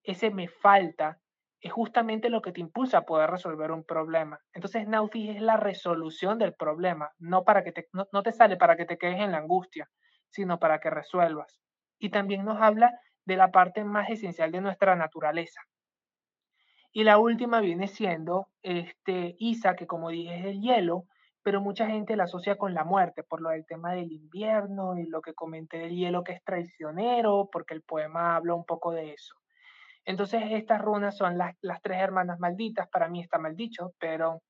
ese 0.03 0.31
me 0.31 0.47
falta, 0.47 1.19
es 1.59 1.73
justamente 1.73 2.29
lo 2.29 2.41
que 2.41 2.53
te 2.53 2.61
impulsa 2.61 2.99
a 2.99 3.05
poder 3.05 3.29
resolver 3.29 3.71
un 3.71 3.83
problema. 3.83 4.39
Entonces 4.53 4.87
Nautis 4.87 5.35
es 5.35 5.41
la 5.41 5.57
resolución 5.57 6.39
del 6.39 6.53
problema, 6.53 7.11
no, 7.19 7.43
para 7.43 7.65
que 7.65 7.73
te, 7.73 7.89
no 7.91 8.23
te 8.23 8.31
sale 8.31 8.55
para 8.55 8.77
que 8.77 8.85
te 8.85 8.97
quedes 8.97 9.19
en 9.19 9.33
la 9.33 9.39
angustia, 9.39 9.89
sino 10.29 10.59
para 10.59 10.79
que 10.79 10.89
resuelvas. 10.89 11.59
Y 11.99 12.09
también 12.09 12.45
nos 12.45 12.61
habla 12.61 12.97
de 13.25 13.35
la 13.35 13.51
parte 13.51 13.83
más 13.83 14.09
esencial 14.09 14.53
de 14.53 14.61
nuestra 14.61 14.95
naturaleza. 14.95 15.59
Y 16.93 17.03
la 17.03 17.17
última 17.17 17.59
viene 17.59 17.89
siendo 17.89 18.47
este, 18.61 19.35
Isa, 19.39 19.75
que 19.75 19.87
como 19.87 20.07
dije 20.07 20.39
es 20.39 20.45
el 20.45 20.61
hielo, 20.61 21.03
pero 21.45 21.61
mucha 21.61 21.85
gente 21.85 22.15
la 22.15 22.23
asocia 22.23 22.57
con 22.57 22.73
la 22.73 22.83
muerte, 22.83 23.21
por 23.21 23.39
lo 23.39 23.51
del 23.51 23.67
tema 23.67 23.93
del 23.93 24.11
invierno 24.11 24.97
y 24.97 25.05
lo 25.05 25.21
que 25.21 25.35
comenté 25.35 25.77
del 25.77 25.95
hielo 25.95 26.23
que 26.23 26.31
es 26.31 26.43
traicionero, 26.43 27.49
porque 27.51 27.75
el 27.75 27.83
poema 27.83 28.35
habla 28.35 28.55
un 28.55 28.65
poco 28.65 28.91
de 28.91 29.13
eso. 29.13 29.35
Entonces 30.05 30.41
estas 30.49 30.81
runas 30.81 31.15
son 31.15 31.37
las, 31.37 31.55
las 31.61 31.83
tres 31.83 31.99
hermanas 31.99 32.39
malditas, 32.39 32.89
para 32.89 33.09
mí 33.09 33.21
está 33.21 33.37
mal 33.37 33.55
dicho, 33.55 33.93
pero 33.99 34.41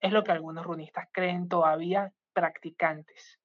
es 0.00 0.10
lo 0.10 0.24
que 0.24 0.32
algunos 0.32 0.66
runistas 0.66 1.06
creen 1.12 1.46
todavía 1.46 2.10
practicantes. 2.32 3.38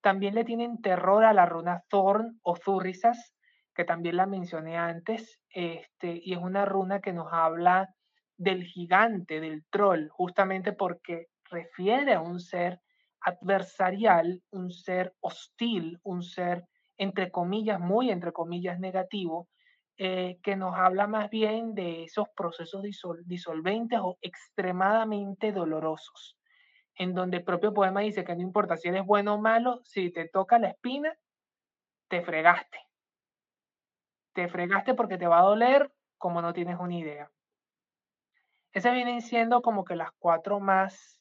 También 0.00 0.36
le 0.36 0.44
tienen 0.44 0.80
terror 0.80 1.24
a 1.24 1.32
la 1.32 1.46
runa 1.46 1.82
Thorn 1.88 2.38
o 2.44 2.54
Zurrisas, 2.54 3.34
que 3.74 3.84
también 3.84 4.18
la 4.18 4.26
mencioné 4.26 4.76
antes, 4.76 5.40
este, 5.48 6.20
y 6.22 6.34
es 6.34 6.38
una 6.38 6.64
runa 6.64 7.00
que 7.00 7.12
nos 7.12 7.32
habla 7.32 7.92
del 8.36 8.62
gigante, 8.62 9.40
del 9.40 9.64
troll, 9.68 10.06
justamente 10.10 10.72
porque 10.72 11.26
refiere 11.54 12.14
a 12.14 12.20
un 12.20 12.40
ser 12.40 12.80
adversarial, 13.20 14.42
un 14.50 14.70
ser 14.70 15.14
hostil, 15.20 15.98
un 16.02 16.22
ser, 16.22 16.66
entre 16.98 17.30
comillas, 17.30 17.80
muy 17.80 18.10
entre 18.10 18.32
comillas, 18.32 18.78
negativo, 18.78 19.48
eh, 19.96 20.38
que 20.42 20.56
nos 20.56 20.74
habla 20.76 21.06
más 21.06 21.30
bien 21.30 21.74
de 21.74 22.04
esos 22.04 22.26
procesos 22.36 22.82
disolventes 23.24 24.00
o 24.02 24.18
extremadamente 24.20 25.52
dolorosos 25.52 26.36
en 26.96 27.14
donde 27.14 27.38
el 27.38 27.44
propio 27.44 27.72
poema 27.72 28.00
dice 28.00 28.24
que 28.24 28.34
no 28.34 28.42
importa 28.42 28.76
si 28.76 28.88
eres 28.88 29.04
bueno 29.04 29.34
o 29.34 29.40
malo, 29.40 29.80
si 29.84 30.10
te 30.10 30.28
toca 30.28 30.58
la 30.58 30.68
espina, 30.68 31.16
te 32.08 32.22
fregaste. 32.22 32.78
Te 34.32 34.48
fregaste 34.48 34.94
porque 34.94 35.18
te 35.18 35.26
va 35.26 35.40
a 35.40 35.44
doler 35.44 35.92
como 36.18 36.40
no 36.40 36.52
tienes 36.52 36.78
una 36.78 36.94
idea. 36.94 37.30
Esas 38.72 38.94
vienen 38.94 39.22
siendo 39.22 39.62
como 39.62 39.84
que 39.84 39.96
las 39.96 40.10
cuatro 40.18 40.60
más 40.60 41.20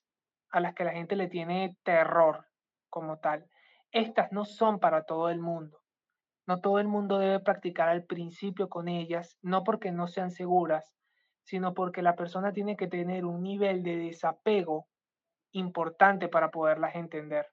a 0.54 0.60
las 0.60 0.76
que 0.76 0.86
la 0.86 0.94
gente 0.94 1.16
le 1.16 1.28
tiene 1.28 1.76
terror 1.84 2.46
como 2.90 3.18
tal. 3.18 3.50
Estas 3.92 4.32
no 4.32 4.46
son 4.46 4.80
para 4.80 5.04
todo 5.04 5.30
el 5.30 5.40
mundo. 5.40 5.82
No 6.46 6.62
todo 6.62 6.80
el 6.80 6.88
mundo 6.88 7.18
debe 7.18 7.40
practicar 7.40 7.90
al 7.90 8.04
principio 8.04 8.70
con 8.70 8.88
ellas, 8.88 9.36
no 9.42 9.64
porque 9.64 9.92
no 9.92 10.08
sean 10.08 10.30
seguras, 10.30 10.94
sino 11.44 11.74
porque 11.74 12.04
la 12.04 12.16
persona 12.16 12.54
tiene 12.54 12.78
que 12.78 12.88
tener 12.88 13.26
un 13.26 13.42
nivel 13.42 13.82
de 13.82 13.98
desapego 13.98 14.88
importante 15.54 16.28
para 16.28 16.52
poderlas 16.52 16.96
entender. 16.96 17.48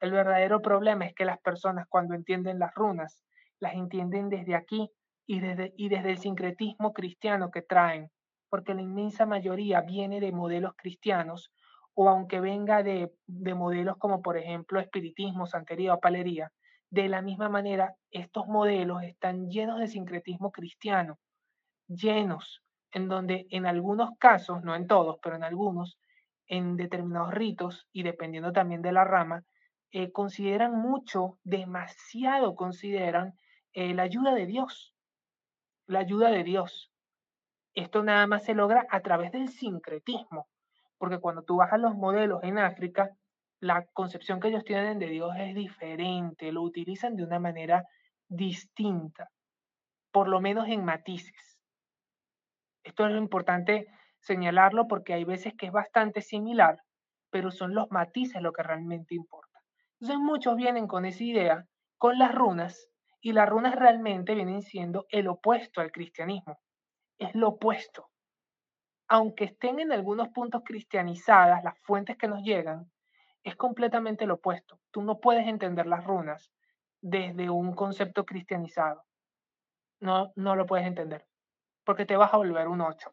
El 0.00 0.12
verdadero 0.12 0.62
problema 0.62 1.04
es 1.04 1.14
que 1.14 1.26
las 1.26 1.38
personas 1.40 1.86
cuando 1.90 2.14
entienden 2.14 2.58
las 2.58 2.74
runas, 2.74 3.22
las 3.58 3.74
entienden 3.74 4.30
desde 4.30 4.54
aquí 4.54 4.90
y 5.26 5.40
desde, 5.40 5.74
y 5.76 5.90
desde 5.90 6.12
el 6.12 6.18
sincretismo 6.18 6.94
cristiano 6.94 7.50
que 7.50 7.60
traen, 7.60 8.10
porque 8.48 8.72
la 8.72 8.80
inmensa 8.80 9.26
mayoría 9.26 9.82
viene 9.82 10.20
de 10.20 10.32
modelos 10.32 10.72
cristianos 10.74 11.52
o 11.94 12.08
aunque 12.08 12.40
venga 12.40 12.82
de, 12.82 13.12
de 13.26 13.54
modelos 13.54 13.96
como 13.98 14.22
por 14.22 14.36
ejemplo 14.36 14.80
espiritismo, 14.80 15.46
santería 15.46 15.94
o 15.94 16.00
palería, 16.00 16.52
de 16.90 17.08
la 17.08 17.22
misma 17.22 17.48
manera 17.48 17.94
estos 18.10 18.46
modelos 18.46 19.02
están 19.02 19.48
llenos 19.48 19.78
de 19.78 19.86
sincretismo 19.86 20.50
cristiano, 20.50 21.18
llenos, 21.86 22.62
en 22.92 23.08
donde 23.08 23.46
en 23.50 23.66
algunos 23.66 24.10
casos, 24.18 24.62
no 24.62 24.74
en 24.74 24.86
todos, 24.86 25.18
pero 25.22 25.36
en 25.36 25.44
algunos, 25.44 25.98
en 26.46 26.76
determinados 26.76 27.32
ritos 27.32 27.86
y 27.92 28.02
dependiendo 28.02 28.52
también 28.52 28.82
de 28.82 28.92
la 28.92 29.04
rama, 29.04 29.44
eh, 29.92 30.10
consideran 30.10 30.74
mucho, 30.80 31.38
demasiado 31.44 32.54
consideran 32.54 33.34
eh, 33.72 33.94
la 33.94 34.02
ayuda 34.02 34.34
de 34.34 34.46
Dios, 34.46 34.94
la 35.86 36.00
ayuda 36.00 36.30
de 36.30 36.42
Dios. 36.42 36.90
Esto 37.74 38.02
nada 38.02 38.26
más 38.26 38.44
se 38.44 38.54
logra 38.54 38.86
a 38.90 39.00
través 39.00 39.30
del 39.30 39.48
sincretismo, 39.48 40.48
porque 41.00 41.18
cuando 41.18 41.42
tú 41.42 41.56
vas 41.56 41.72
a 41.72 41.78
los 41.78 41.94
modelos 41.94 42.42
en 42.42 42.58
África, 42.58 43.16
la 43.58 43.86
concepción 43.94 44.38
que 44.38 44.48
ellos 44.48 44.64
tienen 44.64 44.98
de 44.98 45.06
Dios 45.06 45.32
es 45.38 45.54
diferente, 45.54 46.52
lo 46.52 46.60
utilizan 46.60 47.16
de 47.16 47.24
una 47.24 47.38
manera 47.38 47.86
distinta, 48.28 49.30
por 50.12 50.28
lo 50.28 50.42
menos 50.42 50.68
en 50.68 50.84
matices. 50.84 51.58
Esto 52.84 53.06
es 53.06 53.16
importante 53.16 53.86
señalarlo 54.20 54.88
porque 54.88 55.14
hay 55.14 55.24
veces 55.24 55.54
que 55.56 55.66
es 55.66 55.72
bastante 55.72 56.20
similar, 56.20 56.76
pero 57.30 57.50
son 57.50 57.74
los 57.74 57.90
matices 57.90 58.42
lo 58.42 58.52
que 58.52 58.62
realmente 58.62 59.14
importa. 59.14 59.58
Entonces 59.94 60.18
muchos 60.18 60.54
vienen 60.56 60.86
con 60.86 61.06
esa 61.06 61.24
idea, 61.24 61.66
con 61.96 62.18
las 62.18 62.34
runas, 62.34 62.88
y 63.22 63.32
las 63.32 63.48
runas 63.48 63.74
realmente 63.74 64.34
vienen 64.34 64.60
siendo 64.60 65.06
el 65.08 65.28
opuesto 65.28 65.80
al 65.80 65.92
cristianismo. 65.92 66.58
Es 67.16 67.34
lo 67.34 67.48
opuesto. 67.48 68.09
Aunque 69.12 69.42
estén 69.42 69.80
en 69.80 69.90
algunos 69.90 70.28
puntos 70.28 70.62
cristianizadas 70.64 71.64
las 71.64 71.76
fuentes 71.80 72.16
que 72.16 72.28
nos 72.28 72.44
llegan, 72.44 72.92
es 73.42 73.56
completamente 73.56 74.24
lo 74.24 74.34
opuesto. 74.34 74.78
Tú 74.92 75.02
no 75.02 75.18
puedes 75.18 75.48
entender 75.48 75.86
las 75.86 76.04
runas 76.04 76.52
desde 77.00 77.50
un 77.50 77.74
concepto 77.74 78.24
cristianizado. 78.24 79.02
No, 79.98 80.30
no 80.36 80.54
lo 80.54 80.64
puedes 80.64 80.86
entender, 80.86 81.26
porque 81.82 82.06
te 82.06 82.16
vas 82.16 82.32
a 82.32 82.36
volver 82.36 82.68
un 82.68 82.82
8. 82.82 83.12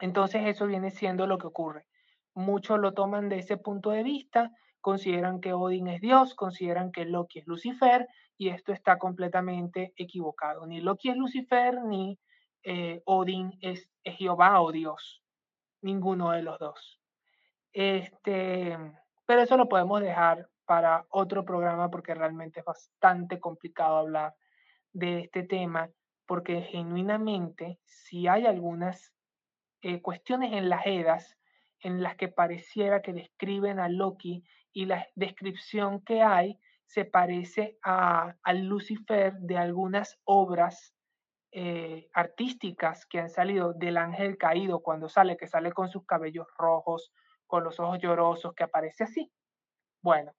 Entonces 0.00 0.42
eso 0.44 0.66
viene 0.66 0.90
siendo 0.90 1.28
lo 1.28 1.38
que 1.38 1.46
ocurre. 1.46 1.86
Muchos 2.34 2.80
lo 2.80 2.94
toman 2.94 3.28
de 3.28 3.38
ese 3.38 3.58
punto 3.58 3.90
de 3.90 4.02
vista, 4.02 4.50
consideran 4.80 5.40
que 5.40 5.52
Odín 5.52 5.86
es 5.86 6.00
Dios, 6.00 6.34
consideran 6.34 6.90
que 6.90 7.04
Loki 7.04 7.38
es 7.38 7.46
Lucifer, 7.46 8.08
y 8.36 8.48
esto 8.48 8.72
está 8.72 8.98
completamente 8.98 9.92
equivocado. 9.94 10.66
Ni 10.66 10.80
Loki 10.80 11.10
es 11.10 11.16
Lucifer, 11.16 11.80
ni 11.84 12.18
eh, 12.62 13.02
Odín 13.04 13.58
es, 13.60 13.88
Jehová 14.04 14.60
o 14.60 14.72
Dios. 14.72 15.22
Ninguno 15.80 16.30
de 16.30 16.42
los 16.42 16.58
dos. 16.58 17.00
Este, 17.72 18.76
pero 19.26 19.42
eso 19.42 19.56
lo 19.56 19.68
podemos 19.68 20.00
dejar 20.00 20.48
para 20.64 21.06
otro 21.10 21.44
programa 21.44 21.90
porque 21.90 22.14
realmente 22.14 22.60
es 22.60 22.66
bastante 22.66 23.40
complicado 23.40 23.96
hablar 23.96 24.34
de 24.92 25.20
este 25.20 25.42
tema 25.42 25.90
porque 26.26 26.62
genuinamente 26.62 27.78
si 27.84 28.28
hay 28.28 28.46
algunas 28.46 29.12
eh, 29.82 30.00
cuestiones 30.00 30.52
en 30.52 30.68
las 30.68 30.86
Edas 30.86 31.36
en 31.80 32.02
las 32.02 32.16
que 32.16 32.28
pareciera 32.28 33.02
que 33.02 33.12
describen 33.12 33.80
a 33.80 33.88
Loki 33.88 34.44
y 34.72 34.86
la 34.86 35.06
descripción 35.14 36.00
que 36.00 36.22
hay 36.22 36.58
se 36.86 37.04
parece 37.04 37.78
a, 37.82 38.36
al 38.42 38.66
Lucifer 38.66 39.34
de 39.34 39.58
algunas 39.58 40.20
obras 40.24 40.94
eh, 41.54 42.08
artísticas 42.14 43.04
que 43.04 43.20
han 43.20 43.28
salido 43.28 43.74
del 43.74 43.98
ángel 43.98 44.38
caído 44.38 44.80
cuando 44.80 45.10
sale, 45.10 45.36
que 45.36 45.46
sale 45.46 45.70
con 45.72 45.90
sus 45.90 46.06
cabellos 46.06 46.46
rojos, 46.56 47.12
con 47.46 47.62
los 47.62 47.78
ojos 47.78 47.98
llorosos, 47.98 48.54
que 48.54 48.64
aparece 48.64 49.04
así. 49.04 49.30
Bueno, 50.00 50.32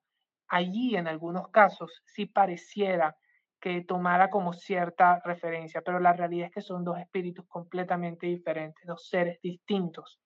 allí 0.47 0.95
en 0.95 1.07
algunos 1.07 1.49
casos 1.49 2.01
sí 2.05 2.25
pareciera 2.25 3.15
que 3.61 3.81
tomara 3.81 4.29
como 4.31 4.53
cierta 4.53 5.21
referencia, 5.23 5.81
pero 5.81 5.99
la 5.99 6.13
realidad 6.13 6.47
es 6.47 6.53
que 6.53 6.61
son 6.61 6.83
dos 6.83 6.97
espíritus 6.99 7.45
completamente 7.47 8.25
diferentes, 8.25 8.83
dos 8.85 9.07
seres 9.07 9.39
distintos 9.41 10.19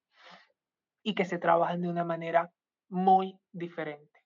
y 1.04 1.14
que 1.14 1.26
se 1.26 1.38
trabajan 1.38 1.82
de 1.82 1.90
una 1.90 2.06
manera 2.06 2.50
muy 2.90 3.38
diferente. 3.52 4.24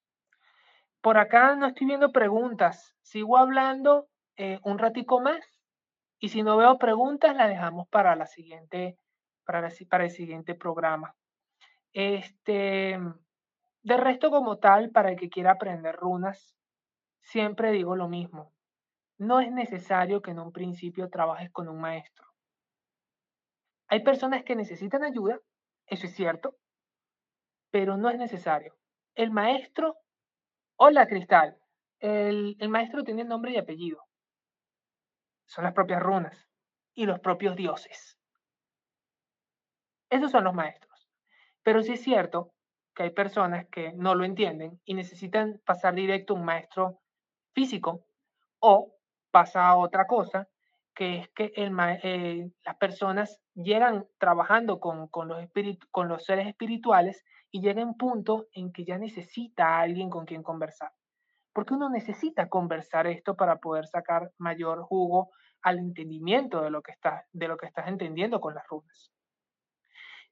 Por 1.02 1.18
acá 1.18 1.56
no 1.56 1.66
estoy 1.66 1.88
viendo 1.88 2.12
preguntas, 2.12 2.96
sigo 3.02 3.38
hablando 3.38 4.08
eh, 4.38 4.60
un 4.64 4.78
ratico 4.78 5.20
más 5.20 5.42
y 6.22 6.30
si 6.30 6.44
no 6.44 6.56
veo 6.56 6.78
preguntas 6.78 7.36
la 7.36 7.50
dejamos 7.50 7.90
para 7.90 8.16
la 8.16 8.26
siguiente, 8.26 8.98
para, 9.44 9.68
el 10.06 10.12
siguiente 10.12 10.56
programa. 10.56 11.14
Este, 11.92 12.98
de 13.84 13.98
resto 13.98 14.32
como 14.32 14.60
tal, 14.60 14.92
para 14.92 15.10
el 15.10 15.18
que 15.18 15.30
quiera 15.30 15.52
aprender 15.52 15.98
runas, 15.98 16.56
siempre 17.22 17.72
digo 17.74 17.98
lo 17.98 18.08
mismo 18.08 18.54
no 19.22 19.40
es 19.40 19.52
necesario 19.52 20.24
que 20.24 20.32
en 20.32 20.40
un 20.40 20.52
principio 20.52 21.08
trabajes 21.12 21.52
con 21.52 21.70
un 21.70 21.80
maestro. 21.80 22.26
Hay 23.88 24.04
personas 24.04 24.44
que 24.44 24.56
necesitan 24.56 25.04
ayuda, 25.04 25.40
eso 25.86 26.08
es 26.08 26.16
cierto, 26.16 26.56
pero 27.70 27.98
no 27.98 28.10
es 28.10 28.18
necesario. 28.18 28.74
El 29.14 29.30
maestro, 29.30 29.96
hola 30.76 31.06
Cristal, 31.06 31.56
el, 32.00 32.58
el 32.60 32.70
maestro 32.70 33.04
tiene 33.04 33.24
nombre 33.24 33.52
y 33.52 33.58
apellido. 33.58 34.02
Son 35.52 35.66
las 35.66 35.74
propias 35.74 36.02
runas 36.02 36.48
y 36.94 37.06
los 37.06 37.20
propios 37.20 37.58
dioses. 37.58 38.18
Esos 40.10 40.32
son 40.32 40.46
los 40.46 40.54
maestros. 40.54 41.10
Pero 41.62 41.84
sí 41.84 41.92
es 41.92 42.02
cierto 42.02 42.54
que 42.96 43.04
hay 43.04 43.10
personas 43.10 43.68
que 43.68 43.92
no 43.92 44.16
lo 44.16 44.24
entienden 44.24 44.80
y 44.86 44.94
necesitan 44.94 45.60
pasar 45.66 45.94
directo 45.94 46.34
a 46.34 46.38
un 46.38 46.46
maestro 46.46 47.02
físico 47.54 48.06
o 48.60 48.96
pasa 49.30 49.68
a 49.68 49.76
otra 49.76 50.08
cosa, 50.08 50.48
que 50.96 51.18
es 51.18 51.30
que 51.32 51.52
eh, 51.54 52.50
las 52.64 52.76
personas 52.78 53.42
llegan 53.54 54.08
trabajando 54.20 54.80
con, 54.80 55.10
con 55.10 55.28
los 55.28 55.50
con 55.92 56.08
los 56.08 56.24
seres 56.24 56.48
espirituales 56.48 57.26
y 57.52 57.60
llega 57.60 57.84
un 57.84 57.98
punto 57.98 58.48
en 58.54 58.72
que 58.72 58.86
ya 58.86 58.98
necesita 58.98 59.68
a 59.68 59.82
alguien 59.82 60.10
con 60.10 60.26
quien 60.26 60.44
conversar. 60.44 60.94
Porque 61.54 61.74
uno 61.74 61.90
necesita 61.90 62.48
conversar 62.50 63.08
esto 63.08 63.36
para 63.36 63.58
poder 63.58 63.88
sacar 63.88 64.32
mayor 64.38 64.82
jugo 64.84 65.32
al 65.62 65.80
entendimiento 65.80 66.62
de 66.62 66.72
lo 66.72 66.82
que, 66.82 66.92
está, 66.92 67.26
de 67.32 67.48
lo 67.48 67.58
que 67.58 67.66
estás 67.66 67.88
entendiendo 67.88 68.40
con 68.40 68.56
las 68.56 68.68
runas. 68.68 69.12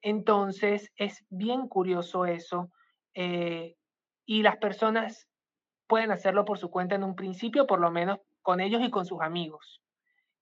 Entonces, 0.01 0.91
es 0.95 1.25
bien 1.29 1.67
curioso 1.67 2.25
eso. 2.25 2.71
Eh, 3.13 3.75
y 4.25 4.43
las 4.43 4.57
personas 4.57 5.27
pueden 5.87 6.11
hacerlo 6.11 6.45
por 6.45 6.57
su 6.57 6.69
cuenta 6.69 6.95
en 6.95 7.03
un 7.03 7.15
principio, 7.15 7.67
por 7.67 7.79
lo 7.79 7.91
menos 7.91 8.19
con 8.41 8.59
ellos 8.59 8.81
y 8.81 8.91
con 8.91 9.05
sus 9.05 9.21
amigos. 9.21 9.81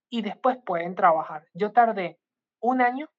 Y 0.09 0.21
después 0.21 0.57
pueden 0.65 0.95
trabajar. 0.95 1.45
Yo 1.53 1.71
tardé 1.71 2.19
un 2.59 2.81
año 2.81 3.09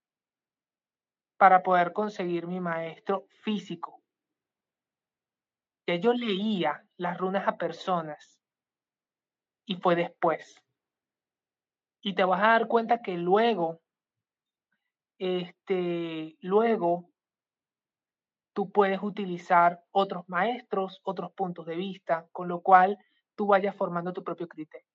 para 1.39 1.63
poder 1.63 1.93
conseguir 1.93 2.47
mi 2.47 2.61
maestro 2.61 3.27
físico. 3.43 3.98
Yo 5.97 6.13
leía 6.13 6.85
las 6.99 7.17
runas 7.17 7.49
a 7.49 7.57
personas 7.57 8.39
y 9.65 9.77
fue 9.77 9.97
después. 9.97 10.63
Y 12.03 12.15
te 12.15 12.25
vas 12.25 12.43
a 12.43 12.49
dar 12.49 12.69
cuenta 12.69 13.01
que 13.01 13.17
luego, 13.17 13.81
este, 15.19 16.37
luego 16.41 17.11
tú 18.53 18.71
puedes 18.71 19.03
utilizar 19.03 19.83
otros 19.91 20.29
maestros, 20.29 21.01
otros 21.05 21.33
puntos 21.33 21.65
de 21.67 21.77
vista, 21.77 22.29
con 22.33 22.49
lo 22.49 22.61
cual 22.61 22.99
tú 23.35 23.47
vayas 23.47 23.75
formando 23.75 24.13
tu 24.13 24.23
propio 24.23 24.49
criterio. 24.49 24.87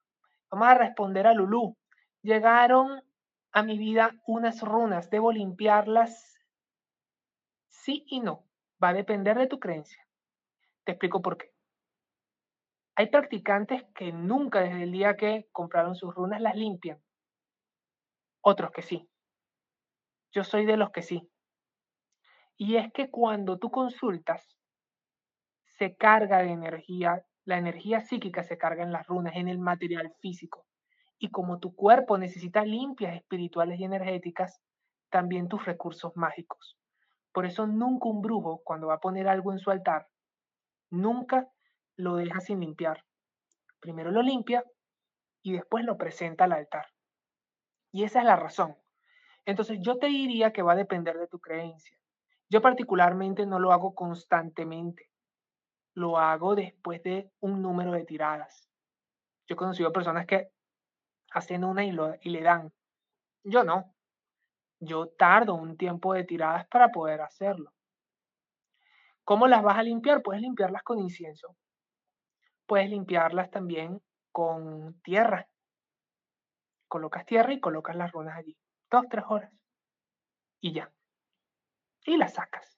Vamos 0.52 0.68
a 0.68 0.76
responder 0.76 1.26
a 1.28 1.34
Lulú. 1.34 1.76
Llegaron 2.22 3.02
a 3.52 3.64
mi 3.64 3.78
vida 3.78 4.12
unas 4.28 4.62
runas, 4.62 5.10
¿debo 5.10 5.32
limpiarlas? 5.32 6.38
Sí 7.70 8.06
y 8.08 8.20
no. 8.20 8.46
Va 8.84 8.90
a 8.90 8.94
depender 8.94 9.38
de 9.38 9.48
tu 9.48 9.60
creencia. 9.60 10.03
Te 10.84 10.94
explico 10.94 11.22
por 11.22 11.38
qué. 11.38 11.52
Hay 12.96 13.08
practicantes 13.08 13.84
que 13.96 14.12
nunca 14.12 14.62
desde 14.62 14.84
el 14.84 14.92
día 14.92 15.16
que 15.16 15.48
compraron 15.52 15.96
sus 15.96 16.14
runas 16.14 16.42
las 16.42 16.56
limpian. 16.56 17.02
Otros 18.42 18.72
que 18.72 18.82
sí. 18.82 19.10
Yo 20.32 20.44
soy 20.44 20.66
de 20.66 20.78
los 20.78 20.92
que 20.92 21.02
sí. 21.02 21.30
Y 22.58 22.76
es 22.76 22.92
que 22.94 23.10
cuando 23.10 23.58
tú 23.58 23.72
consultas, 23.72 24.58
se 25.66 25.96
carga 25.96 26.40
de 26.40 26.52
energía 26.52 27.26
la 27.46 27.58
energía 27.58 28.00
psíquica 28.00 28.44
se 28.44 28.58
carga 28.58 28.84
en 28.84 28.92
las 28.92 29.06
runas, 29.08 29.36
en 29.36 29.50
el 29.50 29.60
material 29.60 30.14
físico. 30.22 30.66
Y 31.20 31.30
como 31.30 31.60
tu 31.60 31.76
cuerpo 31.76 32.18
necesita 32.18 32.64
limpias 32.64 33.16
espirituales 33.16 33.80
y 33.80 33.84
energéticas, 33.84 34.62
también 35.10 35.48
tus 35.48 35.66
recursos 35.66 36.16
mágicos. 36.16 36.78
Por 37.34 37.46
eso 37.46 37.68
nunca 37.68 38.08
un 38.08 38.22
brujo, 38.22 38.62
cuando 38.64 38.88
va 38.88 38.96
a 38.96 39.00
poner 39.00 39.28
algo 39.28 39.52
en 39.52 39.60
su 39.60 39.72
altar, 39.72 40.08
nunca 40.94 41.50
lo 41.96 42.16
deja 42.16 42.40
sin 42.40 42.60
limpiar. 42.60 43.04
Primero 43.80 44.12
lo 44.12 44.22
limpia 44.22 44.64
y 45.42 45.54
después 45.54 45.84
lo 45.86 45.98
presenta 45.98 46.46
al 46.46 46.54
altar. 46.54 46.88
Y 47.92 48.04
esa 48.04 48.20
es 48.20 48.26
la 48.26 48.36
razón. 48.36 48.78
Entonces 49.46 49.80
yo 49.82 49.98
te 49.98 50.08
diría 50.08 50.54
que 50.54 50.62
va 50.62 50.74
a 50.74 50.78
depender 50.78 51.18
de 51.18 51.28
tu 51.28 51.40
creencia. 51.40 51.98
Yo 52.50 52.62
particularmente 52.62 53.46
no 53.46 53.60
lo 53.60 53.74
hago 53.74 53.94
constantemente 53.94 55.10
lo 55.96 56.18
hago 56.18 56.56
después 56.56 57.02
de 57.04 57.32
un 57.40 57.62
número 57.62 57.92
de 57.92 58.06
tiradas. 58.06 58.70
Yo 59.48 59.54
he 59.54 59.58
conocido 59.58 59.92
personas 59.92 60.26
que 60.26 60.50
hacen 61.32 61.64
una 61.64 61.84
y, 61.86 61.92
lo, 61.92 62.16
y 62.22 62.30
le 62.30 62.42
dan. 62.42 62.72
Yo 63.44 63.64
no. 63.64 63.94
Yo 64.80 65.08
tardo 65.08 65.56
un 65.56 65.78
tiempo 65.78 66.14
de 66.14 66.24
tiradas 66.24 66.68
para 66.68 66.90
poder 66.90 67.22
hacerlo. 67.22 67.72
¿Cómo 69.24 69.48
las 69.48 69.64
vas 69.64 69.78
a 69.78 69.84
limpiar? 69.84 70.22
Puedes 70.22 70.42
limpiarlas 70.42 70.84
con 70.84 71.00
incienso. 71.00 71.56
Puedes 72.66 72.90
limpiarlas 72.90 73.50
también 73.52 74.02
con 74.32 75.02
tierra. 75.02 75.48
Colocas 76.88 77.26
tierra 77.26 77.54
y 77.54 77.60
colocas 77.60 77.96
las 77.96 78.12
runas 78.12 78.38
allí. 78.38 78.58
Dos, 78.92 79.06
tres 79.10 79.26
horas. 79.28 79.52
Y 80.60 80.74
ya. 80.74 80.92
Y 82.06 82.18
las 82.18 82.34
sacas. 82.34 82.78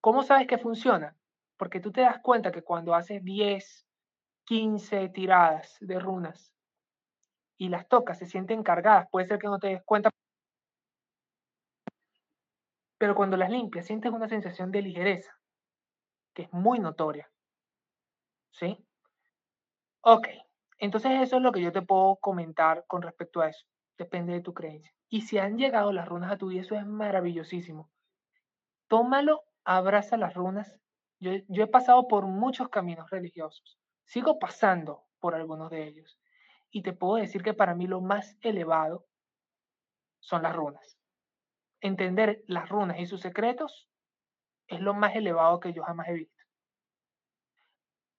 ¿Cómo 0.00 0.22
sabes 0.22 0.46
que 0.46 0.58
funciona? 0.58 1.16
Porque 1.56 1.80
tú 1.80 1.92
te 1.92 2.00
das 2.00 2.18
cuenta 2.22 2.50
que 2.50 2.62
cuando 2.62 2.94
haces 2.94 3.22
10, 3.22 3.86
15 4.44 5.10
tiradas 5.10 5.76
de 5.80 6.00
runas 6.00 6.52
y 7.58 7.68
las 7.68 7.86
tocas, 7.86 8.18
se 8.18 8.26
sienten 8.26 8.62
cargadas, 8.62 9.08
puede 9.10 9.26
ser 9.26 9.38
que 9.38 9.46
no 9.46 9.58
te 9.58 9.68
des 9.68 9.82
cuenta, 9.84 10.10
pero 13.00 13.14
cuando 13.14 13.38
las 13.38 13.48
limpias 13.48 13.86
sientes 13.86 14.12
una 14.12 14.28
sensación 14.28 14.70
de 14.70 14.82
ligereza, 14.82 15.32
que 16.34 16.42
es 16.42 16.52
muy 16.52 16.78
notoria. 16.78 17.30
¿Sí? 18.50 18.76
Ok, 20.02 20.28
entonces 20.76 21.12
eso 21.22 21.36
es 21.38 21.42
lo 21.42 21.50
que 21.50 21.62
yo 21.62 21.72
te 21.72 21.80
puedo 21.80 22.16
comentar 22.16 22.84
con 22.86 23.00
respecto 23.00 23.40
a 23.40 23.48
eso. 23.48 23.66
Depende 23.96 24.34
de 24.34 24.42
tu 24.42 24.52
creencia. 24.52 24.92
Y 25.08 25.22
si 25.22 25.38
han 25.38 25.56
llegado 25.56 25.92
las 25.92 26.06
runas 26.06 26.30
a 26.30 26.36
tu 26.36 26.48
vida, 26.48 26.60
eso 26.60 26.74
es 26.74 26.84
maravillosísimo. 26.84 27.90
Tómalo, 28.86 29.44
abraza 29.64 30.18
las 30.18 30.34
runas 30.34 30.76
yo, 31.20 31.32
he 31.32 31.66
pasado 31.66 32.08
por 32.08 32.26
muchos 32.26 32.70
caminos 32.70 33.10
religiosos, 33.10 33.78
sigo 34.06 34.38
pasando 34.38 35.04
por 35.20 35.34
algunos 35.34 35.70
de 35.70 35.86
ellos. 35.86 36.18
Y 36.70 36.82
te 36.82 36.94
puedo 36.94 37.16
decir 37.16 37.42
que 37.42 37.52
para 37.52 37.74
mí 37.74 37.86
lo 37.86 38.00
más 38.00 38.36
elevado 38.40 39.06
son 40.20 40.42
las 40.42 40.56
runas. 40.56 40.99
Entender 41.80 42.42
las 42.46 42.68
runas 42.68 42.98
y 42.98 43.06
sus 43.06 43.20
secretos 43.20 43.88
es 44.66 44.80
lo 44.80 44.94
más 44.94 45.16
elevado 45.16 45.60
que 45.60 45.72
yo 45.72 45.82
jamás 45.82 46.08
he 46.08 46.14
visto. 46.14 46.44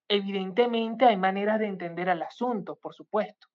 Evidentemente 0.08 1.06
hay 1.06 1.16
maneras 1.16 1.58
de 1.58 1.66
entender 1.66 2.10
al 2.10 2.22
asunto, 2.22 2.76
por 2.76 2.94
supuesto. 2.94 3.48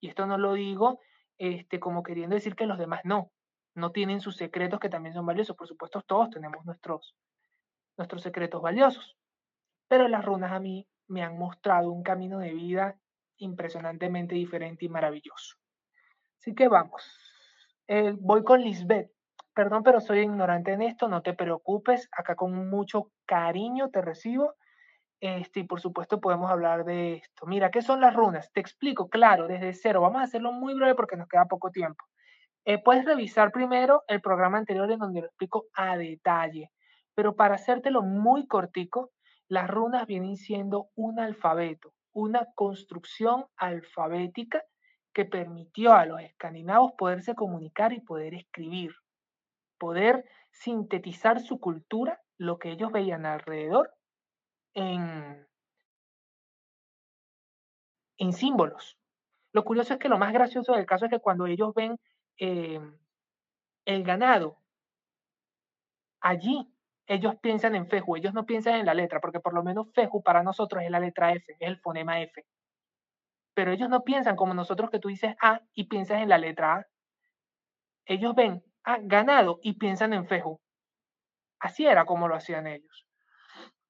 Y 0.00 0.08
esto 0.08 0.26
no 0.26 0.36
lo 0.36 0.52
digo 0.52 1.00
este, 1.38 1.80
como 1.80 2.02
queriendo 2.02 2.34
decir 2.34 2.54
que 2.54 2.66
los 2.66 2.78
demás 2.78 3.00
no. 3.04 3.30
No 3.74 3.92
tienen 3.92 4.20
sus 4.20 4.36
secretos 4.36 4.80
que 4.80 4.88
también 4.88 5.14
son 5.14 5.26
valiosos. 5.26 5.56
Por 5.56 5.68
supuesto, 5.68 6.02
todos 6.02 6.30
tenemos 6.30 6.64
nuestros, 6.64 7.16
nuestros 7.96 8.22
secretos 8.22 8.60
valiosos. 8.60 9.16
pero 9.88 10.08
las 10.08 10.24
runas 10.24 10.52
a 10.52 10.58
mí 10.58 10.88
me 11.06 11.22
han 11.22 11.38
mostrado 11.38 11.92
un 11.92 12.02
camino 12.02 12.40
de 12.40 12.52
vida 12.52 12.98
impresionantemente 13.36 14.34
diferente 14.34 14.84
y 14.84 14.88
maravilloso. 14.88 15.56
Así 16.40 16.54
que 16.54 16.68
vamos. 16.68 17.02
Eh, 17.86 18.14
voy 18.18 18.42
con 18.42 18.62
Lisbeth. 18.62 19.15
Perdón, 19.56 19.82
pero 19.84 20.02
soy 20.02 20.18
ignorante 20.18 20.74
en 20.74 20.82
esto, 20.82 21.08
no 21.08 21.22
te 21.22 21.32
preocupes. 21.32 22.10
Acá 22.12 22.36
con 22.36 22.68
mucho 22.68 23.10
cariño 23.24 23.88
te 23.88 24.02
recibo. 24.02 24.52
Este, 25.18 25.60
y 25.60 25.64
por 25.64 25.80
supuesto 25.80 26.20
podemos 26.20 26.50
hablar 26.50 26.84
de 26.84 27.14
esto. 27.14 27.46
Mira, 27.46 27.70
¿qué 27.70 27.80
son 27.80 28.02
las 28.02 28.14
runas? 28.14 28.52
Te 28.52 28.60
explico, 28.60 29.08
claro, 29.08 29.48
desde 29.48 29.72
cero. 29.72 30.02
Vamos 30.02 30.20
a 30.20 30.24
hacerlo 30.24 30.52
muy 30.52 30.74
breve 30.74 30.94
porque 30.94 31.16
nos 31.16 31.26
queda 31.26 31.46
poco 31.46 31.70
tiempo. 31.70 32.04
Eh, 32.66 32.82
puedes 32.82 33.06
revisar 33.06 33.50
primero 33.50 34.02
el 34.08 34.20
programa 34.20 34.58
anterior 34.58 34.90
en 34.92 34.98
donde 34.98 35.22
lo 35.22 35.28
explico 35.28 35.64
a 35.72 35.96
detalle. 35.96 36.70
Pero 37.14 37.34
para 37.34 37.54
hacértelo 37.54 38.02
muy 38.02 38.46
cortico, 38.46 39.12
las 39.48 39.70
runas 39.70 40.06
vienen 40.06 40.36
siendo 40.36 40.88
un 40.96 41.18
alfabeto, 41.18 41.94
una 42.12 42.46
construcción 42.54 43.46
alfabética 43.56 44.62
que 45.14 45.24
permitió 45.24 45.94
a 45.94 46.04
los 46.04 46.20
escandinavos 46.20 46.92
poderse 46.98 47.34
comunicar 47.34 47.94
y 47.94 48.02
poder 48.02 48.34
escribir, 48.34 48.92
poder 49.78 50.24
sintetizar 50.50 51.40
su 51.40 51.60
cultura, 51.60 52.20
lo 52.38 52.58
que 52.58 52.70
ellos 52.70 52.92
veían 52.92 53.26
alrededor, 53.26 53.92
en, 54.74 55.46
símbolos. 58.32 58.98
Lo 59.52 59.64
curioso 59.64 59.94
es 59.94 59.98
que 59.98 60.08
lo 60.08 60.18
más 60.18 60.32
gracioso 60.32 60.72
del 60.74 60.86
caso 60.86 61.06
es 61.06 61.10
que 61.10 61.20
cuando 61.20 61.46
ellos 61.46 61.72
ven 61.74 61.98
eh, 62.38 62.80
el 63.84 64.02
ganado 64.04 64.58
allí, 66.20 66.70
ellos 67.06 67.36
piensan 67.40 67.74
en 67.74 67.88
Feju, 67.88 68.16
ellos 68.16 68.34
no 68.34 68.44
piensan 68.44 68.74
en 68.74 68.86
la 68.86 68.94
letra, 68.94 69.20
porque 69.20 69.40
por 69.40 69.54
lo 69.54 69.62
menos 69.62 69.86
Feju 69.94 70.22
para 70.22 70.42
nosotros 70.42 70.82
es 70.82 70.90
la 70.90 71.00
letra 71.00 71.32
F, 71.32 71.52
es 71.52 71.68
el 71.68 71.78
fonema 71.78 72.20
F 72.20 72.44
pero 73.56 73.72
ellos 73.72 73.88
no 73.88 74.04
piensan 74.04 74.36
como 74.36 74.52
nosotros 74.52 74.90
que 74.90 74.98
tú 74.98 75.08
dices 75.08 75.34
A 75.40 75.62
y 75.72 75.84
piensas 75.84 76.20
en 76.20 76.28
la 76.28 76.36
letra 76.36 76.74
A. 76.74 76.86
Ellos 78.04 78.34
ven 78.34 78.62
ganado 79.02 79.58
y 79.62 79.74
piensan 79.74 80.12
en 80.12 80.26
Feju. 80.26 80.60
Así 81.60 81.86
era 81.86 82.04
como 82.04 82.28
lo 82.28 82.36
hacían 82.36 82.66
ellos. 82.66 83.06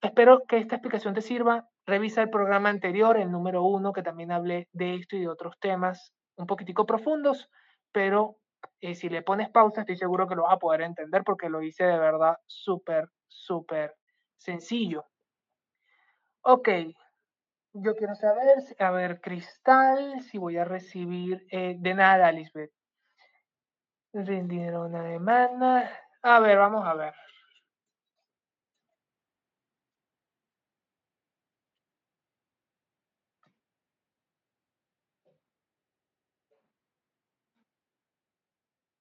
Espero 0.00 0.44
que 0.46 0.58
esta 0.58 0.76
explicación 0.76 1.14
te 1.14 1.20
sirva. 1.20 1.68
Revisa 1.86 2.22
el 2.22 2.30
programa 2.30 2.68
anterior, 2.68 3.16
el 3.16 3.30
número 3.30 3.62
uno, 3.62 3.92
que 3.92 4.02
también 4.02 4.32
hablé 4.32 4.68
de 4.72 4.94
esto 4.96 5.16
y 5.16 5.20
de 5.20 5.28
otros 5.28 5.58
temas 5.60 6.12
un 6.36 6.46
poquitico 6.46 6.86
profundos, 6.86 7.48
pero 7.92 8.36
eh, 8.80 8.94
si 8.94 9.08
le 9.08 9.22
pones 9.22 9.50
pausa 9.50 9.80
estoy 9.80 9.96
seguro 9.96 10.26
que 10.28 10.34
lo 10.34 10.42
vas 10.42 10.54
a 10.54 10.58
poder 10.58 10.82
entender 10.82 11.22
porque 11.24 11.48
lo 11.48 11.62
hice 11.62 11.84
de 11.84 11.98
verdad 11.98 12.36
súper, 12.46 13.08
súper 13.26 13.94
sencillo. 14.36 15.06
Ok, 16.42 16.68
yo 17.72 17.94
quiero 17.96 18.14
saber, 18.14 18.58
a 18.78 18.90
ver, 18.90 19.20
Cristal, 19.20 20.20
si 20.22 20.38
voy 20.38 20.56
a 20.56 20.64
recibir 20.64 21.46
eh, 21.50 21.76
de 21.78 21.94
nada, 21.94 22.30
Lisbeth. 22.32 22.70
Rendir 24.14 24.74
una 24.76 25.02
demanda. 25.02 25.90
A 26.22 26.40
ver, 26.40 26.58
vamos 26.58 26.86
a 26.86 26.94
ver. 26.94 27.14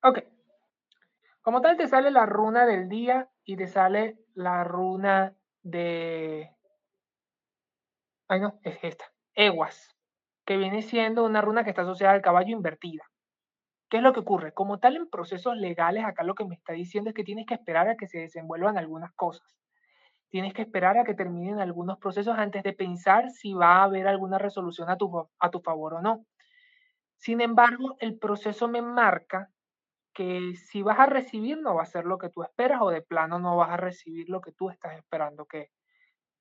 Ok. 0.04 0.20
Como 1.46 1.62
tal, 1.62 1.78
te 1.78 1.88
sale 1.88 2.10
la 2.10 2.26
runa 2.26 2.66
del 2.66 2.90
día 2.90 3.30
y 3.44 3.56
te 3.56 3.68
sale 3.68 4.18
la 4.34 4.64
runa 4.64 5.36
de 5.62 6.50
ay 8.30 8.40
no, 8.40 8.60
es 8.64 8.78
esta, 8.84 9.06
Eguas, 9.36 9.96
que 10.46 10.58
viene 10.58 10.82
siendo 10.82 11.24
una 11.26 11.42
runa 11.42 11.64
que 11.64 11.70
está 11.72 11.84
asociada 11.84 12.14
al 12.14 12.22
caballo 12.22 12.52
invertida. 12.56 13.04
¿Qué 13.90 13.98
es 13.98 14.04
lo 14.04 14.14
que 14.14 14.22
ocurre? 14.22 14.54
Como 14.54 14.80
tal, 14.80 14.96
en 14.96 15.10
procesos 15.10 15.58
legales, 15.58 16.04
acá 16.06 16.24
lo 16.24 16.36
que 16.36 16.46
me 16.46 16.56
está 16.56 16.74
diciendo 16.74 17.10
es 17.10 17.16
que 17.16 17.24
tienes 17.24 17.46
que 17.46 17.54
esperar 17.54 17.88
a 17.88 17.96
que 17.96 18.08
se 18.08 18.20
desenvuelvan 18.20 18.78
algunas 18.78 19.12
cosas. 19.14 19.48
Tienes 20.30 20.54
que 20.54 20.64
esperar 20.64 20.98
a 20.98 21.04
que 21.04 21.14
terminen 21.14 21.60
algunos 21.60 21.98
procesos 21.98 22.38
antes 22.38 22.64
de 22.64 22.74
pensar 22.74 23.30
si 23.30 23.54
va 23.54 23.78
a 23.78 23.84
haber 23.84 24.08
alguna 24.08 24.38
resolución 24.38 24.90
a 24.90 24.98
tu, 24.98 25.30
a 25.40 25.50
tu 25.52 25.60
favor 25.62 25.96
o 25.96 26.02
no. 26.02 26.26
Sin 27.18 27.42
embargo, 27.42 27.96
el 28.00 28.18
proceso 28.18 28.68
me 28.68 28.82
marca 28.82 29.50
que 30.14 30.56
si 30.56 30.82
vas 30.82 31.00
a 31.00 31.06
recibir 31.06 31.60
no 31.60 31.76
va 31.76 31.84
a 31.84 31.86
ser 31.86 32.06
lo 32.06 32.18
que 32.18 32.30
tú 32.30 32.44
esperas 32.44 32.82
o 32.82 32.90
de 32.90 33.02
plano 33.02 33.38
no 33.38 33.58
vas 33.58 33.70
a 33.72 33.78
recibir 33.78 34.30
lo 34.30 34.42
que 34.42 34.54
tú 34.54 34.70
estás 34.70 34.98
esperando 34.98 35.46
que, 35.46 35.72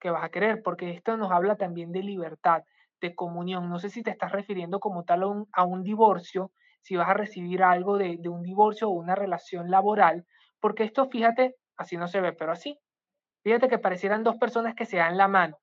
que 0.04 0.10
vas 0.10 0.22
a 0.22 0.28
querer, 0.28 0.62
porque 0.62 0.90
esto 0.90 1.16
nos 1.16 1.32
habla 1.32 1.56
también 1.56 1.90
de 1.90 2.02
libertad, 2.02 2.62
de 3.00 3.14
comunión. 3.14 3.70
No 3.70 3.78
sé 3.78 3.88
si 3.88 4.02
te 4.02 4.10
estás 4.10 4.32
refiriendo 4.32 4.78
como 4.78 5.04
tal 5.04 5.46
a 5.50 5.64
un, 5.64 5.82
divorcio, 5.82 6.52
si 6.84 6.96
vas 6.96 7.08
a 7.08 7.14
recibir 7.14 7.62
algo 7.62 7.96
de, 7.96 8.20
un 8.28 8.42
divorcio 8.42 8.88
o 8.88 8.92
una 8.92 9.14
relación 9.14 9.70
laboral, 9.70 10.26
porque 10.60 10.84
esto, 10.84 11.08
fíjate, 11.08 11.56
así 11.76 11.96
no 11.96 12.08
se 12.08 12.20
ve, 12.20 12.34
pero 12.34 12.52
así. 12.52 12.78
Fíjate 13.42 13.68
que 13.68 13.78
parecieran 13.78 14.22
dos 14.22 14.36
personas 14.36 14.74
que 14.74 14.84
se 14.84 14.98
dan 14.98 15.16
la 15.16 15.26
mano. 15.26 15.58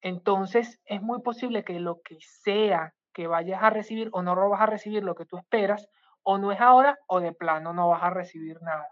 Entonces, 0.00 0.80
es 0.84 1.00
muy 1.00 1.22
posible 1.22 1.64
que 1.64 1.78
lo 1.78 2.00
que 2.02 2.16
sea 2.20 2.92
que 3.12 3.28
vayas 3.28 3.62
a 3.62 3.70
recibir 3.70 4.10
o 4.12 4.22
no 4.22 4.34
vas 4.48 4.60
a 4.60 4.66
recibir 4.66 5.04
lo 5.04 5.14
que 5.14 5.26
tú 5.26 5.38
esperas, 5.38 5.88
o 6.24 6.38
no 6.38 6.50
es 6.50 6.60
ahora 6.60 6.98
o 7.06 7.20
de 7.20 7.32
plano 7.32 7.72
no 7.72 7.88
vas 7.88 8.02
a 8.02 8.10
recibir 8.10 8.60
nada. 8.62 8.88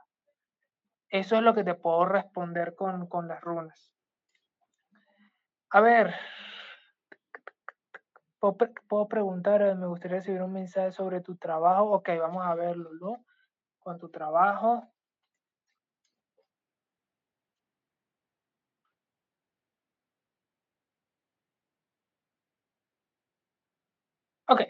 Eso 1.08 1.36
es 1.36 1.42
lo 1.42 1.52
que 1.52 1.64
te 1.64 1.74
puedo 1.74 2.04
responder 2.04 2.74
con, 2.76 3.08
con 3.08 3.26
las 3.26 3.40
runas. 3.40 3.92
A 5.70 5.80
ver, 5.80 6.14
puedo, 8.40 9.08
preguntar, 9.08 9.62
eh, 9.62 9.74
me 9.74 9.86
gustaría 9.86 10.18
recibir 10.18 10.42
un 10.42 10.52
mensaje 10.52 10.92
sobre 10.92 11.20
tu 11.20 11.36
trabajo. 11.36 11.90
Ok, 11.92 12.10
vamos 12.20 12.44
a 12.46 12.54
verlo, 12.54 12.90
¿no? 13.00 13.24
Con 13.80 13.98
tu 13.98 14.08
trabajo. 14.10 14.88
Ok. 24.48 24.60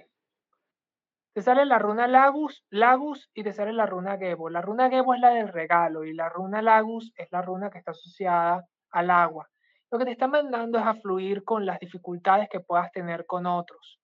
Te 1.35 1.43
sale 1.43 1.65
la 1.67 1.79
runa 1.79 2.09
Lagus, 2.09 2.65
Lagus 2.71 3.31
y 3.35 3.45
te 3.45 3.53
sale 3.53 3.73
la 3.73 3.87
runa 3.87 4.17
Gebo. 4.19 4.51
La 4.51 4.61
runa 4.63 4.89
Gebo 4.91 5.15
es 5.15 5.21
la 5.21 5.31
del 5.31 5.49
regalo 5.49 6.05
y 6.05 6.15
la 6.15 6.29
runa 6.29 6.63
Lagus 6.63 7.13
es 7.17 7.31
la 7.31 7.43
runa 7.43 7.71
que 7.71 7.79
está 7.79 7.93
asociada 7.93 8.67
al 8.91 9.11
agua 9.11 9.49
lo 9.97 10.01
que 10.01 10.05
te 10.05 10.13
está 10.13 10.29
mandando 10.29 10.79
es 10.79 10.85
a 10.85 10.93
fluir 10.93 11.43
con 11.43 11.65
las 11.65 11.79
dificultades 11.79 12.51
que 12.51 12.61
puedas 12.61 12.93
tener 12.93 13.25
con 13.25 13.47
otros. 13.47 13.99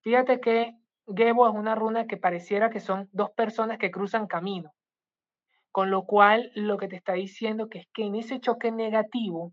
Fíjate 0.00 0.40
que 0.40 0.72
Gebo 1.06 1.48
es 1.48 1.54
una 1.54 1.76
runa 1.76 2.08
que 2.08 2.16
pareciera 2.16 2.70
que 2.70 2.80
son 2.80 3.08
dos 3.12 3.30
personas 3.30 3.78
que 3.78 3.92
cruzan 3.92 4.26
camino, 4.26 4.72
con 5.70 5.92
lo 5.92 6.06
cual 6.06 6.50
lo 6.56 6.76
que 6.76 6.88
te 6.88 6.96
está 6.96 7.12
diciendo 7.12 7.68
que 7.68 7.78
es 7.78 7.86
que 7.94 8.02
en 8.02 8.16
ese 8.16 8.40
choque 8.40 8.72
negativo 8.72 9.52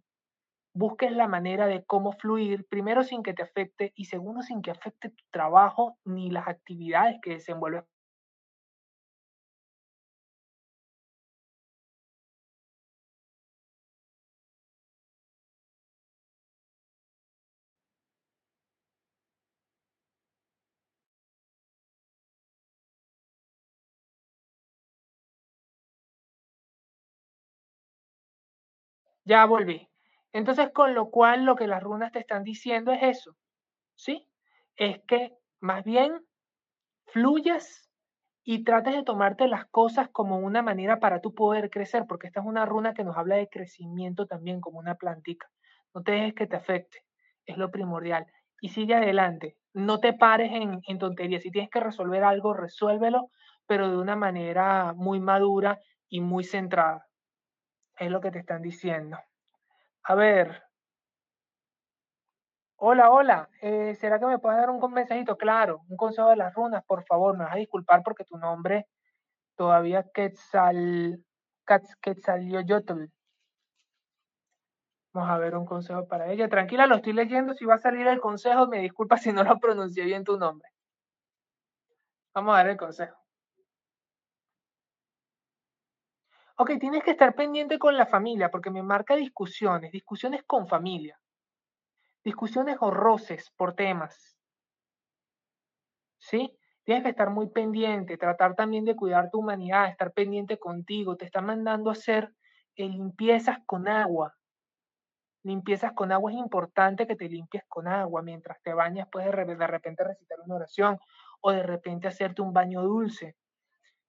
busques 0.73 1.11
la 1.11 1.27
manera 1.27 1.67
de 1.67 1.85
cómo 1.85 2.13
fluir, 2.13 2.65
primero 2.67 3.03
sin 3.03 3.21
que 3.21 3.35
te 3.35 3.43
afecte 3.43 3.93
y 3.95 4.05
segundo 4.05 4.41
sin 4.41 4.63
que 4.63 4.71
afecte 4.71 5.09
tu 5.09 5.23
trabajo 5.29 5.99
ni 6.03 6.31
las 6.31 6.47
actividades 6.47 7.17
que 7.21 7.33
desenvuelves 7.33 7.83
Ya 29.25 29.45
volví. 29.45 29.89
Entonces, 30.33 30.69
con 30.73 30.93
lo 30.93 31.09
cual 31.09 31.45
lo 31.45 31.55
que 31.55 31.67
las 31.67 31.81
runas 31.81 32.11
te 32.11 32.19
están 32.19 32.43
diciendo 32.43 32.91
es 32.91 33.01
eso, 33.03 33.35
¿sí? 33.95 34.27
Es 34.77 35.01
que 35.07 35.33
más 35.61 35.83
bien 35.83 36.21
fluyas 37.07 37.89
y 38.43 38.63
trates 38.63 38.95
de 38.95 39.03
tomarte 39.03 39.47
las 39.47 39.65
cosas 39.67 40.09
como 40.11 40.39
una 40.39 40.61
manera 40.63 40.99
para 40.99 41.21
tú 41.21 41.33
poder 41.35 41.69
crecer, 41.69 42.05
porque 42.07 42.27
esta 42.27 42.41
es 42.41 42.47
una 42.47 42.65
runa 42.65 42.93
que 42.93 43.03
nos 43.05 43.17
habla 43.17 43.35
de 43.37 43.49
crecimiento 43.49 44.27
también, 44.27 44.61
como 44.61 44.79
una 44.79 44.95
plantica. 44.95 45.49
No 45.93 46.03
te 46.03 46.13
dejes 46.13 46.35
que 46.35 46.47
te 46.47 46.57
afecte, 46.57 46.99
es 47.45 47.57
lo 47.57 47.71
primordial. 47.71 48.27
Y 48.61 48.69
sigue 48.69 48.95
adelante, 48.95 49.57
no 49.73 49.99
te 49.99 50.13
pares 50.13 50.51
en, 50.53 50.81
en 50.87 50.99
tonterías. 50.99 51.43
Si 51.43 51.51
tienes 51.51 51.71
que 51.71 51.79
resolver 51.81 52.23
algo, 52.23 52.53
resuélvelo, 52.53 53.29
pero 53.67 53.89
de 53.91 53.97
una 53.97 54.15
manera 54.15 54.93
muy 54.95 55.19
madura 55.19 55.79
y 56.09 56.21
muy 56.21 56.43
centrada. 56.43 57.04
Es 57.97 58.11
lo 58.11 58.21
que 58.21 58.31
te 58.31 58.39
están 58.39 58.61
diciendo. 58.61 59.17
A 60.03 60.15
ver. 60.15 60.63
Hola, 62.77 63.09
hola. 63.09 63.49
Eh, 63.61 63.95
¿Será 63.95 64.19
que 64.19 64.25
me 64.25 64.39
puedes 64.39 64.59
dar 64.59 64.69
un 64.69 64.93
mensajito? 64.93 65.37
Claro, 65.37 65.81
un 65.89 65.97
consejo 65.97 66.29
de 66.29 66.35
las 66.35 66.53
runas, 66.53 66.83
por 66.85 67.05
favor. 67.05 67.37
Me 67.37 67.45
vas 67.45 67.53
a 67.53 67.57
disculpar 67.57 68.03
porque 68.03 68.25
tu 68.25 68.37
nombre 68.37 68.87
todavía 69.55 70.05
Quetzal, 70.13 71.23
Quetzalioyotl. 72.01 73.05
Vamos 75.13 75.29
a 75.29 75.37
ver 75.37 75.55
un 75.55 75.65
consejo 75.65 76.07
para 76.07 76.29
ella. 76.31 76.49
Tranquila, 76.49 76.87
lo 76.87 76.95
estoy 76.95 77.13
leyendo. 77.13 77.53
Si 77.53 77.65
va 77.65 77.75
a 77.75 77.77
salir 77.79 78.05
el 78.07 78.19
consejo, 78.19 78.67
me 78.67 78.79
disculpa 78.79 79.17
si 79.17 79.31
no 79.31 79.43
lo 79.43 79.57
pronuncié 79.59 80.03
bien 80.03 80.25
tu 80.25 80.37
nombre. 80.37 80.69
Vamos 82.33 82.53
a 82.55 82.63
ver 82.63 82.71
el 82.71 82.77
consejo. 82.77 83.24
Ok, 86.57 86.71
tienes 86.79 87.03
que 87.03 87.11
estar 87.11 87.35
pendiente 87.35 87.77
con 87.77 87.97
la 87.97 88.05
familia 88.05 88.49
porque 88.49 88.71
me 88.71 88.81
marca 88.81 89.15
discusiones, 89.15 89.91
discusiones 89.91 90.43
con 90.47 90.67
familia, 90.67 91.19
discusiones 92.23 92.77
o 92.79 92.91
roces 92.91 93.51
por 93.57 93.75
temas. 93.75 94.37
¿Sí? 96.17 96.57
Tienes 96.85 97.03
que 97.03 97.09
estar 97.09 97.29
muy 97.29 97.49
pendiente, 97.49 98.17
tratar 98.17 98.55
también 98.55 98.85
de 98.85 98.95
cuidar 98.95 99.29
tu 99.31 99.39
humanidad, 99.39 99.89
estar 99.89 100.13
pendiente 100.13 100.57
contigo. 100.57 101.17
Te 101.17 101.25
están 101.25 101.45
mandando 101.45 101.89
a 101.89 101.93
hacer 101.93 102.33
eh, 102.77 102.87
limpiezas 102.87 103.57
con 103.65 103.89
agua. 103.89 104.33
Limpiezas 105.43 105.91
con 105.93 106.11
agua 106.11 106.31
es 106.31 106.37
importante 106.37 107.05
que 107.05 107.17
te 107.17 107.27
limpies 107.27 107.63
con 107.67 107.87
agua. 107.87 108.21
Mientras 108.21 108.61
te 108.61 108.73
bañas, 108.73 109.09
puedes 109.11 109.31
de 109.31 109.67
repente 109.67 110.03
recitar 110.05 110.39
una 110.39 110.55
oración 110.55 110.99
o 111.41 111.51
de 111.51 111.63
repente 111.63 112.07
hacerte 112.07 112.41
un 112.41 112.53
baño 112.53 112.81
dulce. 112.81 113.35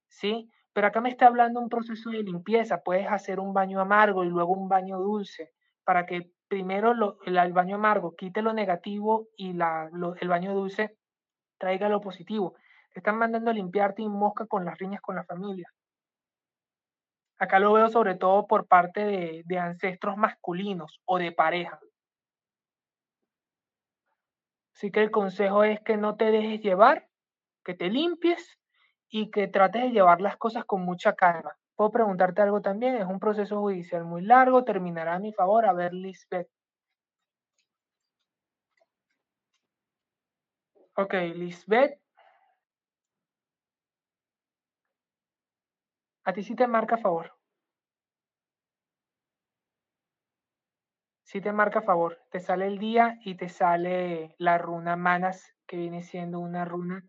¿Sí? 0.09 0.49
Pero 0.77 0.89
acá 0.89 1.01
me 1.01 1.09
está 1.09 1.29
hablando 1.29 1.59
un 1.59 1.71
proceso 1.71 2.11
de 2.11 2.23
limpieza. 2.23 2.83
Puedes 2.83 3.09
hacer 3.09 3.41
un 3.41 3.55
baño 3.55 3.81
amargo 3.81 4.25
y 4.25 4.29
luego 4.29 4.53
un 4.53 4.69
baño 4.69 4.99
dulce 4.99 5.55
para 5.85 6.05
que 6.05 6.33
primero 6.49 6.93
el, 7.25 7.53
baño 7.55 7.77
amargo 7.77 8.15
quite 8.15 8.43
lo 8.43 8.53
negativo 8.53 9.29
y 9.39 9.53
el 9.53 10.29
baño 10.29 10.53
dulce 10.53 10.99
traiga 11.57 11.89
lo 11.89 12.03
positivo. 12.03 12.57
Están 12.95 13.17
mandando 13.17 13.51
a 13.51 13.55
limpiarte 13.55 14.03
y 14.03 14.09
mosca 14.11 14.45
con 14.45 14.67
las 14.67 14.77
riñas 14.77 15.01
con 15.01 15.17
la 15.17 15.25
familia. 15.25 15.73
Acá 17.39 17.59
lo 17.59 17.73
veo 17.73 17.89
sobre 17.89 18.15
todo 18.15 18.47
por 18.47 18.67
parte 18.67 19.03
de, 19.03 19.43
de 19.47 19.59
ancestros 19.59 20.19
masculinos 20.19 21.01
o 21.07 21.17
de 21.17 21.33
pareja. 21.33 21.81
Así 24.75 24.91
que 24.91 25.01
el 25.01 25.11
consejo 25.11 25.65
es 25.65 25.81
que 25.81 25.97
no 25.97 26.17
te 26.17 26.31
dejes 26.31 26.61
llevar, 26.61 27.09
que 27.65 27.73
te 27.73 27.89
limpies 27.89 28.59
y 29.09 29.31
que 29.31 29.49
trates 29.49 29.83
de 29.83 29.91
llevar 29.91 30.21
las 30.21 30.37
cosas 30.37 30.65
con 30.65 30.83
mucha 30.83 31.15
calma. 31.15 31.57
Puedo 31.75 31.91
preguntarte 31.91 32.43
algo 32.43 32.61
también, 32.63 32.97
es 32.97 33.07
un 33.07 33.21
proceso 33.21 33.61
judicial 33.61 34.05
muy 34.05 34.23
largo, 34.23 34.65
terminará 34.65 35.15
a 35.15 35.19
mi 35.19 35.33
favor. 35.33 35.67
A 35.67 35.73
ver, 35.73 35.93
Lisbeth. 35.93 36.49
Ok, 40.97 41.15
Lisbeth. 41.35 42.01
A 46.25 46.33
ti 46.33 46.43
sí 46.43 46.55
te 46.55 46.67
marca 46.67 46.97
a 46.97 46.99
favor. 46.99 47.33
Sí 51.25 51.41
te 51.41 51.53
marca 51.53 51.81
a 51.81 51.83
favor. 51.83 52.19
Te 52.31 52.41
sale 52.41 52.67
el 52.67 52.79
día 52.79 53.19
y 53.25 53.35
te 53.37 53.49
sale 53.49 54.35
la 54.39 54.59
runa 54.59 54.97
Manas, 54.97 55.55
que 55.67 55.77
viene 55.77 56.03
siendo 56.03 56.41
una 56.41 56.65
runa 56.65 57.05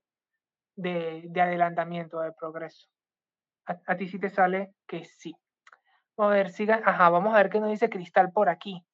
de, 0.77 1.29
adelantamiento, 1.41 2.21
de 2.21 2.31
progreso. 2.31 2.87
A, 3.65 3.97
ti 3.97 4.07
sí 4.07 4.17
te 4.17 4.29
sale 4.29 4.71
que 4.87 5.03
sí. 5.03 5.35
Vamos 6.15 6.33
a 6.33 6.37
ver, 6.37 6.49
siga. 6.51 6.81
Ajá, 6.85 7.09
vamos 7.09 7.33
a 7.33 7.37
ver 7.37 7.49
qué 7.49 7.59
nos 7.59 7.69
dice 7.69 7.89
Cristal 7.89 8.31
por 8.31 8.47
aquí. 8.47 8.85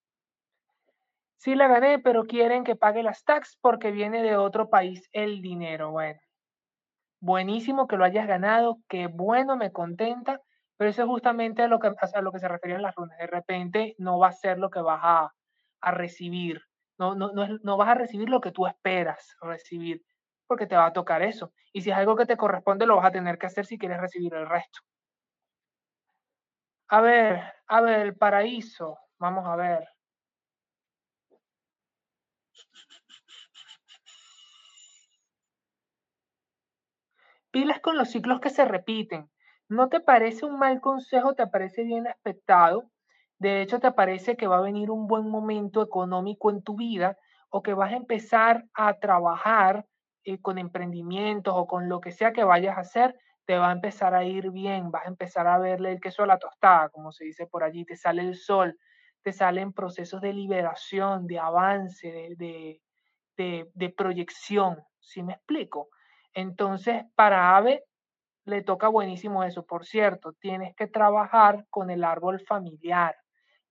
Sí 1.38 1.54
la 1.54 1.68
gané, 1.68 2.00
pero 2.00 2.24
quieren 2.24 2.64
que 2.64 2.76
pague 2.76 3.04
las 3.04 3.24
tax 3.24 3.58
porque 3.62 3.92
viene 3.92 4.24
de 4.24 4.36
otro 4.36 4.70
país 4.70 5.10
el 5.12 5.42
dinero. 5.42 5.92
Bueno, 5.92 6.20
buenísimo 7.20 7.88
que 7.88 7.98
lo 7.98 8.06
hayas 8.06 8.28
ganado, 8.28 8.80
qué 8.88 9.08
bueno, 9.08 9.56
me 9.58 9.72
contenta, 9.72 10.42
pero 10.78 10.90
eso 10.90 11.04
es 11.04 11.08
justamente 11.08 11.62
a 11.62 11.68
lo 11.68 11.80
que, 11.80 11.88
a 11.90 12.22
lo 12.22 12.32
que 12.32 12.40
se 12.40 12.48
referían 12.48 12.82
las 12.82 12.96
runas. 12.96 13.18
De 13.20 13.28
repente 13.28 13.96
no 14.00 14.18
va 14.18 14.30
a 14.30 14.32
ser 14.32 14.58
lo 14.58 14.70
que 14.72 14.82
vas 14.82 15.02
a, 15.04 15.34
a 15.82 15.92
recibir. 15.92 16.62
No, 16.98 17.14
no, 17.14 17.32
no, 17.34 17.48
no, 17.62 17.78
vas 17.78 17.90
a 17.90 17.96
recibir 17.96 18.30
lo 18.30 18.42
que 18.42 18.52
tú 18.52 18.66
esperas 18.66 19.36
recibir 19.42 20.04
porque 20.48 20.68
te 20.68 20.76
va 20.76 20.88
a 20.88 20.94
tocar 20.94 21.22
eso. 21.22 21.54
Y 21.74 21.82
si 21.82 21.92
es 21.92 21.98
algo 21.98 22.16
que 22.16 22.26
te 22.26 22.38
corresponde, 22.38 22.86
lo 22.86 22.96
vas 22.98 23.06
a 23.06 23.12
tener 23.12 23.38
que 23.38 23.48
hacer 23.48 23.66
si 23.66 23.78
quieres 23.78 24.00
recibir 24.00 24.34
el 24.34 24.48
resto. 24.48 24.80
A 26.88 27.02
ver, 27.02 27.42
a 27.68 27.82
ver, 27.82 28.00
el 28.00 28.16
paraíso. 28.16 28.98
Vamos 29.20 29.46
a 29.46 29.56
ver. 29.58 29.86
Pilas 37.52 37.80
con 37.80 37.98
los 37.98 38.10
ciclos 38.10 38.42
que 38.42 38.50
se 38.50 38.66
repiten. 38.66 39.30
¿No 39.70 39.88
te 39.88 40.02
parece 40.02 40.46
un 40.46 40.58
mal 40.60 40.82
consejo? 40.82 41.36
¿Te 41.36 41.48
parece 41.48 41.84
bien 41.84 42.08
aspectado? 42.08 42.90
De 43.38 43.62
hecho, 43.62 43.80
¿te 43.80 43.92
parece 43.92 44.36
que 44.36 44.48
va 44.48 44.58
a 44.58 44.62
venir 44.62 44.92
un 44.92 45.08
buen 45.08 45.30
momento 45.30 45.82
económico 45.82 46.50
en 46.50 46.64
tu 46.64 46.76
vida 46.76 47.18
o 47.50 47.62
que 47.62 47.74
vas 47.74 47.94
a 47.94 47.98
empezar 47.98 48.66
a 48.74 48.96
trabajar 49.00 49.86
eh, 50.26 50.40
con 50.42 50.58
emprendimientos 50.58 51.54
o 51.56 51.68
con 51.68 51.90
lo 51.90 52.00
que 52.00 52.12
sea 52.14 52.32
que 52.32 52.46
vayas 52.46 52.78
a 52.78 52.82
hacer, 52.82 53.16
te 53.46 53.58
va 53.58 53.70
a 53.70 53.74
empezar 53.74 54.16
a 54.16 54.24
ir 54.24 54.52
bien, 54.52 54.90
vas 54.90 55.06
a 55.06 55.10
empezar 55.10 55.48
a 55.48 55.58
verle 55.58 55.92
el 55.92 56.00
queso 56.00 56.24
a 56.24 56.28
la 56.28 56.40
tostada, 56.40 56.90
como 56.90 57.12
se 57.12 57.26
dice 57.26 57.46
por 57.46 57.64
allí, 57.64 57.84
te 57.84 57.98
sale 57.98 58.22
el 58.22 58.36
sol, 58.36 58.78
te 59.22 59.34
salen 59.34 59.74
procesos 59.74 60.22
de 60.22 60.32
liberación, 60.32 61.28
de 61.28 61.40
avance, 61.40 62.10
de, 62.38 62.80
de, 63.38 63.70
de, 63.74 63.90
proyección, 63.90 64.82
¿sí 65.02 65.24
me 65.24 65.34
explico? 65.34 65.90
Entonces, 66.34 67.04
para 67.16 67.58
AVE 67.58 67.84
le 68.46 68.62
toca 68.64 68.88
buenísimo 68.88 69.44
eso. 69.44 69.66
Por 69.66 69.86
cierto, 69.86 70.34
tienes 70.40 70.74
que 70.76 70.88
trabajar 70.88 71.66
con 71.70 71.90
el 71.90 72.04
árbol 72.06 72.40
familiar, 72.40 73.16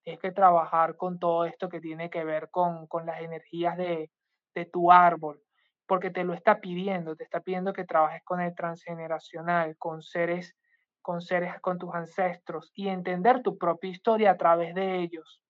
tienes 0.02 0.20
que 0.20 0.32
trabajar 0.32 0.96
con 0.96 1.18
todo 1.18 1.46
esto 1.46 1.70
que 1.70 1.80
tiene 1.80 2.10
que 2.10 2.24
ver 2.24 2.50
con, 2.50 2.86
con 2.88 3.06
las 3.06 3.22
energías 3.22 3.76
de, 3.78 4.10
de 4.54 4.66
tu 4.66 4.92
árbol 4.92 5.42
porque 5.86 6.10
te 6.10 6.24
lo 6.24 6.34
está 6.34 6.60
pidiendo, 6.60 7.16
te 7.16 7.24
está 7.24 7.40
pidiendo 7.40 7.72
que 7.72 7.84
trabajes 7.84 8.22
con 8.24 8.40
el 8.40 8.54
transgeneracional, 8.54 9.76
con 9.76 10.02
seres, 10.02 10.56
con 11.00 11.20
seres, 11.20 11.60
con 11.60 11.78
tus 11.78 11.94
ancestros 11.94 12.70
y 12.74 12.88
entender 12.88 13.42
tu 13.42 13.58
propia 13.58 13.90
historia 13.90 14.30
a 14.30 14.36
través 14.36 14.74
de 14.74 15.00
ellos. 15.00 15.42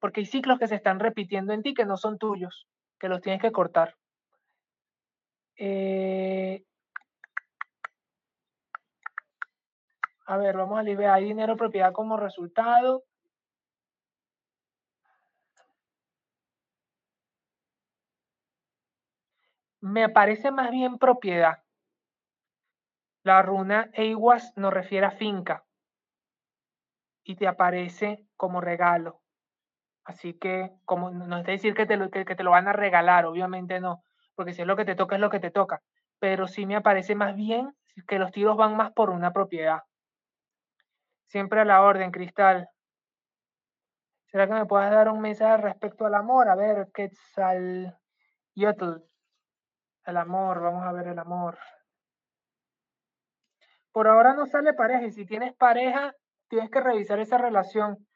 Porque 0.00 0.20
hay 0.20 0.26
ciclos 0.26 0.58
que 0.58 0.66
se 0.66 0.74
están 0.74 0.98
repitiendo 0.98 1.52
en 1.52 1.62
ti 1.62 1.74
que 1.74 1.84
no 1.84 1.96
son 1.96 2.18
tuyos, 2.18 2.66
que 2.98 3.08
los 3.08 3.20
tienes 3.20 3.40
que 3.40 3.52
cortar. 3.52 3.94
Eh, 5.56 6.64
a 10.26 10.36
ver, 10.36 10.56
vamos 10.56 10.78
a 10.78 10.82
liberar 10.82 11.20
dinero 11.20 11.56
propiedad 11.56 11.92
como 11.92 12.16
resultado. 12.16 13.04
Me 19.82 20.08
parece 20.08 20.52
más 20.52 20.70
bien 20.70 20.96
propiedad. 20.96 21.64
La 23.24 23.42
runa 23.42 23.90
Eiwas 23.94 24.52
nos 24.56 24.72
refiere 24.72 25.06
a 25.06 25.10
finca 25.10 25.64
y 27.24 27.34
te 27.34 27.48
aparece 27.48 28.24
como 28.36 28.60
regalo. 28.60 29.20
Así 30.04 30.34
que, 30.34 30.70
como 30.84 31.10
no 31.10 31.36
es 31.36 31.44
decir 31.44 31.74
que 31.74 31.86
te, 31.86 31.96
lo, 31.96 32.10
que, 32.10 32.24
te 32.24 32.44
lo 32.44 32.52
van 32.52 32.68
a 32.68 32.72
regalar, 32.72 33.26
obviamente 33.26 33.80
no, 33.80 34.04
porque 34.36 34.52
si 34.52 34.62
es 34.62 34.68
lo 34.68 34.76
que 34.76 34.84
te 34.84 34.94
toca, 34.94 35.16
es 35.16 35.20
lo 35.20 35.30
que 35.30 35.40
te 35.40 35.50
toca. 35.50 35.82
Pero 36.20 36.46
sí 36.46 36.64
me 36.64 36.76
aparece 36.76 37.16
más 37.16 37.34
bien 37.34 37.74
que 38.06 38.20
los 38.20 38.30
tiros 38.30 38.56
van 38.56 38.76
más 38.76 38.92
por 38.92 39.10
una 39.10 39.32
propiedad. 39.32 39.80
Siempre 41.26 41.60
a 41.60 41.64
la 41.64 41.82
orden, 41.82 42.12
Cristal. 42.12 42.68
¿Será 44.26 44.46
que 44.46 44.54
me 44.54 44.66
puedes 44.66 44.92
dar 44.92 45.08
un 45.08 45.20
mensaje 45.20 45.60
respecto 45.60 46.06
al 46.06 46.14
amor? 46.14 46.48
A 46.48 46.54
ver, 46.54 46.88
Quetzal 46.94 47.98
Yotl. 48.54 49.11
El 50.04 50.16
amor, 50.16 50.60
vamos 50.60 50.84
a 50.84 50.92
ver 50.92 51.08
el 51.08 51.18
amor. 51.18 51.58
Por 53.92 54.08
ahora 54.08 54.34
no 54.34 54.46
sale 54.46 54.72
pareja 54.74 55.04
y 55.04 55.12
si 55.12 55.26
tienes 55.26 55.54
pareja, 55.54 56.14
tienes 56.48 56.70
que 56.70 56.80
revisar 56.80 57.20
esa 57.20 57.38
relación 57.38 58.06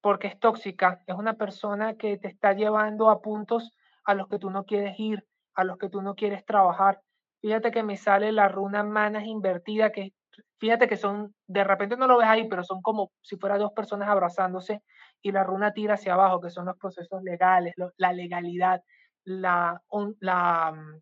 porque 0.00 0.28
es 0.28 0.38
tóxica. 0.38 1.02
Es 1.06 1.14
una 1.14 1.34
persona 1.34 1.94
que 1.94 2.16
te 2.18 2.28
está 2.28 2.52
llevando 2.52 3.10
a 3.10 3.20
puntos 3.20 3.72
a 4.04 4.14
los 4.14 4.28
que 4.28 4.38
tú 4.38 4.50
no 4.50 4.64
quieres 4.64 4.98
ir, 4.98 5.26
a 5.54 5.64
los 5.64 5.78
que 5.78 5.88
tú 5.88 6.02
no 6.02 6.14
quieres 6.14 6.44
trabajar. 6.44 7.00
Fíjate 7.40 7.70
que 7.70 7.82
me 7.82 7.96
sale 7.96 8.32
la 8.32 8.48
runa 8.48 8.82
manas 8.82 9.24
invertida, 9.24 9.92
que 9.92 10.14
fíjate 10.58 10.88
que 10.88 10.96
son, 10.96 11.34
de 11.46 11.64
repente 11.64 11.96
no 11.96 12.06
lo 12.06 12.18
ves 12.18 12.28
ahí, 12.28 12.48
pero 12.48 12.64
son 12.64 12.82
como 12.82 13.12
si 13.20 13.36
fueran 13.36 13.58
dos 13.58 13.72
personas 13.72 14.08
abrazándose 14.08 14.82
y 15.22 15.32
la 15.32 15.44
runa 15.44 15.72
tira 15.72 15.94
hacia 15.94 16.14
abajo, 16.14 16.40
que 16.40 16.50
son 16.50 16.66
los 16.66 16.76
procesos 16.76 17.22
legales, 17.22 17.74
la 17.96 18.12
legalidad, 18.12 18.82
la, 19.24 19.80
mm, 19.90 21.00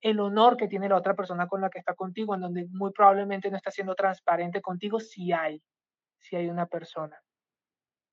el 0.00 0.20
honor 0.20 0.56
que 0.56 0.68
tiene 0.68 0.88
la 0.88 0.96
otra 0.96 1.14
persona 1.14 1.46
con 1.48 1.60
la 1.60 1.70
que 1.70 1.78
está 1.78 1.94
contigo, 1.94 2.34
en 2.34 2.40
donde 2.42 2.66
muy 2.70 2.92
probablemente 2.92 3.50
no 3.50 3.56
está 3.56 3.70
siendo 3.70 3.94
transparente 3.94 4.60
contigo 4.60 5.00
si 5.00 5.32
hay, 5.32 5.62
si 6.18 6.36
hay 6.36 6.48
una 6.48 6.66
persona. 6.66 7.20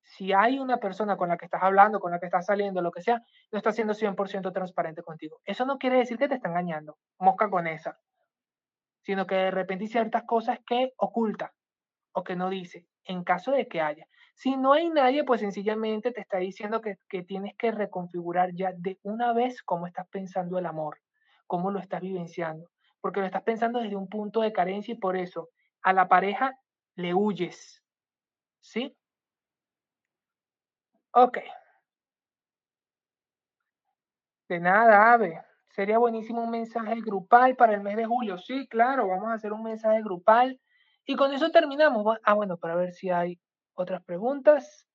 Si 0.01 0.33
hay 0.33 0.59
una 0.59 0.77
persona 0.77 1.17
con 1.17 1.29
la 1.29 1.37
que 1.37 1.45
estás 1.45 1.63
hablando, 1.63 1.99
con 1.99 2.11
la 2.11 2.19
que 2.19 2.25
estás 2.25 2.45
saliendo, 2.45 2.81
lo 2.81 2.91
que 2.91 3.01
sea, 3.01 3.21
no 3.51 3.57
está 3.57 3.71
siendo 3.71 3.93
100% 3.93 4.51
transparente 4.53 5.01
contigo. 5.01 5.41
Eso 5.45 5.65
no 5.65 5.77
quiere 5.77 5.97
decir 5.97 6.17
que 6.17 6.27
te 6.27 6.35
está 6.35 6.49
engañando, 6.49 6.97
mosca 7.19 7.49
con 7.49 7.67
esa, 7.67 7.97
sino 9.01 9.25
que 9.25 9.35
de 9.35 9.51
repente 9.51 9.85
hay 9.85 9.89
ciertas 9.89 10.23
cosas 10.23 10.59
que 10.65 10.93
oculta 10.97 11.53
o 12.11 12.23
que 12.23 12.35
no 12.35 12.49
dice, 12.49 12.85
en 13.05 13.23
caso 13.23 13.51
de 13.51 13.67
que 13.67 13.81
haya. 13.81 14.07
Si 14.35 14.57
no 14.57 14.73
hay 14.73 14.89
nadie, 14.89 15.23
pues 15.23 15.41
sencillamente 15.41 16.11
te 16.11 16.21
está 16.21 16.37
diciendo 16.37 16.81
que, 16.81 16.97
que 17.07 17.23
tienes 17.23 17.55
que 17.55 17.71
reconfigurar 17.71 18.53
ya 18.53 18.71
de 18.75 18.99
una 19.03 19.33
vez 19.33 19.63
cómo 19.63 19.87
estás 19.87 20.07
pensando 20.09 20.57
el 20.57 20.65
amor, 20.65 20.99
cómo 21.47 21.71
lo 21.71 21.79
estás 21.79 22.01
vivenciando, 22.01 22.69
porque 23.01 23.19
lo 23.19 23.25
estás 23.25 23.43
pensando 23.43 23.79
desde 23.79 23.95
un 23.95 24.07
punto 24.07 24.41
de 24.41 24.53
carencia 24.53 24.93
y 24.93 24.97
por 24.97 25.17
eso 25.17 25.49
a 25.81 25.93
la 25.93 26.07
pareja 26.07 26.57
le 26.95 27.13
huyes. 27.13 27.83
¿Sí? 28.61 28.95
Ok. 31.11 31.39
De 34.49 34.59
nada, 34.59 35.13
Ave. 35.13 35.41
Sería 35.69 35.97
buenísimo 35.97 36.43
un 36.43 36.51
mensaje 36.51 37.01
grupal 37.01 37.55
para 37.55 37.73
el 37.73 37.81
mes 37.81 37.97
de 37.97 38.05
julio. 38.05 38.37
Sí, 38.37 38.67
claro, 38.67 39.07
vamos 39.07 39.29
a 39.29 39.33
hacer 39.33 39.51
un 39.53 39.63
mensaje 39.63 40.01
grupal. 40.01 40.59
Y 41.05 41.15
con 41.15 41.33
eso 41.33 41.49
terminamos. 41.51 42.17
Ah, 42.23 42.33
bueno, 42.33 42.57
para 42.57 42.75
ver 42.75 42.93
si 42.93 43.09
hay 43.09 43.39
otras 43.73 44.03
preguntas. 44.03 44.87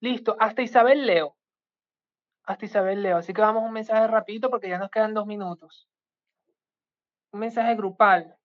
Listo, 0.00 0.36
hasta 0.38 0.62
Isabel 0.62 1.06
Leo. 1.06 1.36
Hasta 2.44 2.64
Isabel 2.66 3.02
Leo. 3.02 3.16
Así 3.16 3.32
que 3.32 3.40
vamos 3.40 3.62
a 3.62 3.66
un 3.66 3.72
mensaje 3.72 4.06
rapidito 4.06 4.50
porque 4.50 4.68
ya 4.68 4.78
nos 4.78 4.90
quedan 4.90 5.14
dos 5.14 5.26
minutos. 5.26 5.88
Un 7.32 7.40
mensaje 7.40 7.74
grupal. 7.74 8.36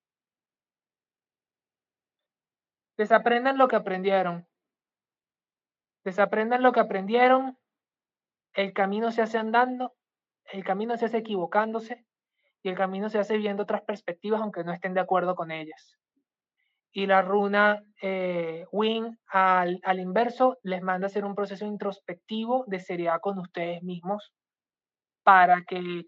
Desaprendan 2.97 3.57
lo 3.57 3.67
que 3.67 3.75
aprendieron. 3.75 4.47
Desaprendan 6.03 6.63
lo 6.63 6.71
que 6.71 6.79
aprendieron. 6.79 7.57
El 8.53 8.73
camino 8.73 9.11
se 9.11 9.21
hace 9.21 9.37
andando 9.37 9.93
el 10.51 10.63
camino 10.63 10.97
se 10.97 11.05
hace 11.05 11.17
equivocándose 11.17 12.05
y 12.63 12.69
el 12.69 12.75
camino 12.75 13.09
se 13.09 13.19
hace 13.19 13.37
viendo 13.37 13.63
otras 13.63 13.81
perspectivas 13.81 14.41
aunque 14.41 14.63
no 14.63 14.73
estén 14.73 14.93
de 14.93 14.99
acuerdo 14.99 15.35
con 15.35 15.51
ellas. 15.51 15.97
Y 16.91 17.05
la 17.05 17.21
runa 17.21 17.83
eh, 18.01 18.65
al, 19.27 19.99
inverso 19.99 20.57
les 20.63 20.81
manda 20.81 21.05
a 21.05 21.09
hacer 21.09 21.25
un 21.25 21.35
proceso 21.35 21.65
introspectivo 21.65 22.65
de 22.67 22.79
seriedad 22.79 23.19
con 23.21 23.37
ustedes 23.39 23.83
mismos 23.83 24.33
para 25.23 25.63
que, 25.63 26.05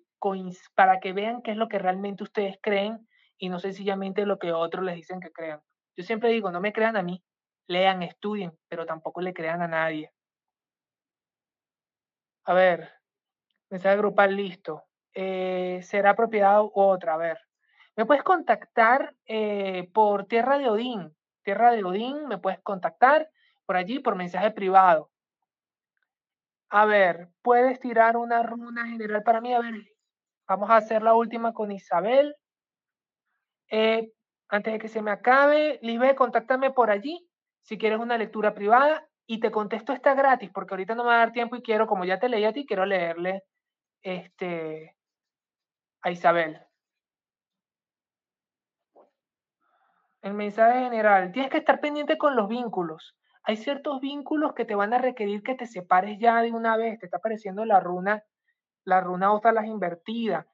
para 0.75 0.99
que 0.99 1.13
vean 1.13 1.41
qué 1.43 1.51
es 1.51 1.57
lo 1.57 1.67
que 1.67 1.79
realmente 1.79 2.23
ustedes 2.23 2.57
creen 2.61 3.07
y 3.37 3.49
no 3.49 3.59
sencillamente 3.59 4.25
lo 4.25 4.39
que 4.39 4.53
otros 4.53 4.83
les 4.83 4.95
dicen 4.95 5.19
que 5.19 5.31
crean. 5.31 5.61
Yo 5.95 6.03
siempre 6.03 6.29
digo, 6.29 6.51
no 6.51 6.61
me 6.61 6.73
crean 6.73 6.97
a 6.97 7.03
mí, 7.03 7.23
lean, 7.67 8.01
estudien, 8.03 8.51
pero 8.67 8.85
tampoco 8.85 9.21
le 9.21 9.33
crean 9.33 9.61
a 9.61 9.67
nadie. 9.67 10.11
A 12.45 12.53
ver, 12.53 13.01
Mensaje 13.71 13.95
grupal 13.97 14.35
listo. 14.35 14.83
Eh, 15.13 15.79
¿Será 15.83 16.13
propiedad 16.13 16.61
u 16.61 16.71
otra? 16.75 17.13
A 17.13 17.17
ver. 17.17 17.37
Me 17.95 18.05
puedes 18.05 18.23
contactar 18.23 19.15
eh, 19.25 19.89
por 19.93 20.25
Tierra 20.25 20.57
de 20.57 20.69
Odín. 20.69 21.15
Tierra 21.43 21.71
de 21.71 21.83
Odín, 21.83 22.27
me 22.27 22.37
puedes 22.37 22.59
contactar 22.61 23.29
por 23.65 23.75
allí 23.75 23.99
por 23.99 24.15
mensaje 24.15 24.51
privado. 24.51 25.09
A 26.69 26.85
ver, 26.85 27.29
puedes 27.41 27.79
tirar 27.79 28.15
una 28.15 28.43
runa 28.43 28.87
general 28.87 29.23
para 29.23 29.41
mí. 29.41 29.53
A 29.53 29.59
ver, 29.59 29.73
vamos 30.47 30.69
a 30.69 30.77
hacer 30.77 31.03
la 31.03 31.15
última 31.15 31.53
con 31.53 31.71
Isabel. 31.71 32.35
Eh, 33.69 34.11
antes 34.47 34.73
de 34.73 34.79
que 34.79 34.87
se 34.87 35.01
me 35.01 35.11
acabe, 35.11 35.79
Lisbeth, 35.81 36.15
contáctame 36.15 36.71
por 36.71 36.91
allí 36.91 37.27
si 37.61 37.77
quieres 37.77 37.99
una 37.99 38.17
lectura 38.17 38.53
privada 38.53 39.07
y 39.25 39.39
te 39.39 39.51
contesto 39.51 39.93
esta 39.93 40.13
gratis 40.13 40.49
porque 40.53 40.73
ahorita 40.73 40.95
no 40.95 41.03
me 41.03 41.09
va 41.09 41.15
a 41.15 41.19
dar 41.19 41.31
tiempo 41.31 41.55
y 41.55 41.61
quiero, 41.61 41.87
como 41.87 42.05
ya 42.05 42.19
te 42.19 42.29
leí 42.29 42.43
a 42.45 42.53
ti, 42.53 42.65
quiero 42.65 42.85
leerle 42.85 43.43
este, 44.01 44.97
a 46.01 46.11
Isabel. 46.11 46.59
El 50.21 50.35
mensaje 50.35 50.83
general, 50.83 51.31
tienes 51.31 51.49
que 51.49 51.57
estar 51.57 51.79
pendiente 51.79 52.19
con 52.19 52.35
los 52.35 52.47
vínculos. 52.47 53.15
Hay 53.43 53.57
ciertos 53.57 53.99
vínculos 54.01 54.53
que 54.53 54.65
te 54.65 54.75
van 54.75 54.93
a 54.93 54.99
requerir 54.99 55.41
que 55.41 55.55
te 55.55 55.65
separes 55.65 56.19
ya 56.19 56.43
de 56.43 56.51
una 56.51 56.77
vez. 56.77 56.99
Te 56.99 57.07
está 57.07 57.17
apareciendo 57.17 57.65
la 57.65 57.79
runa, 57.79 58.23
la 58.85 59.01
runa 59.01 59.31
las 59.51 59.65
invertida. 59.65 60.45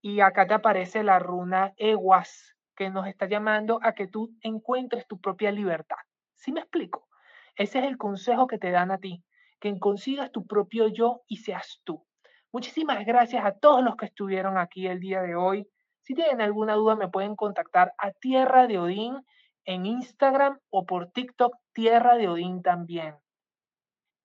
Y 0.00 0.20
acá 0.20 0.48
te 0.48 0.54
aparece 0.54 1.04
la 1.04 1.20
runa 1.20 1.72
Eguas, 1.76 2.56
que 2.74 2.90
nos 2.90 3.06
está 3.06 3.26
llamando 3.26 3.78
a 3.82 3.92
que 3.92 4.08
tú 4.08 4.34
encuentres 4.40 5.06
tu 5.06 5.20
propia 5.20 5.52
libertad. 5.52 6.02
¿Sí 6.34 6.50
me 6.50 6.58
explico? 6.58 7.06
Ese 7.54 7.78
es 7.78 7.84
el 7.84 7.98
consejo 7.98 8.48
que 8.48 8.58
te 8.58 8.72
dan 8.72 8.90
a 8.90 8.98
ti, 8.98 9.22
que 9.60 9.78
consigas 9.78 10.32
tu 10.32 10.48
propio 10.48 10.88
yo 10.88 11.22
y 11.28 11.36
seas 11.36 11.80
tú. 11.84 12.04
Muchísimas 12.50 13.06
gracias 13.06 13.44
a 13.44 13.52
todos 13.52 13.84
los 13.84 13.94
que 13.94 14.06
estuvieron 14.06 14.58
aquí 14.58 14.88
el 14.88 14.98
día 14.98 15.22
de 15.22 15.36
hoy. 15.36 15.68
Si 16.02 16.14
tienen 16.14 16.40
alguna 16.40 16.74
duda 16.74 16.96
me 16.96 17.08
pueden 17.08 17.36
contactar 17.36 17.94
a 17.98 18.10
Tierra 18.12 18.66
de 18.66 18.78
Odín 18.78 19.24
en 19.64 19.86
Instagram 19.86 20.58
o 20.70 20.84
por 20.84 21.10
TikTok 21.10 21.54
Tierra 21.72 22.16
de 22.16 22.28
Odín 22.28 22.62
también. 22.62 23.16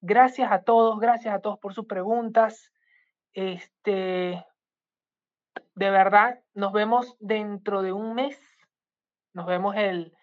Gracias 0.02 0.52
a 0.52 0.64
todos, 0.64 1.00
gracias 1.00 1.34
a 1.34 1.40
todos 1.40 1.60
por 1.60 1.74
sus 1.74 1.86
preguntas. 1.86 2.72
Este, 3.34 4.44
de 5.76 5.90
verdad, 5.92 6.40
nos 6.54 6.74
vemos 6.74 7.16
dentro 7.20 7.82
de 7.82 7.94
un 7.94 8.16
mes. 8.16 8.40
Nos 9.34 9.46
vemos 9.46 9.76
el, 9.76 10.14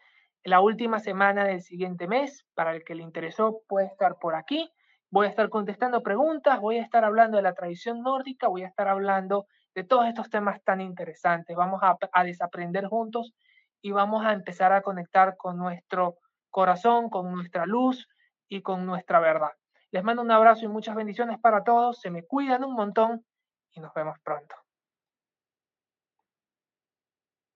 la 0.43 0.61
última 0.61 0.99
semana 0.99 1.45
del 1.45 1.63
siguiente 1.63 2.09
mes. 2.09 2.45
Para 2.55 2.75
el 2.75 2.85
que 2.85 2.95
le 2.95 3.03
interesó, 3.03 3.61
puede 3.69 3.87
estar 3.87 4.17
por 4.21 4.35
aquí. 4.35 4.71
Voy 5.11 5.27
a 5.27 5.31
estar 5.31 5.49
contestando 5.49 6.03
preguntas, 6.03 6.61
voy 6.61 6.79
a 6.79 6.83
estar 6.83 7.05
hablando 7.05 7.37
de 7.37 7.45
la 7.45 7.55
tradición 7.55 8.03
nórdica, 8.03 8.49
voy 8.49 8.65
a 8.65 8.69
estar 8.69 8.89
hablando 8.89 9.47
de 9.75 9.85
todos 9.85 10.07
estos 10.07 10.31
temas 10.31 10.63
tan 10.63 10.81
interesantes. 10.81 11.57
Vamos 11.57 11.81
a, 11.83 12.25
desaprender 12.25 12.87
juntos 12.87 13.35
y 13.83 13.91
vamos 13.91 14.25
a 14.25 14.33
empezar 14.33 14.73
a 14.73 14.83
conectar 14.83 15.37
con 15.37 15.59
nuestro 15.59 16.17
corazón, 16.51 17.11
con 17.11 17.33
nuestra 17.33 17.67
luz 17.67 18.09
y 18.49 18.63
con 18.63 18.87
nuestra 18.87 19.21
verdad. 19.21 19.53
Les 19.91 20.03
mando 20.03 20.23
un 20.23 20.31
abrazo 20.31 20.65
y 20.65 20.69
muchas 20.69 20.95
bendiciones 20.95 21.39
para 21.41 21.65
todos. 21.65 22.01
Se 22.01 22.11
me 22.11 22.25
cuidan 22.25 22.65
un 22.65 22.75
montón 22.75 23.25
y 23.73 23.81
nos 23.81 23.93
vemos 23.95 24.17
pronto. 24.23 24.64